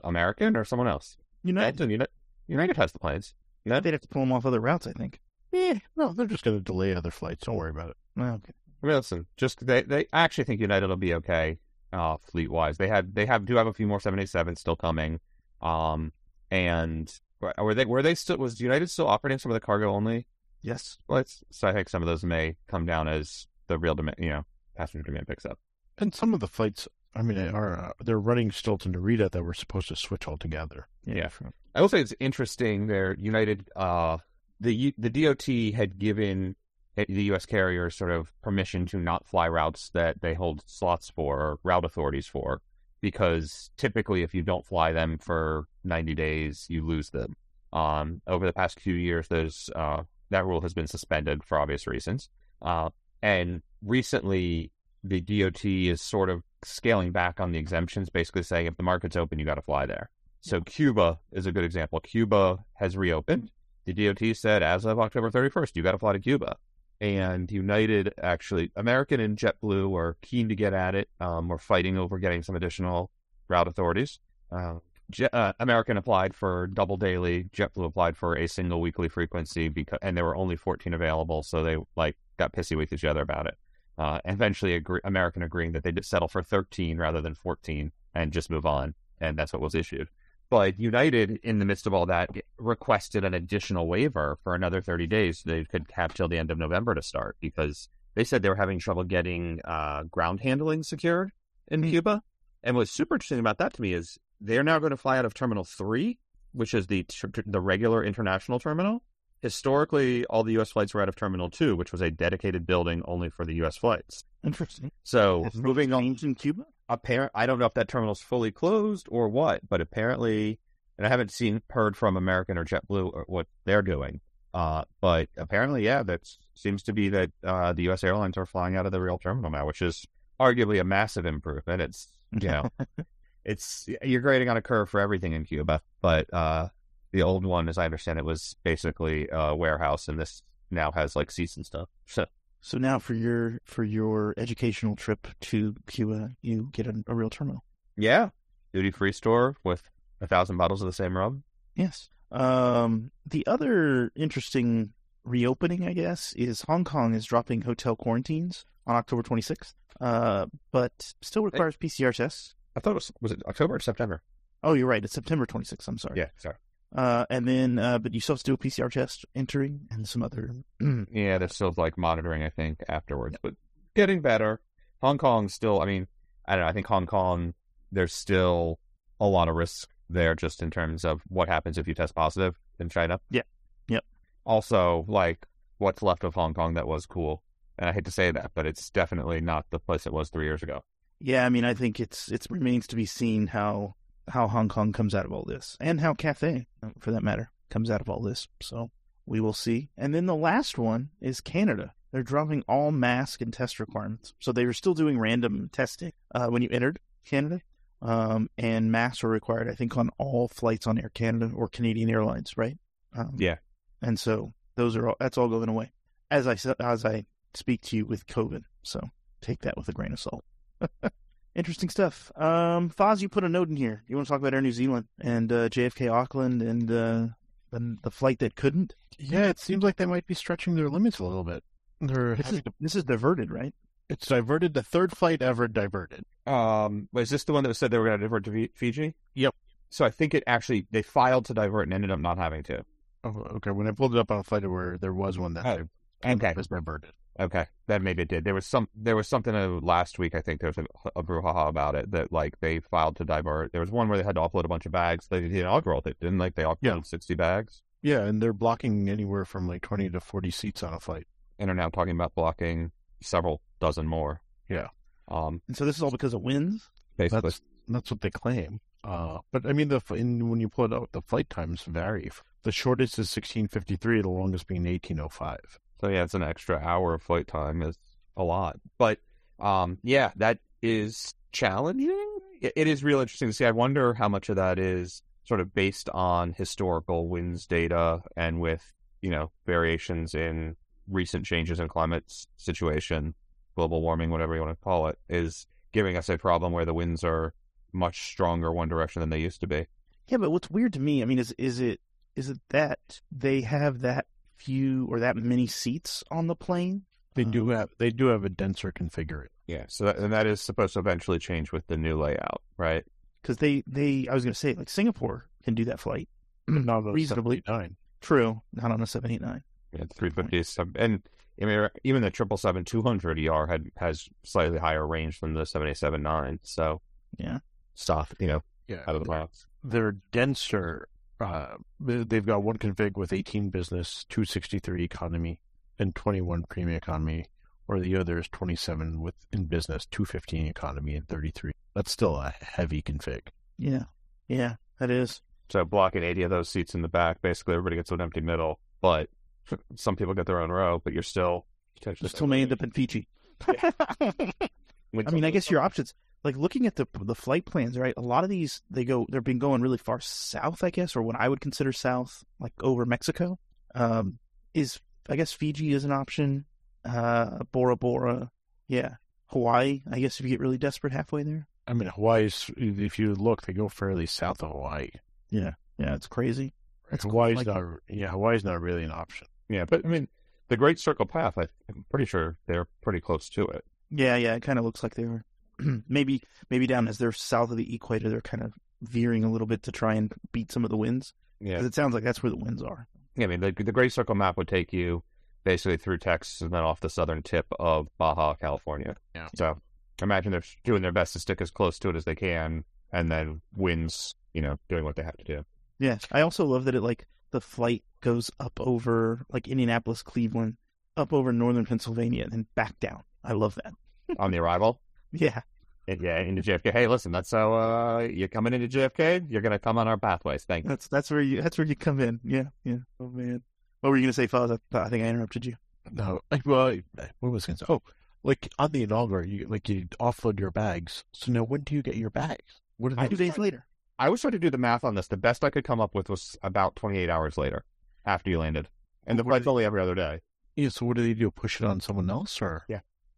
American 0.04 0.56
or 0.56 0.64
someone 0.64 0.88
else? 0.88 1.18
United, 1.44 1.80
United. 1.80 1.92
United, 1.92 2.12
United 2.48 2.78
has 2.78 2.92
the 2.92 3.00
planes. 3.00 3.34
No? 3.66 3.80
they'd 3.80 3.94
have 3.94 4.02
to 4.02 4.08
pull 4.08 4.22
them 4.22 4.32
off 4.32 4.46
other 4.46 4.60
routes. 4.62 4.88
I 4.88 4.92
think. 4.94 5.20
Yeah, 5.52 5.80
no, 5.96 6.14
they're 6.14 6.28
just 6.28 6.44
going 6.44 6.58
to 6.58 6.64
delay 6.64 6.94
other 6.94 7.12
flights. 7.12 7.46
Don't 7.46 7.56
worry 7.56 7.72
about 7.72 7.90
it. 7.92 7.98
Oh, 8.18 8.24
okay. 8.24 8.54
I 8.84 8.88
mean, 8.88 8.96
listen, 8.96 9.26
just 9.38 9.66
they, 9.66 9.82
they 9.82 10.06
I 10.14 10.22
actually 10.22 10.44
think 10.44 10.62
United 10.62 10.88
will 10.88 10.98
be 10.98 11.14
okay, 11.16 11.58
uh, 11.96 12.18
fleet 12.18 12.52
wise. 12.52 12.78
They 12.78 12.88
had 12.88 13.16
they 13.16 13.26
have 13.26 13.46
do 13.46 13.56
have 13.56 13.68
a 13.68 13.74
few 13.74 13.88
more 13.88 14.00
seven 14.00 14.20
eight 14.20 14.30
sevens 14.30 14.60
still 14.60 14.76
coming. 14.76 15.20
Um 15.62 16.12
and 16.52 17.12
were 17.42 17.74
they 17.74 17.86
were 17.86 18.02
they 18.02 18.16
still 18.16 18.38
was 18.38 18.60
United 18.60 18.90
still 18.90 19.08
operating 19.08 19.40
some 19.40 19.52
of 19.52 19.56
the 19.56 19.60
cargo 19.66 19.92
only 19.92 20.28
Yes. 20.62 20.98
flights? 21.08 21.44
So 21.52 21.68
I 21.68 21.74
think 21.74 21.90
some 21.90 22.02
of 22.02 22.08
those 22.08 22.24
may 22.24 22.56
come 22.68 22.86
down 22.86 23.08
as 23.08 23.48
the 23.68 23.78
real 23.78 23.94
demand 23.96 24.18
you 24.20 24.30
know, 24.30 24.46
passenger 24.76 25.04
demand 25.04 25.28
picks 25.28 25.46
up. 25.46 25.60
And 25.98 26.14
some 26.14 26.34
of 26.34 26.40
the 26.40 26.48
flights, 26.48 26.88
I 27.16 27.22
mean, 27.22 27.38
are 27.38 27.78
uh, 27.78 27.92
they're 28.04 28.20
running 28.20 28.52
still 28.52 28.78
to 28.80 28.90
Narita 28.90 29.30
that 29.32 29.44
were 29.44 29.54
supposed 29.54 29.88
to 29.90 29.96
switch 29.96 30.28
altogether. 30.28 30.88
Yeah. 31.06 31.30
I 31.76 31.82
will 31.82 31.90
say 31.90 32.02
it's 32.02 32.16
interesting. 32.20 32.88
There, 32.88 33.16
United, 33.20 33.70
uh, 33.76 34.18
the 34.60 34.94
the 34.98 35.10
DOT 35.10 35.46
had 35.78 36.00
given 36.00 36.56
the 36.96 37.24
U.S. 37.24 37.46
carriers 37.46 37.96
sort 37.96 38.12
of 38.12 38.32
permission 38.42 38.86
to 38.88 38.98
not 38.98 39.28
fly 39.28 39.48
routes 39.48 39.90
that 39.94 40.22
they 40.22 40.34
hold 40.34 40.64
slots 40.66 41.10
for 41.10 41.40
or 41.40 41.60
route 41.64 41.86
authorities 41.86 42.28
for, 42.28 42.62
because 43.02 43.70
typically, 43.78 44.24
if 44.24 44.34
you 44.34 44.42
don't 44.42 44.66
fly 44.66 44.92
them 44.92 45.18
for 45.18 45.66
90 45.84 46.16
days, 46.16 46.66
you 46.70 46.86
lose 46.86 47.10
them. 47.10 47.36
Um, 47.74 48.22
over 48.28 48.46
the 48.46 48.54
past 48.54 48.80
few 48.80 48.94
years, 48.94 49.28
there's 49.28 49.70
uh, 49.76 50.04
that 50.30 50.46
rule 50.46 50.62
has 50.62 50.74
been 50.74 50.88
suspended 50.88 51.44
for 51.44 51.60
obvious 51.60 51.88
reasons. 51.88 52.30
Uh, 52.62 52.90
and 53.22 53.62
recently, 53.84 54.72
the 55.04 55.22
DOT 55.22 55.66
is 55.66 56.02
sort 56.02 56.30
of 56.30 56.42
scaling 56.64 57.12
back 57.12 57.40
on 57.40 57.52
the 57.52 57.60
exemptions, 57.60 58.10
basically 58.10 58.44
saying 58.44 58.66
if 58.66 58.78
the 58.78 58.84
market's 58.84 59.16
open, 59.16 59.40
you 59.40 59.46
got 59.46 59.56
to 59.56 59.62
fly 59.62 59.86
there. 59.86 60.10
So 60.42 60.62
Cuba 60.62 61.20
is 61.32 61.46
a 61.46 61.52
good 61.52 61.64
example. 61.64 62.00
Cuba 62.00 62.60
has 62.76 62.96
reopened. 62.96 63.52
The 63.86 63.94
DOT 63.94 64.36
said 64.36 64.64
as 64.64 64.86
of 64.86 65.00
October 65.00 65.30
31st, 65.30 65.72
you 65.76 65.84
got 65.84 65.92
to 65.92 66.00
fly 66.00 66.14
to 66.14 66.20
Cuba. 66.20 66.56
And 67.02 67.52
United, 67.52 68.14
actually, 68.22 68.72
American 68.76 69.20
and 69.20 69.38
JetBlue 69.38 69.96
are 69.98 70.18
keen 70.22 70.50
to 70.50 70.56
get 70.56 70.74
at 70.74 70.96
it. 70.96 71.10
Um, 71.20 71.48
we're 71.48 71.58
fighting 71.58 71.98
over 71.98 72.18
getting 72.20 72.42
some 72.42 72.56
additional 72.56 73.12
route 73.48 73.68
authorities. 73.68 74.20
Uh, 74.52 74.76
Jet, 75.12 75.34
uh, 75.34 75.54
American 75.60 75.98
applied 75.98 76.34
for 76.34 76.68
double 76.68 76.98
daily. 76.98 77.46
JetBlue 77.54 77.86
applied 77.86 78.18
for 78.18 78.36
a 78.36 78.48
single 78.48 78.82
weekly 78.82 79.08
frequency 79.08 79.68
because, 79.68 80.00
and 80.02 80.18
there 80.18 80.24
were 80.24 80.36
only 80.36 80.56
14 80.56 80.94
available. 80.94 81.44
So 81.44 81.64
they 81.64 81.78
like 81.96 82.16
got 82.38 82.54
pissy 82.54 82.76
with 82.76 82.92
each 82.92 83.06
other 83.06 83.22
about 83.22 83.48
it. 83.48 83.58
Uh, 83.98 84.20
eventually, 84.26 84.76
agree, 84.76 85.00
American 85.04 85.44
agreeing 85.44 85.72
that 85.74 85.84
they'd 85.84 86.04
settle 86.04 86.28
for 86.28 86.44
13 86.44 86.98
rather 86.98 87.22
than 87.22 87.36
14 87.36 87.92
and 88.14 88.32
just 88.32 88.50
move 88.50 88.66
on. 88.66 88.96
And 89.22 89.38
that's 89.38 89.54
what 89.54 89.62
was 89.62 89.76
issued. 89.76 90.10
But 90.50 90.80
United, 90.80 91.40
in 91.44 91.60
the 91.60 91.66
midst 91.66 91.88
of 91.88 91.94
all 91.94 92.06
that, 92.06 92.30
requested 92.58 93.24
an 93.24 93.34
additional 93.34 93.88
waiver 93.88 94.38
for 94.44 94.54
another 94.54 94.82
30 94.82 95.08
days. 95.08 95.42
They 95.44 95.66
could 95.66 95.86
have 95.94 96.14
till 96.14 96.28
the 96.28 96.38
end 96.38 96.52
of 96.52 96.58
November 96.58 96.94
to 96.94 97.02
start 97.02 97.38
because 97.40 97.90
they 98.14 98.24
said 98.24 98.42
they 98.42 98.50
were 98.50 98.56
having 98.56 98.80
trouble 98.80 99.04
getting 99.04 99.60
uh, 99.66 100.04
ground 100.04 100.42
handling 100.42 100.84
secured 100.84 101.32
in 101.68 101.90
Cuba. 101.90 102.22
And 102.64 102.76
what's 102.76 102.92
super 102.92 103.16
interesting 103.16 103.40
about 103.40 103.58
that 103.58 103.74
to 103.74 103.82
me 103.82 103.94
is 103.94 104.18
they're 104.40 104.64
now 104.64 104.80
going 104.80 104.92
to 104.92 104.98
fly 104.98 105.18
out 105.18 105.26
of 105.26 105.34
Terminal 105.34 105.64
3, 105.64 106.18
which 106.54 106.74
is 106.74 106.88
the 106.88 107.06
the 107.46 107.62
regular 107.62 108.04
international 108.04 108.60
terminal. 108.60 109.04
Historically, 109.42 110.26
all 110.26 110.44
the 110.44 110.54
U.S. 110.54 110.72
flights 110.72 110.94
were 110.94 111.02
out 111.02 111.10
of 111.10 111.16
Terminal 111.16 111.50
2, 111.50 111.76
which 111.76 111.92
was 111.92 112.02
a 112.02 112.10
dedicated 112.10 112.66
building 112.66 113.04
only 113.06 113.30
for 113.30 113.46
the 113.46 113.54
U.S. 113.56 113.78
flights. 113.78 114.24
Interesting. 114.44 114.92
So 115.04 115.48
moving 115.54 115.94
on 115.94 116.16
in 116.24 116.34
Cuba? 116.34 116.66
Apparent. 116.89 117.32
I 117.36 117.45
don't 117.45 117.60
know 117.60 117.65
if 117.65 117.74
that 117.76 117.88
terminal's 117.88 118.21
fully 118.21 118.52
closed 118.52 119.08
or 119.10 119.30
what, 119.30 119.67
but 119.67 119.82
apparently, 119.82 120.60
and 120.98 121.06
I 121.06 121.10
haven't 121.10 121.32
seen 121.32 121.62
heard 121.69 121.98
from 121.98 122.17
American 122.17 122.58
or 122.58 122.65
JetBlue 122.65 123.12
or 123.13 123.26
what 123.28 123.48
they're 123.65 123.82
doing. 123.82 124.21
Uh, 124.54 124.86
but 125.02 125.28
apparently, 125.38 125.84
yeah, 125.84 126.02
that 126.04 126.21
seems 126.54 126.82
to 126.84 126.93
be 126.93 127.10
that 127.10 127.32
uh, 127.43 127.74
the 127.74 127.84
U.S. 127.84 128.04
airlines 128.04 128.38
are 128.38 128.45
flying 128.45 128.78
out 128.78 128.86
of 128.86 128.93
the 128.93 129.02
real 129.02 129.17
terminal 129.17 129.52
now, 129.52 129.65
which 129.65 129.82
is 129.82 130.06
arguably 130.39 130.80
a 130.80 130.86
massive 130.86 131.26
improvement. 131.26 131.82
It's 131.82 132.08
you 132.32 132.48
know, 132.48 132.69
it's 133.45 133.89
you're 134.02 134.21
grading 134.21 134.50
on 134.50 134.56
a 134.58 134.62
curve 134.62 134.89
for 134.89 135.02
everything 135.02 135.34
in 135.34 135.43
Cuba, 135.43 135.82
but 136.02 136.34
uh, 136.34 136.69
the 137.12 137.24
old 137.24 137.45
one, 137.45 137.67
as 137.67 137.78
I 137.78 137.86
understand 137.86 138.17
it, 138.17 138.26
was 138.26 138.56
basically 138.63 139.28
a 139.32 139.54
warehouse, 139.54 140.08
and 140.08 140.19
this 140.19 140.41
now 140.71 140.91
has 140.91 141.15
like 141.15 141.32
seats 141.32 141.58
and 141.58 141.65
stuff. 141.65 141.89
So 142.06 142.26
So 142.65 142.80
now 142.80 142.97
for 142.97 143.13
your 143.13 143.60
for 143.63 143.84
your 143.84 144.34
educational 144.38 144.95
trip 144.95 145.28
to 145.39 145.75
Cuba, 145.86 146.32
you 146.41 146.69
get 146.71 146.88
a, 146.88 147.04
a 147.06 147.13
real 147.13 147.30
terminal. 147.30 147.63
yeah, 147.95 148.30
duty 148.73 148.89
free 148.89 149.12
store 149.12 149.56
with 149.63 149.84
a 150.19 150.25
thousand 150.25 150.58
bottles 150.58 150.82
of 150.82 150.88
the 150.88 150.91
same 150.91 151.15
rum. 151.15 151.43
Yes. 151.75 152.10
Um, 152.32 153.12
the 153.23 153.45
other 153.45 154.10
interesting 154.15 154.93
reopening, 155.23 155.88
I 155.88 155.93
guess, 155.93 156.34
is 156.34 156.63
Hong 156.63 156.84
Kong 156.84 157.13
is 157.13 157.25
dropping 157.25 157.62
hotel 157.62 157.95
quarantines 157.95 158.65
on 158.88 158.95
October 158.95 159.21
26th, 159.21 159.75
uh, 160.01 160.47
but 160.71 161.13
still 161.21 161.43
requires 161.43 161.78
PCR 161.78 162.15
tests. 162.15 162.56
I 162.75 162.80
thought 162.80 162.91
it 162.91 162.95
was 162.95 163.12
was 163.21 163.32
it 163.32 163.43
October 163.45 163.75
or 163.75 163.80
September? 163.80 164.23
Oh, 164.63 164.73
you're 164.73 164.88
right. 164.88 165.06
It's 165.06 165.13
September 165.13 165.45
26th. 165.45 165.88
I'm 165.88 165.99
sorry. 165.99 166.17
Yeah, 166.17 166.30
sorry. 166.38 166.56
Uh, 166.93 167.26
and 167.30 167.48
then, 167.48 167.80
uh, 167.80 168.00
but 168.00 168.13
you 168.13 168.19
still 168.19 168.36
have 168.36 168.43
to 168.43 168.52
do 168.52 168.54
a 168.54 168.58
PCR 168.58 168.91
test 168.91 169.26
entering 169.36 169.82
and 169.91 170.08
some 170.08 170.24
other. 170.24 170.52
Yeah, 171.12 171.38
they're 171.38 171.48
still 171.48 171.74
like 171.78 171.98
monitoring, 171.98 172.43
I 172.43 172.50
think, 172.50 172.82
afterwards, 172.89 173.38
but 173.41 173.54
getting 173.95 174.21
better. 174.21 174.60
Hong 175.02 175.17
Kong 175.17 175.50
still, 175.50 175.82
I 175.82 175.86
mean, 175.86 176.08
I 176.48 176.56
don't 176.56 176.63
know. 176.63 176.69
I 176.69 176.74
think 176.74 176.88
Hong 176.88 177.06
Kong, 177.06 177.54
there's 177.91 178.13
still 178.13 178.80
a 179.19 179.26
lot 179.26 179.48
of 179.50 179.56
risk 179.56 179.89
there 180.10 180.36
just 180.36 180.62
in 180.62 180.71
terms 180.71 181.04
of 181.06 181.21
what 181.28 181.48
happens 181.50 181.78
if 181.78 181.88
you 181.88 181.93
test 181.93 182.15
positive 182.15 182.56
in 182.80 182.89
China. 182.89 183.19
Yeah. 183.30 183.41
Yep. 183.88 184.04
Also, 184.45 185.06
like, 185.08 185.45
what's 185.80 186.02
left 186.02 186.24
of 186.24 186.36
Hong 186.36 186.54
Kong 186.54 186.76
that 186.76 186.88
was 186.88 187.06
cool. 187.06 187.41
And 187.78 187.89
I 187.89 187.93
hate 187.93 188.06
to 188.06 188.12
say 188.12 188.32
that, 188.32 188.52
but 188.56 188.65
it's 188.65 188.89
definitely 188.89 189.41
not 189.41 189.65
the 189.69 189.80
place 189.80 190.06
it 190.06 190.13
was 190.13 190.30
three 190.30 190.45
years 190.45 190.63
ago. 190.63 190.82
yeah, 191.19 191.45
I 191.45 191.50
mean, 191.50 191.65
I 191.65 191.74
think 191.74 192.00
it's 192.00 192.32
it 192.32 192.45
remains 192.50 192.88
to 192.88 192.95
be 192.95 193.06
seen 193.06 193.48
how 193.48 193.95
how 194.30 194.48
Hong 194.48 194.70
Kong 194.70 194.92
comes 194.92 195.14
out 195.14 195.26
of 195.26 195.32
all 195.32 195.44
this, 195.44 195.78
and 195.80 196.02
how 196.02 196.14
Cathay, 196.14 196.66
uh, 196.84 196.90
for 197.00 197.12
that 197.12 197.24
matter, 197.24 197.52
comes 197.70 197.90
out 197.90 198.02
of 198.02 198.10
all 198.10 198.22
this. 198.22 198.48
So 198.62 198.92
we 199.26 199.40
will 199.40 199.54
see. 199.54 199.90
And 199.98 200.14
then 200.14 200.26
the 200.26 200.36
last 200.36 200.78
one 200.78 201.10
is 201.22 201.42
Canada. 201.42 201.94
They're 202.12 202.24
dropping 202.24 202.64
all 202.68 202.92
mask 202.92 203.42
and 203.42 203.52
test 203.52 203.80
requirements. 203.80 204.34
So 204.40 204.52
they 204.52 204.66
were 204.66 204.74
still 204.74 204.94
doing 204.94 205.20
random 205.20 205.70
testing 205.72 206.14
uh, 206.34 206.48
when 206.48 206.62
you 206.62 206.70
entered 206.72 207.00
Canada, 207.26 207.62
um, 208.02 208.50
and 208.58 208.92
masks 208.92 209.24
are 209.24 209.30
required. 209.30 209.70
I 209.70 209.74
think 209.74 209.98
on 209.98 210.10
all 210.18 210.48
flights 210.48 210.88
on 210.88 210.98
Air 210.98 211.12
Canada 211.14 211.52
or 211.54 211.68
Canadian 211.68 212.10
Airlines, 212.10 212.58
right? 212.58 212.78
Um, 213.16 213.36
Yeah. 213.38 213.58
And 214.02 214.20
so 214.20 214.54
those 214.76 214.96
are 214.96 215.10
all. 215.10 215.16
That's 215.20 215.38
all 215.38 215.50
going 215.50 215.70
away. 215.70 215.92
As 216.30 216.48
I 216.48 216.58
as 216.80 217.06
I 217.06 217.26
speak 217.54 217.82
to 217.84 217.98
you 217.98 218.06
with 218.06 218.28
COVID. 218.28 218.64
So 218.84 219.00
take 219.42 219.62
that 219.62 219.78
with 219.78 219.90
a 219.90 219.94
grain 219.94 220.12
of 220.12 220.20
salt. 220.20 220.44
Interesting 221.56 221.89
stuff. 221.89 222.32
Um, 222.36 222.89
Foz, 222.89 223.22
you 223.22 223.30
put 223.30 223.44
a 223.46 223.50
note 223.50 223.70
in 223.70 223.78
here. 223.78 224.04
You 224.08 224.15
want 224.18 224.28
to 224.28 224.32
talk 224.34 224.39
about 224.41 224.54
Air 224.54 224.62
New 224.62 224.72
Zealand 224.74 225.06
and 225.22 225.52
uh, 225.52 225.70
JFK 225.70 226.12
Auckland 226.12 226.62
and 226.62 226.91
uh, 226.91 227.28
the, 227.72 227.98
the 228.04 228.12
flight 228.12 228.39
that 228.39 228.56
couldn't? 228.56 228.94
Yeah, 229.18 229.48
it 229.48 229.60
seems 229.60 229.82
like 229.84 229.96
they 229.96 230.06
might 230.06 230.28
be 230.28 230.34
stretching 230.34 230.76
their 230.76 230.89
limits 230.89 231.20
a 231.20 231.24
little 231.24 231.46
bit. 231.46 231.63
They're 232.02 232.36
This 232.36 232.52
is, 232.52 232.62
to, 232.63 232.74
this 232.82 232.96
is 232.96 233.04
diverted, 233.06 233.50
right? 233.52 233.74
it's 234.10 234.28
diverted. 234.28 234.74
The 234.74 234.84
third 234.84 235.15
flight 235.18 235.41
ever 235.41 235.68
diverted. 235.70 236.26
Um, 236.46 237.08
was 237.13 237.30
this 237.30 237.46
the 237.46 237.54
one 237.54 237.63
that 237.63 237.74
said 237.76 237.89
they 237.89 237.98
were 237.98 238.06
going 238.06 238.20
to 238.20 238.26
divert 238.26 238.44
to 238.46 238.52
Fi- 238.52 238.70
Fiji? 238.76 239.15
Yep. 239.34 239.56
So 239.89 240.04
I 240.04 240.10
think 240.12 240.34
it 240.34 240.44
actually, 240.46 240.86
they 240.91 241.02
filed 241.02 241.46
to 241.46 241.54
divert 241.54 241.84
and 241.88 241.94
ended 241.94 242.12
up 242.12 242.20
not 242.20 242.38
having 242.38 242.63
to. 242.63 242.84
Oh, 243.24 243.48
okay. 243.56 243.72
When 243.72 243.88
I 243.88 243.91
pulled 243.91 244.13
it 244.13 244.20
up 244.20 244.30
on 244.30 244.39
a 244.39 244.44
flight 244.44 244.70
where 244.70 244.98
there 244.98 245.13
was 245.13 245.39
one 245.39 245.54
that 245.54 245.65
Oh, 245.65 245.88
okay. 246.30 246.54
was 246.56 246.68
diverted. 246.68 247.13
Okay, 247.38 247.65
then 247.88 248.02
maybe 248.04 248.21
it 248.21 248.30
did. 248.30 248.45
There 248.45 248.54
was 248.54 248.65
some. 248.65 248.88
There 248.95 249.15
was 249.15 249.28
something 249.28 249.54
uh, 249.54 249.67
last 249.82 250.17
week. 250.19 250.36
I 250.36 250.41
think 250.41 250.62
there 250.62 250.69
was 250.69 250.78
a, 250.78 251.19
a 251.19 251.24
brouhaha 251.24 251.67
about 251.67 251.95
it 251.95 252.12
that 252.12 252.32
like 252.32 252.60
they 252.62 252.80
filed 252.80 253.17
to 253.17 253.26
divert. 253.26 253.71
There 253.74 253.82
was 253.82 253.91
one 253.91 254.08
where 254.08 254.17
they 254.17 254.24
had 254.24 254.36
to 254.36 254.41
offload 254.41 254.63
a 254.63 254.69
bunch 254.69 254.86
of 254.86 254.93
bags. 254.93 255.28
They 255.30 255.41
did 255.41 255.52
the 255.52 255.60
inaugural. 255.60 256.00
Didn't 256.02 256.38
like 256.38 256.56
they 256.56 256.63
offloaded 256.63 256.78
Yeah. 256.82 257.02
sixty 257.04 257.36
bags, 257.36 257.82
Yeah, 258.02 258.21
and 258.21 258.41
they're 258.41 258.54
blocking 258.54 259.10
anywhere 259.10 259.43
from 259.43 259.67
like 259.67 259.82
twenty 259.82 260.10
to 260.10 260.19
forty 260.21 260.50
seats 260.52 260.82
on 260.82 260.93
a 260.93 261.00
flight. 261.00 261.28
and 261.60 261.69
are 261.69 261.74
now 261.76 261.89
talking 261.89 262.12
about 262.15 262.34
blocking 262.36 262.91
several 263.21 263.62
dozen 263.82 264.08
more. 264.08 264.41
Yeah. 264.69 264.88
Um. 265.28 265.62
And 265.67 265.76
so 265.76 265.84
this 265.86 265.98
is 265.98 266.04
all 266.04 266.12
because 266.12 266.34
of 266.34 266.41
winds. 266.41 266.89
Basically, 267.17 267.41
That's 267.41 267.62
that's 267.89 268.12
what 268.12 268.21
they 268.21 268.30
claim. 268.30 268.80
Uh, 269.04 269.39
but 269.52 269.65
I 269.67 269.74
mean, 269.74 269.89
the 269.89 270.02
in, 270.13 270.50
when 270.50 270.60
you 270.62 270.69
pull 270.69 270.86
it 270.86 270.93
out, 270.93 271.10
the 271.12 271.21
flight 271.21 271.50
times 271.50 271.84
vary. 271.84 272.32
The 272.63 272.71
shortest 272.71 273.19
is 273.19 273.30
sixteen 273.30 273.67
fifty 273.67 273.98
three. 273.98 274.21
The 274.21 274.30
longest 274.30 274.67
being 274.67 274.86
eighteen 274.88 275.19
oh 275.19 275.30
five. 275.30 275.80
So 276.02 276.10
yeah, 276.10 276.24
it's 276.24 276.34
an 276.34 276.44
extra 276.44 276.78
hour 276.78 277.14
of 277.14 277.22
flight 277.22 277.48
time 277.48 277.82
is 277.82 277.98
a 278.38 278.44
lot. 278.44 278.80
But 278.98 279.20
um, 279.60 279.98
yeah, 280.04 280.32
that 280.38 280.60
is 280.82 281.34
challenging. 281.52 282.40
It, 282.62 282.88
is 282.88 283.04
real 283.04 283.20
interesting 283.20 283.50
to 283.50 283.54
see. 283.54 283.66
I 283.66 283.72
wonder 283.72 284.14
how 284.14 284.28
much 284.28 284.50
of 284.50 284.56
that 284.56 284.80
is 284.80 285.22
sort 285.44 285.60
of 285.60 285.74
based 285.74 286.10
on 286.10 286.54
historical 286.54 287.28
winds 287.28 287.68
data 287.68 288.22
and 288.36 288.60
with 288.60 288.82
you 289.22 289.30
know 289.30 289.52
variations 289.66 290.34
in 290.34 290.76
recent 291.08 291.46
changes 291.46 291.80
in 291.80 291.88
climate 291.88 292.24
situation, 292.58 293.36
global 293.76 294.02
warming, 294.02 294.32
whatever 294.32 294.56
you 294.56 294.62
want 294.62 294.78
to 294.78 294.84
call 294.84 295.08
it, 295.08 295.20
is 295.30 295.68
giving 295.92 296.18
us 296.18 296.30
a 296.30 296.38
problem 296.38 296.74
where 296.74 296.86
the 296.86 296.94
winds 296.94 297.24
are 297.24 297.54
much 297.94 298.32
stronger 298.32 298.72
one 298.72 298.90
direction 298.90 299.20
than 299.20 299.30
they 299.30 299.40
used 299.40 299.62
to 299.62 299.68
be. 299.68 299.86
Yeah, 300.28 300.38
but 300.38 300.50
what's 300.50 300.70
weird 300.70 300.94
to 300.94 301.00
me, 301.00 301.22
I 301.22 301.26
mean, 301.26 301.40
is 301.40 301.54
is 301.58 301.80
it 301.80 302.00
is 302.36 302.50
it 302.50 302.60
that 302.70 303.22
they 303.32 303.62
have 303.62 304.02
that 304.02 304.26
few 304.58 305.06
or 305.10 305.20
that 305.20 305.36
many 305.36 305.68
seats 305.68 306.24
on 306.32 306.48
the 306.48 306.56
plane? 306.56 307.04
They 307.34 307.44
do 307.44 307.68
have 307.70 307.89
they 307.98 308.10
do 308.12 308.28
have 308.28 308.46
a 308.46 308.50
denser 308.50 308.91
configuration. 308.91 309.52
Yeah, 309.68 309.86
so 309.88 310.06
that, 310.06 310.18
and 310.18 310.32
that 310.32 310.46
is 310.48 310.62
supposed 310.62 310.94
to 310.94 311.00
eventually 311.00 311.39
change 311.39 311.72
with 311.72 311.86
the 311.88 311.98
new 311.98 312.18
layout, 312.20 312.62
right? 312.78 313.04
because 313.41 313.58
they 313.58 313.84
they 313.86 314.28
I 314.30 314.34
was 314.34 314.44
going 314.44 314.54
to 314.54 314.60
say 314.60 314.74
like 314.74 314.89
Singapore 314.89 315.46
can 315.63 315.76
do 315.76 315.86
that 315.86 316.00
flight 316.00 316.28
Not 316.68 316.98
on 316.98 317.08
a 317.08 317.12
reasonably. 317.12 317.62
79. 317.65 317.96
True, 318.22 318.62
not 318.74 318.91
on 318.91 319.02
a 319.02 319.06
seven 319.08 319.32
eight 319.32 319.41
nine. 319.41 319.62
Yeah, 319.91 320.06
the 320.08 320.13
350 320.15 320.82
and 320.98 321.22
I 321.62 321.65
mean, 321.65 321.89
even 322.04 322.22
the 322.22 322.32
777 322.34 322.86
200 322.86 323.39
ER 323.48 323.65
had 323.68 323.86
has 323.98 324.28
slightly 324.44 324.78
higher 324.80 325.06
range 325.06 325.39
than 325.41 325.54
the 325.54 325.65
787 325.65 326.22
9. 326.24 326.60
So 326.63 327.02
Yeah. 327.38 327.60
stuff, 327.96 328.34
you 328.39 328.48
know, 328.48 328.63
Yeah, 328.88 329.02
out 329.08 329.15
of 329.15 329.24
the 329.24 329.28
box. 329.30 329.65
they're 329.84 330.13
denser. 330.32 331.08
Uh, 331.39 331.76
they- 332.00 332.24
they've 332.24 332.45
got 332.45 332.63
one 332.63 332.78
config 332.78 333.17
with 333.17 333.34
18 333.34 333.69
business, 333.69 334.26
263 334.30 335.04
economy, 335.04 335.60
and 336.00 336.15
21 336.15 336.63
premium 336.69 336.98
economy, 336.98 337.45
or 337.88 338.00
the 338.00 338.15
other 338.15 338.38
is 338.39 338.48
27 338.50 339.21
with 339.21 339.36
in 339.52 339.65
business, 339.65 340.06
215 340.08 340.67
economy, 340.67 341.15
and 341.15 341.28
33. 341.28 341.71
That's 341.93 342.12
still 342.12 342.36
a 342.38 342.54
heavy 342.62 343.02
config. 343.02 343.48
Yeah, 343.78 344.04
yeah, 344.48 344.76
that 345.00 345.10
is. 345.12 345.41
So 345.69 345.84
blocking 345.84 346.24
80 346.24 346.43
of 346.43 346.50
those 346.52 346.69
seats 346.69 346.93
in 346.95 347.02
the 347.02 347.08
back, 347.08 347.41
basically 347.41 347.74
everybody 347.74 347.95
gets 347.98 348.12
an 348.12 348.21
empty 348.21 348.41
middle. 348.41 348.80
But 349.02 349.30
some 349.95 350.15
people 350.15 350.34
get 350.34 350.45
their 350.45 350.62
own 350.62 350.71
row, 350.71 351.00
but 351.04 351.12
you're 351.13 351.24
still 351.24 351.65
potentially 351.95 352.30
Still 352.30 352.48
may 352.48 352.62
end 352.62 352.71
up 352.74 352.84
in 352.84 352.91
Fiji. 352.91 353.28
I 353.67 355.32
mean, 355.32 355.43
I 355.45 355.50
guess 355.52 355.69
your 355.71 355.82
options, 355.82 356.13
like 356.46 356.56
looking 356.56 356.86
at 356.86 356.96
the 356.96 357.08
the 357.20 357.36
flight 357.36 357.66
plans, 357.66 357.98
right? 357.98 358.14
A 358.16 358.22
lot 358.22 358.44
of 358.46 358.50
these 358.50 358.82
they 358.90 359.04
go, 359.04 359.26
they've 359.30 359.44
been 359.44 359.60
going 359.60 359.82
really 359.82 359.98
far 359.98 360.22
south, 360.22 360.84
I 360.84 360.92
guess, 360.92 361.16
or 361.16 361.22
what 361.24 361.36
I 361.36 361.50
would 361.50 361.60
consider 361.60 361.92
south, 361.92 362.44
like 362.60 362.72
over 362.82 363.06
Mexico. 363.06 363.60
Um, 363.94 364.40
is 364.74 365.00
I 365.28 365.36
guess 365.36 365.52
Fiji 365.52 365.92
is 365.92 366.06
an 366.06 366.12
option. 366.12 366.66
Uh, 367.04 367.60
Bora 367.72 367.96
Bora, 367.98 368.52
yeah, 368.88 369.16
Hawaii. 369.48 370.02
I 370.12 370.20
guess 370.20 370.40
if 370.40 370.46
you 370.46 370.50
get 370.52 370.60
really 370.60 370.78
desperate 370.78 371.14
halfway 371.14 371.44
there. 371.44 371.68
I 371.88 371.94
mean, 371.94 372.10
Hawaii's, 372.10 372.72
if 372.78 373.20
you 373.20 373.36
look, 373.36 373.62
they 373.64 373.74
go 373.74 373.90
fairly 373.90 374.26
south 374.26 374.64
of 374.64 374.72
Hawaii. 374.72 375.10
Yeah, 375.52 375.74
yeah, 376.00 376.16
it's 376.16 376.26
crazy. 376.28 376.74
That's 377.12 377.24
cool. 377.24 377.32
Hawaii's 377.32 377.58
Like- 377.58 377.68
not, 377.68 377.84
yeah, 378.10 378.30
Hawaii's 378.30 378.64
not 378.64 378.82
really 378.82 379.04
an 379.04 379.12
option. 379.12 379.46
Yeah, 379.70 379.86
but 379.86 380.04
I 380.04 380.08
mean, 380.08 380.28
the 380.68 380.78
Great 380.78 381.00
Circle 381.00 381.28
Path, 381.28 381.58
I, 381.60 381.68
I'm 381.90 382.04
pretty 382.10 382.26
sure 382.26 382.58
they're 382.66 382.88
pretty 383.04 383.22
close 383.22 383.50
to 383.50 383.66
it. 383.68 383.86
Yeah, 384.10 384.36
yeah, 384.36 384.56
it 384.56 384.62
kind 384.64 384.80
of 384.80 384.86
looks 384.86 385.04
like 385.04 385.14
they 385.14 385.24
are. 385.24 385.46
maybe, 386.10 386.42
maybe 386.70 386.88
down 386.88 387.08
as 387.08 387.18
they're 387.18 387.32
south 387.32 387.72
of 387.72 387.78
the 387.78 387.96
equator, 387.96 388.30
they're 388.30 388.42
kind 388.42 388.64
of 388.64 388.74
veering 389.02 389.44
a 389.44 389.52
little 389.52 389.68
bit 389.68 389.84
to 389.84 389.92
try 389.92 390.16
and 390.16 390.34
beat 390.52 390.72
some 390.72 390.84
of 390.84 390.90
the 390.90 390.98
winds. 390.98 391.34
Yeah, 391.60 391.84
it 391.84 391.96
sounds 391.96 392.14
like 392.14 392.24
that's 392.24 392.44
where 392.44 392.50
the 392.50 392.58
winds 392.58 392.82
are. 392.82 393.08
Yeah, 393.36 393.46
I 393.46 393.48
mean, 393.48 393.60
the, 393.60 393.72
the 393.72 393.92
Great 393.92 394.14
Circle 394.14 394.36
map 394.36 394.58
would 394.58 394.68
take 394.68 394.94
you 394.94 395.24
basically 395.64 395.98
through 395.98 396.20
Texas 396.20 396.62
and 396.62 396.72
then 396.72 396.84
off 396.84 397.00
the 397.02 397.10
southern 397.10 397.42
tip 397.42 397.66
of 397.80 398.08
Baja, 398.18 398.54
California. 398.56 399.16
Yeah. 399.34 399.48
So 399.56 399.78
imagine 400.22 400.52
they're 400.52 400.64
doing 400.84 401.02
their 401.02 401.12
best 401.12 401.34
to 401.34 401.40
stick 401.40 401.62
as 401.62 401.72
close 401.72 402.00
to 402.00 402.10
it 402.10 402.16
as 402.16 402.26
they 402.26 402.36
can, 402.36 402.84
and 403.12 403.32
then 403.32 403.62
winds, 403.76 404.36
you 404.54 404.62
know, 404.62 404.78
doing 404.90 405.04
what 405.04 405.16
they 405.16 405.24
have 405.24 405.38
to 405.38 405.44
do. 405.44 405.66
Yeah, 406.00 406.18
I 406.32 406.42
also 406.42 406.66
love 406.66 406.86
that 406.86 406.96
it 406.96 407.02
like 407.02 407.26
the 407.52 407.62
flight 407.62 408.04
goes 408.22 408.52
up 408.60 408.74
over 408.80 409.46
like 409.52 409.68
Indianapolis, 409.68 410.22
Cleveland, 410.22 410.78
up 411.18 411.34
over 411.34 411.52
northern 411.52 411.86
Pennsylvania, 411.86 412.44
and 412.44 412.52
then 412.52 412.68
back 412.76 413.00
down. 413.00 413.24
I 413.44 413.54
love 413.54 413.78
that. 413.84 413.94
On 414.40 414.52
the 414.52 414.58
arrival, 414.58 415.00
Yeah, 415.39 415.62
And 416.08 416.21
yeah, 416.21 416.39
into 416.39 416.62
JFK. 416.62 416.91
Hey, 416.91 417.08
listen, 417.08 417.32
that's 417.32 417.52
how 417.52 417.74
uh, 417.74 418.19
you're 418.19 418.48
coming 418.48 418.74
into 418.74 418.88
JFK. 418.88 419.45
You're 419.50 419.62
gonna 419.62 419.80
come 419.80 419.98
on 419.98 420.08
our 420.08 420.17
pathways. 420.17 420.63
Thank 420.63 420.86
you. 420.86 420.89
That's 420.89 421.08
that's 421.08 421.32
where 421.32 421.41
you 421.41 421.62
that's 421.62 421.78
where 421.78 421.88
you 421.88 421.95
come 421.95 422.19
in. 422.19 422.39
Yeah, 422.43 422.65
yeah. 422.84 422.98
Oh 423.19 423.30
man, 423.30 423.62
what 424.02 424.10
were 424.12 424.17
you 424.17 424.24
gonna 424.24 424.34
say, 424.34 424.48
Foz? 424.48 424.78
I, 424.93 424.98
I 425.00 425.10
think 425.10 425.24
I 425.24 425.28
interrupted 425.28 425.65
you. 425.65 425.76
No, 426.12 426.41
I- 426.52 426.62
well, 426.65 426.95
what 427.39 427.52
was 427.52 427.65
I 427.65 427.67
going 427.67 427.78
to 427.78 427.86
say? 427.86 427.93
Oh, 427.93 428.02
like 428.43 428.69
on 428.78 428.91
the 428.91 429.02
inaugural, 429.04 429.45
you 429.48 429.67
like 429.67 429.89
you 429.89 430.06
offload 430.19 430.60
your 430.60 430.69
bags. 430.71 431.24
So 431.34 431.52
now, 431.52 431.63
when 431.63 431.82
do 431.82 431.95
you 431.95 432.04
get 432.04 432.15
your 432.15 432.30
bags? 432.30 432.82
What 432.98 433.10
do 433.10 433.15
I- 433.17 433.24
they? 433.24 433.30
Two 433.30 433.36
days 433.38 433.58
later. 433.58 433.86
I 434.19 434.30
was 434.30 434.39
trying 434.41 434.52
to 434.52 434.60
do 434.60 434.69
the 434.69 434.78
math 434.78 435.04
on 435.04 435.15
this. 435.15 435.28
The 435.28 435.36
best 435.36 435.63
I 435.65 435.69
could 435.69 435.84
come 435.84 436.00
up 436.00 436.15
with 436.15 436.30
was 436.30 436.56
about 436.63 436.95
28 436.95 437.30
hours 437.30 437.58
later 437.58 437.84
after 438.26 438.50
you 438.50 438.60
landed, 438.60 438.88
and 439.28 439.38
the 439.38 439.43
What 439.43 439.52
flight's 439.52 439.67
only 439.67 439.84
every 439.84 440.00
other 440.02 440.15
day. 440.15 440.39
Yeah. 440.78 440.89
So 440.89 441.06
what 441.08 441.17
do 441.17 441.24
they 441.24 441.34
do? 441.34 441.50
Push 441.52 441.82
it 441.82 441.88
on 441.88 442.00
someone 442.00 442.30
else, 442.30 442.62
or 442.62 442.86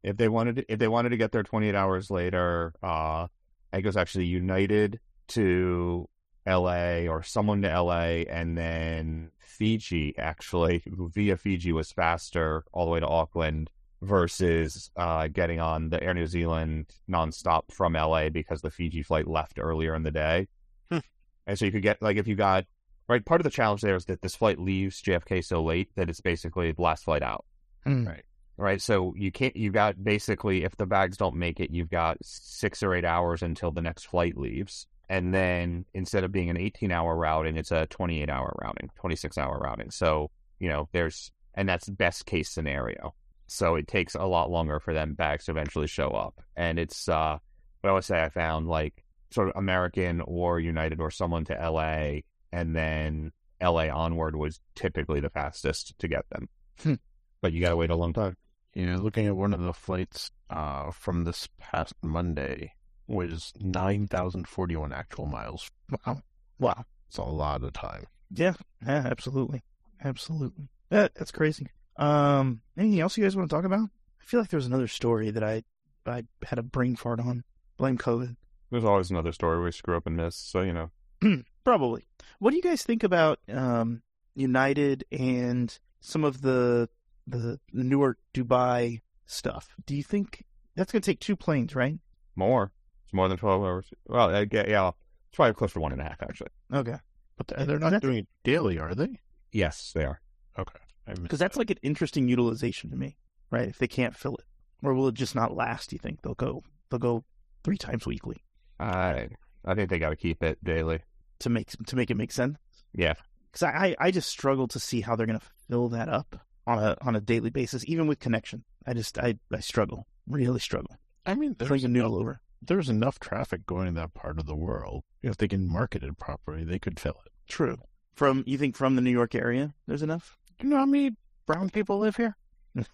If 0.07 0.17
they 0.17 0.29
wanted, 0.29 0.55
to, 0.55 0.71
if 0.71 0.79
they 0.79 0.87
wanted 0.87 1.09
to 1.09 1.17
get 1.17 1.31
there 1.31 1.43
28 1.43 1.75
hours 1.75 2.09
later, 2.09 2.73
uh, 2.81 3.27
I 3.27 3.29
think 3.73 3.85
it 3.85 3.89
was 3.89 3.97
actually 3.97 4.25
United 4.25 4.99
to 5.29 6.07
L.A. 6.45 7.09
or 7.09 7.23
someone 7.23 7.61
to 7.63 7.69
L.A. 7.69 8.25
and 8.27 8.57
then 8.57 9.31
Fiji. 9.39 10.17
Actually, 10.17 10.81
via 10.87 11.35
Fiji 11.35 11.73
was 11.73 11.91
faster 11.91 12.63
all 12.71 12.85
the 12.85 12.91
way 12.91 12.99
to 13.01 13.07
Auckland 13.07 13.69
versus 14.01 14.91
uh, 14.95 15.27
getting 15.27 15.59
on 15.59 15.89
the 15.89 16.01
Air 16.01 16.13
New 16.13 16.27
Zealand 16.27 16.85
nonstop 17.09 17.71
from 17.71 17.95
L.A. 17.95 18.29
because 18.29 18.61
the 18.61 18.71
Fiji 18.71 19.03
flight 19.03 19.27
left 19.27 19.59
earlier 19.59 19.93
in 19.93 20.03
the 20.03 20.11
day. 20.11 20.47
Hmm. 20.89 20.99
And 21.45 21.59
so 21.59 21.65
you 21.65 21.71
could 21.71 21.81
get 21.81 22.01
like 22.01 22.15
if 22.15 22.27
you 22.27 22.35
got 22.35 22.65
right. 23.09 23.25
Part 23.25 23.41
of 23.41 23.43
the 23.43 23.51
challenge 23.51 23.81
there 23.81 23.95
is 23.95 24.05
that 24.05 24.21
this 24.21 24.35
flight 24.35 24.57
leaves 24.57 25.01
JFK 25.01 25.43
so 25.43 25.61
late 25.61 25.89
that 25.95 26.09
it's 26.09 26.21
basically 26.21 26.71
the 26.71 26.81
last 26.81 27.03
flight 27.03 27.23
out 27.23 27.43
Hmm. 27.87 28.05
Right. 28.05 28.23
Right? 28.57 28.81
So 28.81 29.13
you 29.15 29.31
can't. 29.31 29.55
You 29.55 29.71
got 29.71 30.03
basically, 30.03 30.63
if 30.63 30.75
the 30.77 30.85
bags 30.85 31.17
don't 31.17 31.35
make 31.35 31.59
it, 31.59 31.71
you've 31.71 31.89
got 31.89 32.17
six 32.23 32.83
or 32.83 32.93
eight 32.93 33.05
hours 33.05 33.41
until 33.41 33.71
the 33.71 33.81
next 33.81 34.05
flight 34.05 34.37
leaves, 34.37 34.87
and 35.09 35.33
then 35.33 35.85
instead 35.93 36.23
of 36.23 36.31
being 36.31 36.49
an 36.49 36.57
18-hour 36.57 37.15
routing, 37.15 37.57
it's 37.57 37.71
a 37.71 37.87
28-hour 37.87 38.59
routing, 38.61 38.89
26-hour 39.01 39.57
routing. 39.59 39.91
So 39.91 40.31
you 40.59 40.69
know, 40.69 40.89
there's 40.91 41.31
and 41.53 41.67
that's 41.69 41.89
best 41.89 42.25
case 42.25 42.49
scenario. 42.49 43.13
So 43.47 43.75
it 43.75 43.87
takes 43.87 44.15
a 44.15 44.25
lot 44.25 44.51
longer 44.51 44.79
for 44.79 44.93
them 44.93 45.13
bags 45.13 45.45
to 45.45 45.51
eventually 45.51 45.87
show 45.87 46.09
up, 46.09 46.41
and 46.55 46.79
it's. 46.79 47.07
uh 47.07 47.37
But 47.81 47.89
I 47.89 47.93
would 47.93 48.03
say 48.03 48.21
I 48.21 48.29
found 48.29 48.67
like 48.67 49.03
sort 49.31 49.49
of 49.49 49.55
American 49.55 50.21
or 50.21 50.59
United 50.59 50.99
or 50.99 51.11
someone 51.11 51.45
to 51.45 51.53
LA, 51.53 52.21
and 52.51 52.75
then 52.75 53.31
LA 53.61 53.87
onward 53.89 54.35
was 54.35 54.59
typically 54.75 55.19
the 55.19 55.29
fastest 55.29 55.97
to 55.99 56.07
get 56.07 56.25
them. 56.29 56.49
Hmm. 56.81 56.93
But 57.41 57.53
you 57.53 57.61
got 57.61 57.69
to 57.69 57.75
wait 57.75 57.89
a 57.89 57.95
long 57.95 58.13
time. 58.13 58.35
Yeah, 58.73 58.97
looking 58.97 59.25
at 59.25 59.35
one 59.35 59.53
of 59.53 59.61
the 59.61 59.73
flights 59.73 60.31
uh, 60.49 60.91
from 60.91 61.23
this 61.23 61.47
past 61.57 61.93
Monday 62.03 62.73
was 63.07 63.53
9,041 63.59 64.93
actual 64.93 65.25
miles. 65.25 65.69
Wow, 66.05 66.21
wow. 66.59 66.85
It's 67.07 67.17
a 67.17 67.23
lot 67.23 67.63
of 67.63 67.73
time. 67.73 68.05
Yeah, 68.31 68.53
yeah, 68.85 69.07
absolutely, 69.09 69.63
absolutely. 70.03 70.69
That 70.89 71.15
that's 71.15 71.31
crazy. 71.31 71.67
Um, 71.95 72.61
anything 72.77 72.99
else 72.99 73.17
you 73.17 73.23
guys 73.23 73.35
want 73.35 73.49
to 73.49 73.55
talk 73.55 73.65
about? 73.65 73.89
I 74.21 74.23
feel 74.23 74.39
like 74.39 74.49
there 74.49 74.57
was 74.57 74.67
another 74.67 74.87
story 74.87 75.31
that 75.31 75.43
I 75.43 75.63
I 76.05 76.23
had 76.45 76.59
a 76.59 76.63
brain 76.63 76.95
fart 76.95 77.19
on. 77.19 77.43
Blame 77.77 77.97
COVID. 77.97 78.35
There's 78.71 78.83
always 78.83 79.09
another 79.11 79.31
story 79.31 79.63
we 79.63 79.71
screw 79.71 79.95
up 79.95 80.07
and 80.07 80.17
miss, 80.17 80.35
so 80.35 80.61
you 80.61 80.73
know. 80.73 81.43
Probably. 81.63 82.07
What 82.39 82.51
do 82.51 82.57
you 82.57 82.61
guys 82.61 82.83
think 82.83 83.03
about 83.03 83.39
um, 83.51 84.01
United 84.35 85.05
and 85.11 85.77
some 86.01 86.23
of 86.23 86.41
the 86.41 86.89
the 87.27 87.59
Newark 87.73 88.17
Dubai 88.33 89.01
stuff? 89.25 89.69
Do 89.85 89.95
you 89.95 90.03
think 90.03 90.43
that's 90.75 90.91
going 90.91 91.01
to 91.01 91.05
take 91.11 91.19
two 91.19 91.35
planes, 91.35 91.75
right? 91.75 91.97
More. 92.35 92.71
It's 93.03 93.13
more 93.13 93.27
than 93.27 93.37
12 93.37 93.63
hours. 93.63 93.85
Well, 94.07 94.29
I 94.35 94.47
yeah, 94.51 94.89
it's 94.89 95.35
probably 95.35 95.53
close 95.53 95.73
to 95.73 95.79
one 95.79 95.91
and 95.91 96.01
a 96.01 96.03
half, 96.05 96.21
actually. 96.21 96.49
Okay, 96.73 96.95
But 97.37 97.47
they're, 97.47 97.65
they're 97.65 97.79
not 97.79 97.91
that- 97.91 98.01
doing 98.01 98.17
it 98.19 98.27
daily, 98.43 98.79
are 98.79 98.93
they? 98.95 99.19
Yes, 99.51 99.91
they 99.95 100.03
are. 100.03 100.19
Okay. 100.59 100.79
Because 101.21 101.39
that's 101.39 101.55
like 101.55 101.69
an 101.69 101.77
interesting 101.83 102.27
utilization 102.27 102.89
to 102.89 102.97
me, 102.97 103.15
right? 103.49 103.69
If 103.69 103.77
they 103.77 103.87
can't 103.87 104.15
fill 104.15 104.35
it, 104.35 104.43
or 104.83 104.93
will 104.93 105.07
it 105.07 105.13
just 105.15 105.35
not 105.35 105.55
last? 105.55 105.89
Do 105.89 105.95
you 105.95 105.99
think 105.99 106.21
they'll 106.21 106.33
go 106.33 106.63
they'll 106.89 106.99
go 106.99 107.23
three 107.63 107.77
times 107.77 108.05
weekly 108.05 108.43
I 108.79 109.29
I 109.65 109.73
think 109.73 109.89
they 109.89 109.99
got 109.99 110.09
to 110.09 110.15
keep 110.17 110.43
it 110.43 110.61
daily. 110.63 110.99
to 111.39 111.49
make 111.49 111.69
to 111.71 111.95
make 111.95 112.11
it 112.11 112.17
make 112.17 112.33
sense? 112.33 112.57
Yeah. 112.93 113.13
Because 113.49 113.63
I, 113.63 113.69
I 113.69 113.95
I 114.07 114.11
just 114.11 114.27
struggle 114.29 114.67
to 114.67 114.79
see 114.81 114.99
how 114.99 115.15
they're 115.15 115.25
going 115.25 115.39
to 115.39 115.45
fill 115.69 115.87
that 115.89 116.09
up 116.09 116.35
on 116.67 116.83
a 116.83 116.95
on 117.01 117.15
a 117.15 117.21
daily 117.21 117.49
basis, 117.49 117.83
even 117.87 118.05
with 118.05 118.19
connection. 118.19 118.63
I 118.85 118.93
just 118.93 119.17
I 119.17 119.39
I 119.51 119.59
struggle, 119.61 120.05
really 120.27 120.59
struggle. 120.59 120.97
I 121.25 121.33
mean, 121.33 121.55
there's 121.57 121.71
like 121.71 121.81
a 121.81 121.85
enough, 121.85 121.93
noodle 122.03 122.17
over. 122.17 122.41
there's 122.61 122.89
enough 122.89 123.19
traffic 123.19 123.65
going 123.65 123.87
in 123.87 123.95
that 123.95 124.13
part 124.13 124.37
of 124.39 124.45
the 124.45 124.55
world. 124.55 125.03
If 125.23 125.37
they 125.37 125.47
can 125.47 125.67
market 125.67 126.03
it 126.03 126.17
properly, 126.19 126.63
they 126.63 126.77
could 126.79 126.99
fill 126.99 127.17
it. 127.25 127.31
True. 127.47 127.77
From 128.15 128.43
you 128.45 128.57
think 128.57 128.75
from 128.75 128.95
the 128.95 129.01
New 129.01 129.11
York 129.11 129.33
area, 129.35 129.73
there's 129.87 130.03
enough. 130.03 130.37
Do 130.59 130.67
you 130.67 130.71
know 130.71 130.77
how 130.79 130.85
many 130.85 131.15
brown 131.45 131.69
people 131.69 131.97
live 131.99 132.15
here? 132.17 132.35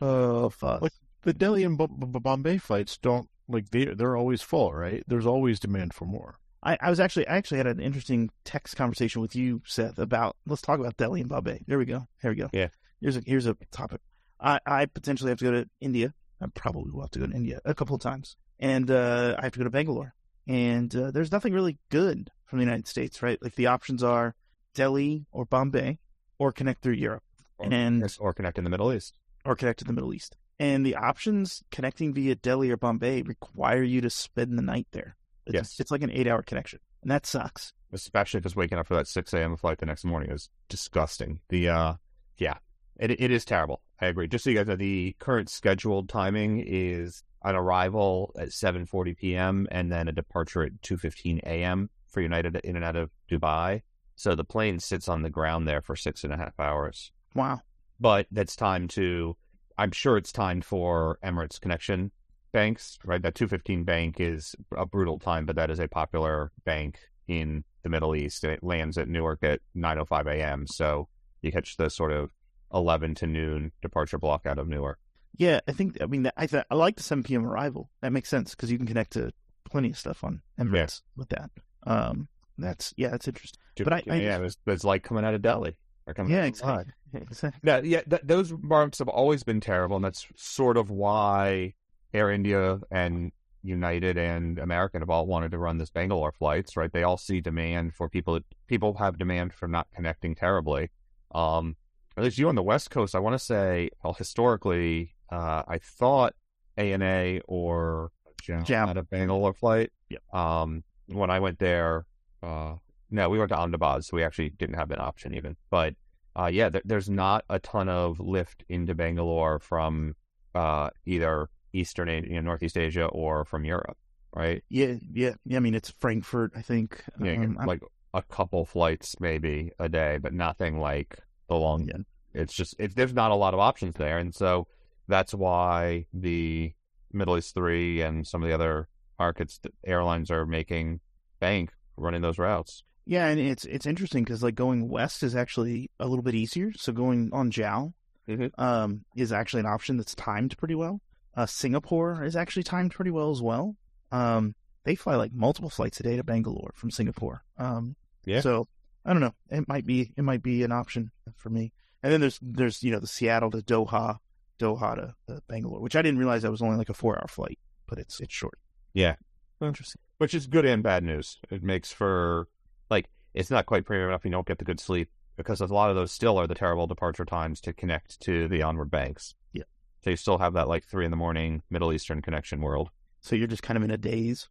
Oh, 0.00 0.48
fuck. 0.48 0.80
What? 0.80 0.92
The 1.22 1.32
Delhi 1.32 1.64
and 1.64 1.76
B- 1.76 1.86
B- 1.86 2.18
Bombay 2.20 2.58
flights 2.58 2.96
don't 2.96 3.28
like 3.48 3.70
they 3.70 3.86
they're 3.86 4.16
always 4.16 4.42
full, 4.42 4.72
right? 4.72 5.02
There's 5.06 5.26
always 5.26 5.58
demand 5.58 5.92
for 5.94 6.04
more. 6.04 6.36
I, 6.62 6.76
I 6.80 6.90
was 6.90 6.98
actually 7.00 7.26
I 7.28 7.36
actually 7.36 7.58
had 7.58 7.66
an 7.68 7.80
interesting 7.80 8.30
text 8.44 8.76
conversation 8.76 9.20
with 9.22 9.36
you, 9.36 9.62
Seth, 9.64 9.98
about 9.98 10.36
let's 10.46 10.62
talk 10.62 10.80
about 10.80 10.96
Delhi 10.96 11.20
and 11.20 11.28
Bombay. 11.28 11.64
There 11.66 11.78
we 11.78 11.84
go. 11.84 12.06
Here 12.20 12.30
we 12.30 12.36
go. 12.36 12.48
Yeah. 12.52 12.68
Here's 13.00 13.16
a 13.16 13.22
here's 13.24 13.46
a 13.46 13.56
topic. 13.70 14.00
I, 14.40 14.60
I 14.66 14.86
potentially 14.86 15.30
have 15.30 15.38
to 15.38 15.44
go 15.44 15.50
to 15.52 15.68
India. 15.80 16.14
I 16.40 16.46
probably 16.54 16.90
will 16.92 17.02
have 17.02 17.10
to 17.12 17.18
go 17.20 17.26
to 17.26 17.32
India 17.34 17.60
a 17.64 17.74
couple 17.74 17.94
of 17.96 18.00
times. 18.00 18.36
And 18.60 18.90
uh, 18.90 19.36
I 19.38 19.42
have 19.42 19.52
to 19.52 19.58
go 19.58 19.64
to 19.64 19.70
Bangalore. 19.70 20.14
And 20.46 20.94
uh, 20.94 21.10
there's 21.10 21.30
nothing 21.32 21.52
really 21.52 21.78
good 21.90 22.30
from 22.46 22.58
the 22.58 22.64
United 22.64 22.86
States, 22.88 23.22
right? 23.22 23.38
Like 23.42 23.54
the 23.56 23.66
options 23.66 24.02
are 24.02 24.34
Delhi 24.74 25.26
or 25.32 25.44
Bombay 25.44 25.98
or 26.38 26.52
connect 26.52 26.82
through 26.82 26.94
Europe 26.94 27.22
Or, 27.58 27.66
And- 27.72 28.16
or 28.20 28.32
connect 28.32 28.58
in 28.58 28.64
the 28.64 28.70
Middle 28.70 28.92
East. 28.92 29.18
or 29.44 29.54
connect 29.56 29.80
to 29.80 29.84
the 29.84 29.92
Middle 29.92 30.14
East. 30.14 30.36
And 30.60 30.84
the 30.86 30.96
options 30.96 31.62
connecting 31.70 32.14
via 32.14 32.34
Delhi 32.34 32.70
or 32.70 32.76
Bombay 32.76 33.22
require 33.22 33.82
you 33.82 34.00
to 34.00 34.10
spend 34.10 34.56
the 34.58 34.62
night 34.62 34.86
there. 34.92 35.16
It's, 35.48 35.54
Yes. 35.54 35.80
It's 35.80 35.90
like 35.90 36.02
an 36.02 36.10
eight 36.10 36.26
hour 36.26 36.42
connection. 36.42 36.78
And 37.02 37.10
that 37.10 37.26
sucks. 37.26 37.72
especially 37.92 38.40
because 38.40 38.54
waking 38.56 38.78
up 38.78 38.86
for 38.86 38.94
that 38.96 39.06
6 39.08 39.32
a.m. 39.32 39.56
flight 39.56 39.78
the 39.78 39.86
next 39.86 40.04
morning 40.04 40.30
is 40.30 40.48
disgusting. 40.68 41.40
The, 41.48 41.68
uh, 41.68 41.94
yeah, 42.36 42.58
it, 42.98 43.10
it 43.12 43.30
is 43.30 43.44
terrible. 43.44 43.80
I 44.00 44.06
agree. 44.06 44.28
Just 44.28 44.44
so 44.44 44.50
you 44.50 44.56
guys 44.56 44.66
know, 44.68 44.76
the 44.76 45.16
current 45.18 45.48
scheduled 45.48 46.08
timing 46.08 46.62
is 46.66 47.22
an 47.44 47.54
arrival 47.56 48.34
at 48.38 48.48
7.40 48.48 49.16
p.m. 49.16 49.66
and 49.70 49.90
then 49.90 50.08
a 50.08 50.12
departure 50.12 50.62
at 50.64 50.80
2.15 50.82 51.38
a.m. 51.44 51.88
for 52.08 52.20
United 52.20 52.56
in 52.64 52.76
and 52.76 52.84
out 52.84 52.96
of 52.96 53.10
Dubai. 53.30 53.82
So 54.16 54.34
the 54.34 54.44
plane 54.44 54.80
sits 54.80 55.08
on 55.08 55.22
the 55.22 55.30
ground 55.30 55.66
there 55.68 55.80
for 55.80 55.94
six 55.96 56.24
and 56.24 56.32
a 56.32 56.36
half 56.36 56.58
hours. 56.58 57.12
Wow. 57.34 57.60
But 58.00 58.26
that's 58.32 58.56
time 58.56 58.88
to, 58.88 59.36
I'm 59.78 59.92
sure 59.92 60.16
it's 60.16 60.32
time 60.32 60.60
for 60.60 61.18
Emirates 61.24 61.60
connection 61.60 62.10
banks, 62.52 62.98
right? 63.04 63.20
That 63.22 63.34
215 63.34 63.84
bank 63.84 64.20
is 64.20 64.54
a 64.76 64.86
brutal 64.86 65.18
time, 65.18 65.46
but 65.46 65.56
that 65.56 65.70
is 65.70 65.78
a 65.78 65.88
popular 65.88 66.52
bank 66.64 66.98
in 67.26 67.64
the 67.82 67.88
Middle 67.88 68.14
East. 68.16 68.44
And 68.44 68.52
it 68.52 68.62
lands 68.62 68.98
at 68.98 69.08
Newark 69.08 69.40
at 69.42 69.60
9.05 69.76 70.26
a.m. 70.34 70.66
So 70.66 71.08
you 71.42 71.52
catch 71.52 71.76
the 71.76 71.88
sort 71.90 72.12
of 72.12 72.30
11 72.72 73.14
to 73.16 73.26
noon 73.26 73.72
departure 73.82 74.18
block 74.18 74.46
out 74.46 74.58
of 74.58 74.68
Newark. 74.68 74.98
Yeah, 75.36 75.60
I 75.68 75.72
think, 75.72 75.98
I 76.02 76.06
mean, 76.06 76.30
I, 76.36 76.46
th- 76.46 76.64
I 76.70 76.74
like 76.74 76.96
the 76.96 77.02
7 77.02 77.22
p.m. 77.22 77.46
arrival. 77.46 77.90
That 78.02 78.12
makes 78.12 78.28
sense 78.28 78.54
because 78.54 78.70
you 78.72 78.78
can 78.78 78.86
connect 78.86 79.12
to 79.12 79.32
plenty 79.64 79.90
of 79.90 79.98
stuff 79.98 80.24
on 80.24 80.42
Emirates 80.58 81.02
with 81.16 81.28
that. 81.28 81.50
Um, 81.86 82.28
that's, 82.56 82.92
yeah, 82.96 83.08
that's 83.08 83.28
interesting. 83.28 83.60
But 83.84 83.92
I- 83.92 84.02
I 84.10 84.16
yeah, 84.16 84.38
it's, 84.40 84.56
it's 84.66 84.84
like 84.84 85.04
coming 85.04 85.24
out 85.24 85.34
of 85.34 85.42
Delhi. 85.42 85.76
Or 86.08 86.14
coming 86.14 86.32
Yeah, 86.32 86.44
exactly. 86.44 86.92
Yeah, 87.12 87.20
exactly. 87.20 87.60
Yeah, 87.62 87.80
yeah. 87.84 88.00
Th- 88.02 88.22
those 88.24 88.52
marks 88.52 88.98
have 88.98 89.08
always 89.08 89.44
been 89.44 89.60
terrible, 89.60 89.96
and 89.96 90.04
that's 90.04 90.26
sort 90.36 90.76
of 90.76 90.90
why 90.90 91.74
Air 92.14 92.30
India 92.30 92.80
and 92.90 93.32
United 93.62 94.16
and 94.16 94.58
American 94.58 95.02
have 95.02 95.10
all 95.10 95.26
wanted 95.26 95.50
to 95.50 95.58
run 95.58 95.78
this 95.78 95.90
Bangalore 95.90 96.32
flights. 96.32 96.76
Right? 96.76 96.92
They 96.92 97.02
all 97.02 97.16
see 97.16 97.40
demand 97.40 97.94
for 97.94 98.08
people. 98.08 98.40
People 98.66 98.94
have 98.98 99.18
demand 99.18 99.52
for 99.52 99.68
not 99.68 99.88
connecting 99.94 100.34
terribly. 100.34 100.90
Um, 101.32 101.76
at 102.16 102.24
least 102.24 102.38
you 102.38 102.48
on 102.48 102.54
the 102.54 102.62
West 102.62 102.90
Coast, 102.90 103.14
I 103.14 103.20
want 103.20 103.34
to 103.34 103.38
say, 103.38 103.90
well, 104.02 104.14
historically, 104.14 105.14
uh, 105.30 105.62
I 105.68 105.78
thought 105.78 106.34
ANA 106.76 107.40
or 107.46 108.10
Jam, 108.42 108.64
Jam. 108.64 108.88
had 108.88 108.96
a 108.96 109.02
Bangalore 109.02 109.52
flight. 109.52 109.92
Yep. 110.08 110.22
Um, 110.34 110.84
when 111.06 111.30
I 111.30 111.38
went 111.40 111.58
there, 111.58 112.06
uh, 112.42 112.74
no, 113.10 113.28
we 113.28 113.38
went 113.38 113.50
to 113.50 113.56
Ahmedabad, 113.56 114.04
so 114.04 114.16
we 114.16 114.24
actually 114.24 114.50
didn't 114.50 114.76
have 114.76 114.88
that 114.88 115.00
option 115.00 115.34
even. 115.34 115.56
But 115.70 115.94
uh, 116.36 116.50
yeah, 116.52 116.68
there, 116.68 116.82
there's 116.84 117.08
not 117.08 117.44
a 117.48 117.58
ton 117.58 117.88
of 117.88 118.20
lift 118.20 118.64
into 118.68 118.94
Bangalore 118.94 119.58
from 119.58 120.14
uh, 120.54 120.90
either 121.06 121.48
Eastern, 121.72 122.08
you 122.08 122.34
know, 122.34 122.40
Northeast 122.40 122.76
Asia 122.78 123.06
or 123.06 123.44
from 123.44 123.64
Europe, 123.64 123.96
right? 124.34 124.62
Yeah, 124.68 124.94
yeah, 125.12 125.34
yeah. 125.44 125.56
I 125.56 125.60
mean, 125.60 125.74
it's 125.74 125.90
Frankfurt, 125.90 126.52
I 126.56 126.62
think. 126.62 127.02
Yeah, 127.20 127.32
Um, 127.32 127.40
get, 127.52 127.58
I'm- 127.60 127.66
like 127.66 127.82
a 128.14 128.22
couple 128.22 128.64
flights 128.64 129.16
maybe 129.20 129.70
a 129.78 129.88
day, 129.88 130.18
but 130.20 130.32
nothing 130.32 130.78
like 130.80 131.18
the 131.48 131.56
long. 131.56 131.86
Yeah. 131.86 131.98
It's 132.34 132.54
just 132.54 132.74
it, 132.78 132.94
there's 132.96 133.14
not 133.14 133.30
a 133.30 133.34
lot 133.34 133.54
of 133.54 133.60
options 133.60 133.96
there, 133.96 134.18
and 134.18 134.34
so 134.34 134.66
that's 135.08 135.34
why 135.34 136.06
the 136.12 136.72
Middle 137.12 137.36
East 137.38 137.54
Three 137.54 138.00
and 138.02 138.26
some 138.26 138.42
of 138.42 138.48
the 138.48 138.54
other 138.54 138.88
markets 139.18 139.58
airlines 139.86 140.30
are 140.30 140.46
making 140.46 141.00
bank 141.40 141.72
running 141.96 142.20
those 142.22 142.38
routes. 142.38 142.82
Yeah, 143.06 143.26
and 143.28 143.40
it's 143.40 143.64
it's 143.64 143.86
interesting 143.86 144.24
because 144.24 144.42
like 144.42 144.54
going 144.54 144.88
west 144.88 145.22
is 145.22 145.34
actually 145.34 145.90
a 145.98 146.06
little 146.06 146.22
bit 146.22 146.34
easier. 146.34 146.72
So 146.76 146.92
going 146.92 147.30
on 147.32 147.50
JAL 147.50 147.94
Mhm. 148.28 148.50
um, 148.58 149.04
is 149.16 149.32
actually 149.32 149.60
an 149.60 149.66
option 149.66 149.96
that's 149.96 150.14
timed 150.14 150.56
pretty 150.58 150.74
well. 150.74 151.00
Uh, 151.34 151.46
Singapore 151.46 152.24
is 152.24 152.36
actually 152.36 152.64
timed 152.64 152.92
pretty 152.92 153.10
well 153.10 153.30
as 153.30 153.40
well. 153.40 153.76
Um, 154.10 154.54
they 154.84 154.94
fly 154.94 155.16
like 155.16 155.32
multiple 155.32 155.70
flights 155.70 156.00
a 156.00 156.02
day 156.02 156.16
to 156.16 156.24
Bangalore 156.24 156.72
from 156.74 156.90
Singapore. 156.90 157.44
Um, 157.58 157.96
Yeah. 158.24 158.40
So 158.40 158.68
I 159.04 159.12
don't 159.12 159.20
know. 159.20 159.34
It 159.50 159.68
might 159.68 159.86
be 159.86 160.12
it 160.16 160.22
might 160.22 160.42
be 160.42 160.62
an 160.64 160.72
option 160.72 161.10
for 161.36 161.50
me. 161.50 161.72
And 162.02 162.12
then 162.12 162.20
there's 162.20 162.38
there's 162.42 162.82
you 162.82 162.90
know 162.90 163.00
the 163.00 163.06
Seattle 163.06 163.50
to 163.50 163.58
Doha, 163.58 164.18
Doha 164.58 164.94
to, 164.96 165.14
to 165.26 165.42
Bangalore, 165.48 165.80
which 165.80 165.96
I 165.96 166.02
didn't 166.02 166.18
realize 166.18 166.42
that 166.42 166.50
was 166.50 166.62
only 166.62 166.76
like 166.76 166.88
a 166.88 166.94
four 166.94 167.16
hour 167.16 167.28
flight, 167.28 167.58
but 167.86 167.98
it's 167.98 168.20
it's 168.20 168.34
short. 168.34 168.58
Yeah. 168.94 169.14
Interesting. 169.60 170.00
which 170.18 170.34
is 170.34 170.46
good 170.46 170.64
and 170.64 170.82
bad 170.84 171.02
news. 171.02 171.38
It 171.50 171.62
makes 171.62 171.90
for 171.92 172.48
like 172.90 173.06
it's 173.34 173.50
not 173.50 173.66
quite 173.66 173.84
premium 173.84 174.08
enough. 174.08 174.24
You 174.24 174.30
don't 174.30 174.46
get 174.46 174.58
the 174.58 174.64
good 174.64 174.80
sleep 174.80 175.10
because 175.36 175.60
a 175.60 175.66
lot 175.66 175.90
of 175.90 175.96
those 175.96 176.12
still 176.12 176.38
are 176.38 176.46
the 176.46 176.54
terrible 176.54 176.86
departure 176.86 177.24
times 177.24 177.60
to 177.62 177.72
connect 177.72 178.20
to 178.20 178.48
the 178.48 178.62
onward 178.62 178.90
banks. 178.90 179.34
Yeah. 179.52 179.64
So 180.02 180.10
you 180.10 180.16
still 180.16 180.38
have 180.38 180.54
that 180.54 180.68
like 180.68 180.84
three 180.84 181.04
in 181.04 181.10
the 181.10 181.16
morning 181.16 181.62
Middle 181.70 181.92
Eastern 181.92 182.22
connection 182.22 182.60
world. 182.60 182.90
So 183.20 183.36
you're 183.36 183.46
just 183.46 183.62
kind 183.62 183.76
of 183.76 183.82
in 183.82 183.90
a 183.90 183.96
daze. 183.96 184.48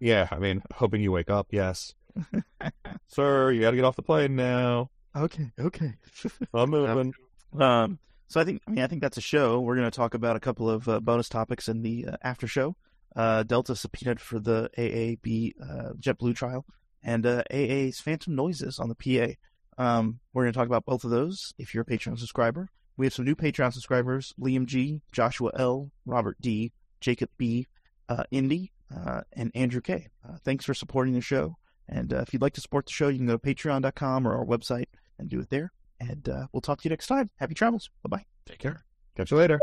yeah, 0.00 0.28
I 0.30 0.38
mean, 0.38 0.62
hoping 0.74 1.00
you 1.00 1.12
wake 1.12 1.30
up. 1.30 1.48
Yes, 1.50 1.94
sir, 3.06 3.50
you 3.52 3.60
got 3.60 3.70
to 3.70 3.76
get 3.76 3.84
off 3.84 3.96
the 3.96 4.02
plane 4.02 4.36
now. 4.36 4.90
Okay. 5.16 5.50
Okay. 5.58 5.94
I'm 6.54 6.70
moving. 6.70 7.14
Um, 7.58 7.98
so 8.26 8.40
I 8.40 8.44
think, 8.44 8.62
I 8.66 8.70
mean, 8.72 8.84
I 8.84 8.86
think 8.86 9.00
that's 9.00 9.16
a 9.16 9.22
show. 9.22 9.60
We're 9.60 9.76
going 9.76 9.90
to 9.90 9.96
talk 9.96 10.14
about 10.14 10.36
a 10.36 10.40
couple 10.40 10.68
of 10.68 10.88
uh, 10.88 11.00
bonus 11.00 11.28
topics 11.28 11.68
in 11.68 11.82
the 11.82 12.06
uh, 12.06 12.16
after 12.22 12.46
show. 12.46 12.76
Uh, 13.14 13.44
Delta 13.44 13.76
subpoenaed 13.76 14.20
for 14.20 14.40
the 14.40 14.70
AAB 14.76 15.52
uh, 15.62 15.92
JetBlue 16.00 16.34
trial 16.34 16.64
and 17.02 17.24
uh, 17.24 17.44
AA's 17.52 18.00
Phantom 18.00 18.34
Noises 18.34 18.80
on 18.80 18.88
the 18.88 18.96
PA. 18.96 19.34
Um, 19.76 20.18
we're 20.32 20.44
going 20.44 20.52
to 20.52 20.58
talk 20.58 20.66
about 20.66 20.84
both 20.84 21.04
of 21.04 21.10
those 21.10 21.52
if 21.58 21.74
you're 21.74 21.82
a 21.82 21.86
Patreon 21.86 22.18
subscriber. 22.18 22.70
We 22.96 23.06
have 23.06 23.14
some 23.14 23.24
new 23.24 23.34
Patreon 23.34 23.72
subscribers 23.72 24.34
Liam 24.40 24.66
G, 24.66 25.00
Joshua 25.12 25.50
L, 25.56 25.90
Robert 26.06 26.36
D, 26.40 26.72
Jacob 27.00 27.30
B, 27.36 27.66
uh, 28.08 28.24
Indy, 28.30 28.72
uh, 28.94 29.22
and 29.32 29.50
Andrew 29.54 29.80
K. 29.80 30.08
Uh, 30.26 30.36
thanks 30.44 30.64
for 30.64 30.74
supporting 30.74 31.14
the 31.14 31.20
show. 31.20 31.56
And 31.88 32.12
uh, 32.12 32.18
if 32.18 32.32
you'd 32.32 32.42
like 32.42 32.54
to 32.54 32.60
support 32.60 32.86
the 32.86 32.92
show, 32.92 33.08
you 33.08 33.18
can 33.18 33.26
go 33.26 33.36
to 33.36 33.38
patreon.com 33.38 34.26
or 34.26 34.36
our 34.36 34.44
website 34.44 34.86
and 35.18 35.28
do 35.28 35.40
it 35.40 35.50
there. 35.50 35.72
And 36.00 36.28
uh, 36.28 36.46
we'll 36.52 36.60
talk 36.60 36.80
to 36.80 36.84
you 36.84 36.90
next 36.90 37.06
time. 37.06 37.30
Happy 37.36 37.54
travels. 37.54 37.90
Bye 38.02 38.16
bye. 38.16 38.24
Take 38.46 38.58
care. 38.58 38.84
Catch 39.16 39.30
you 39.30 39.36
later. 39.36 39.60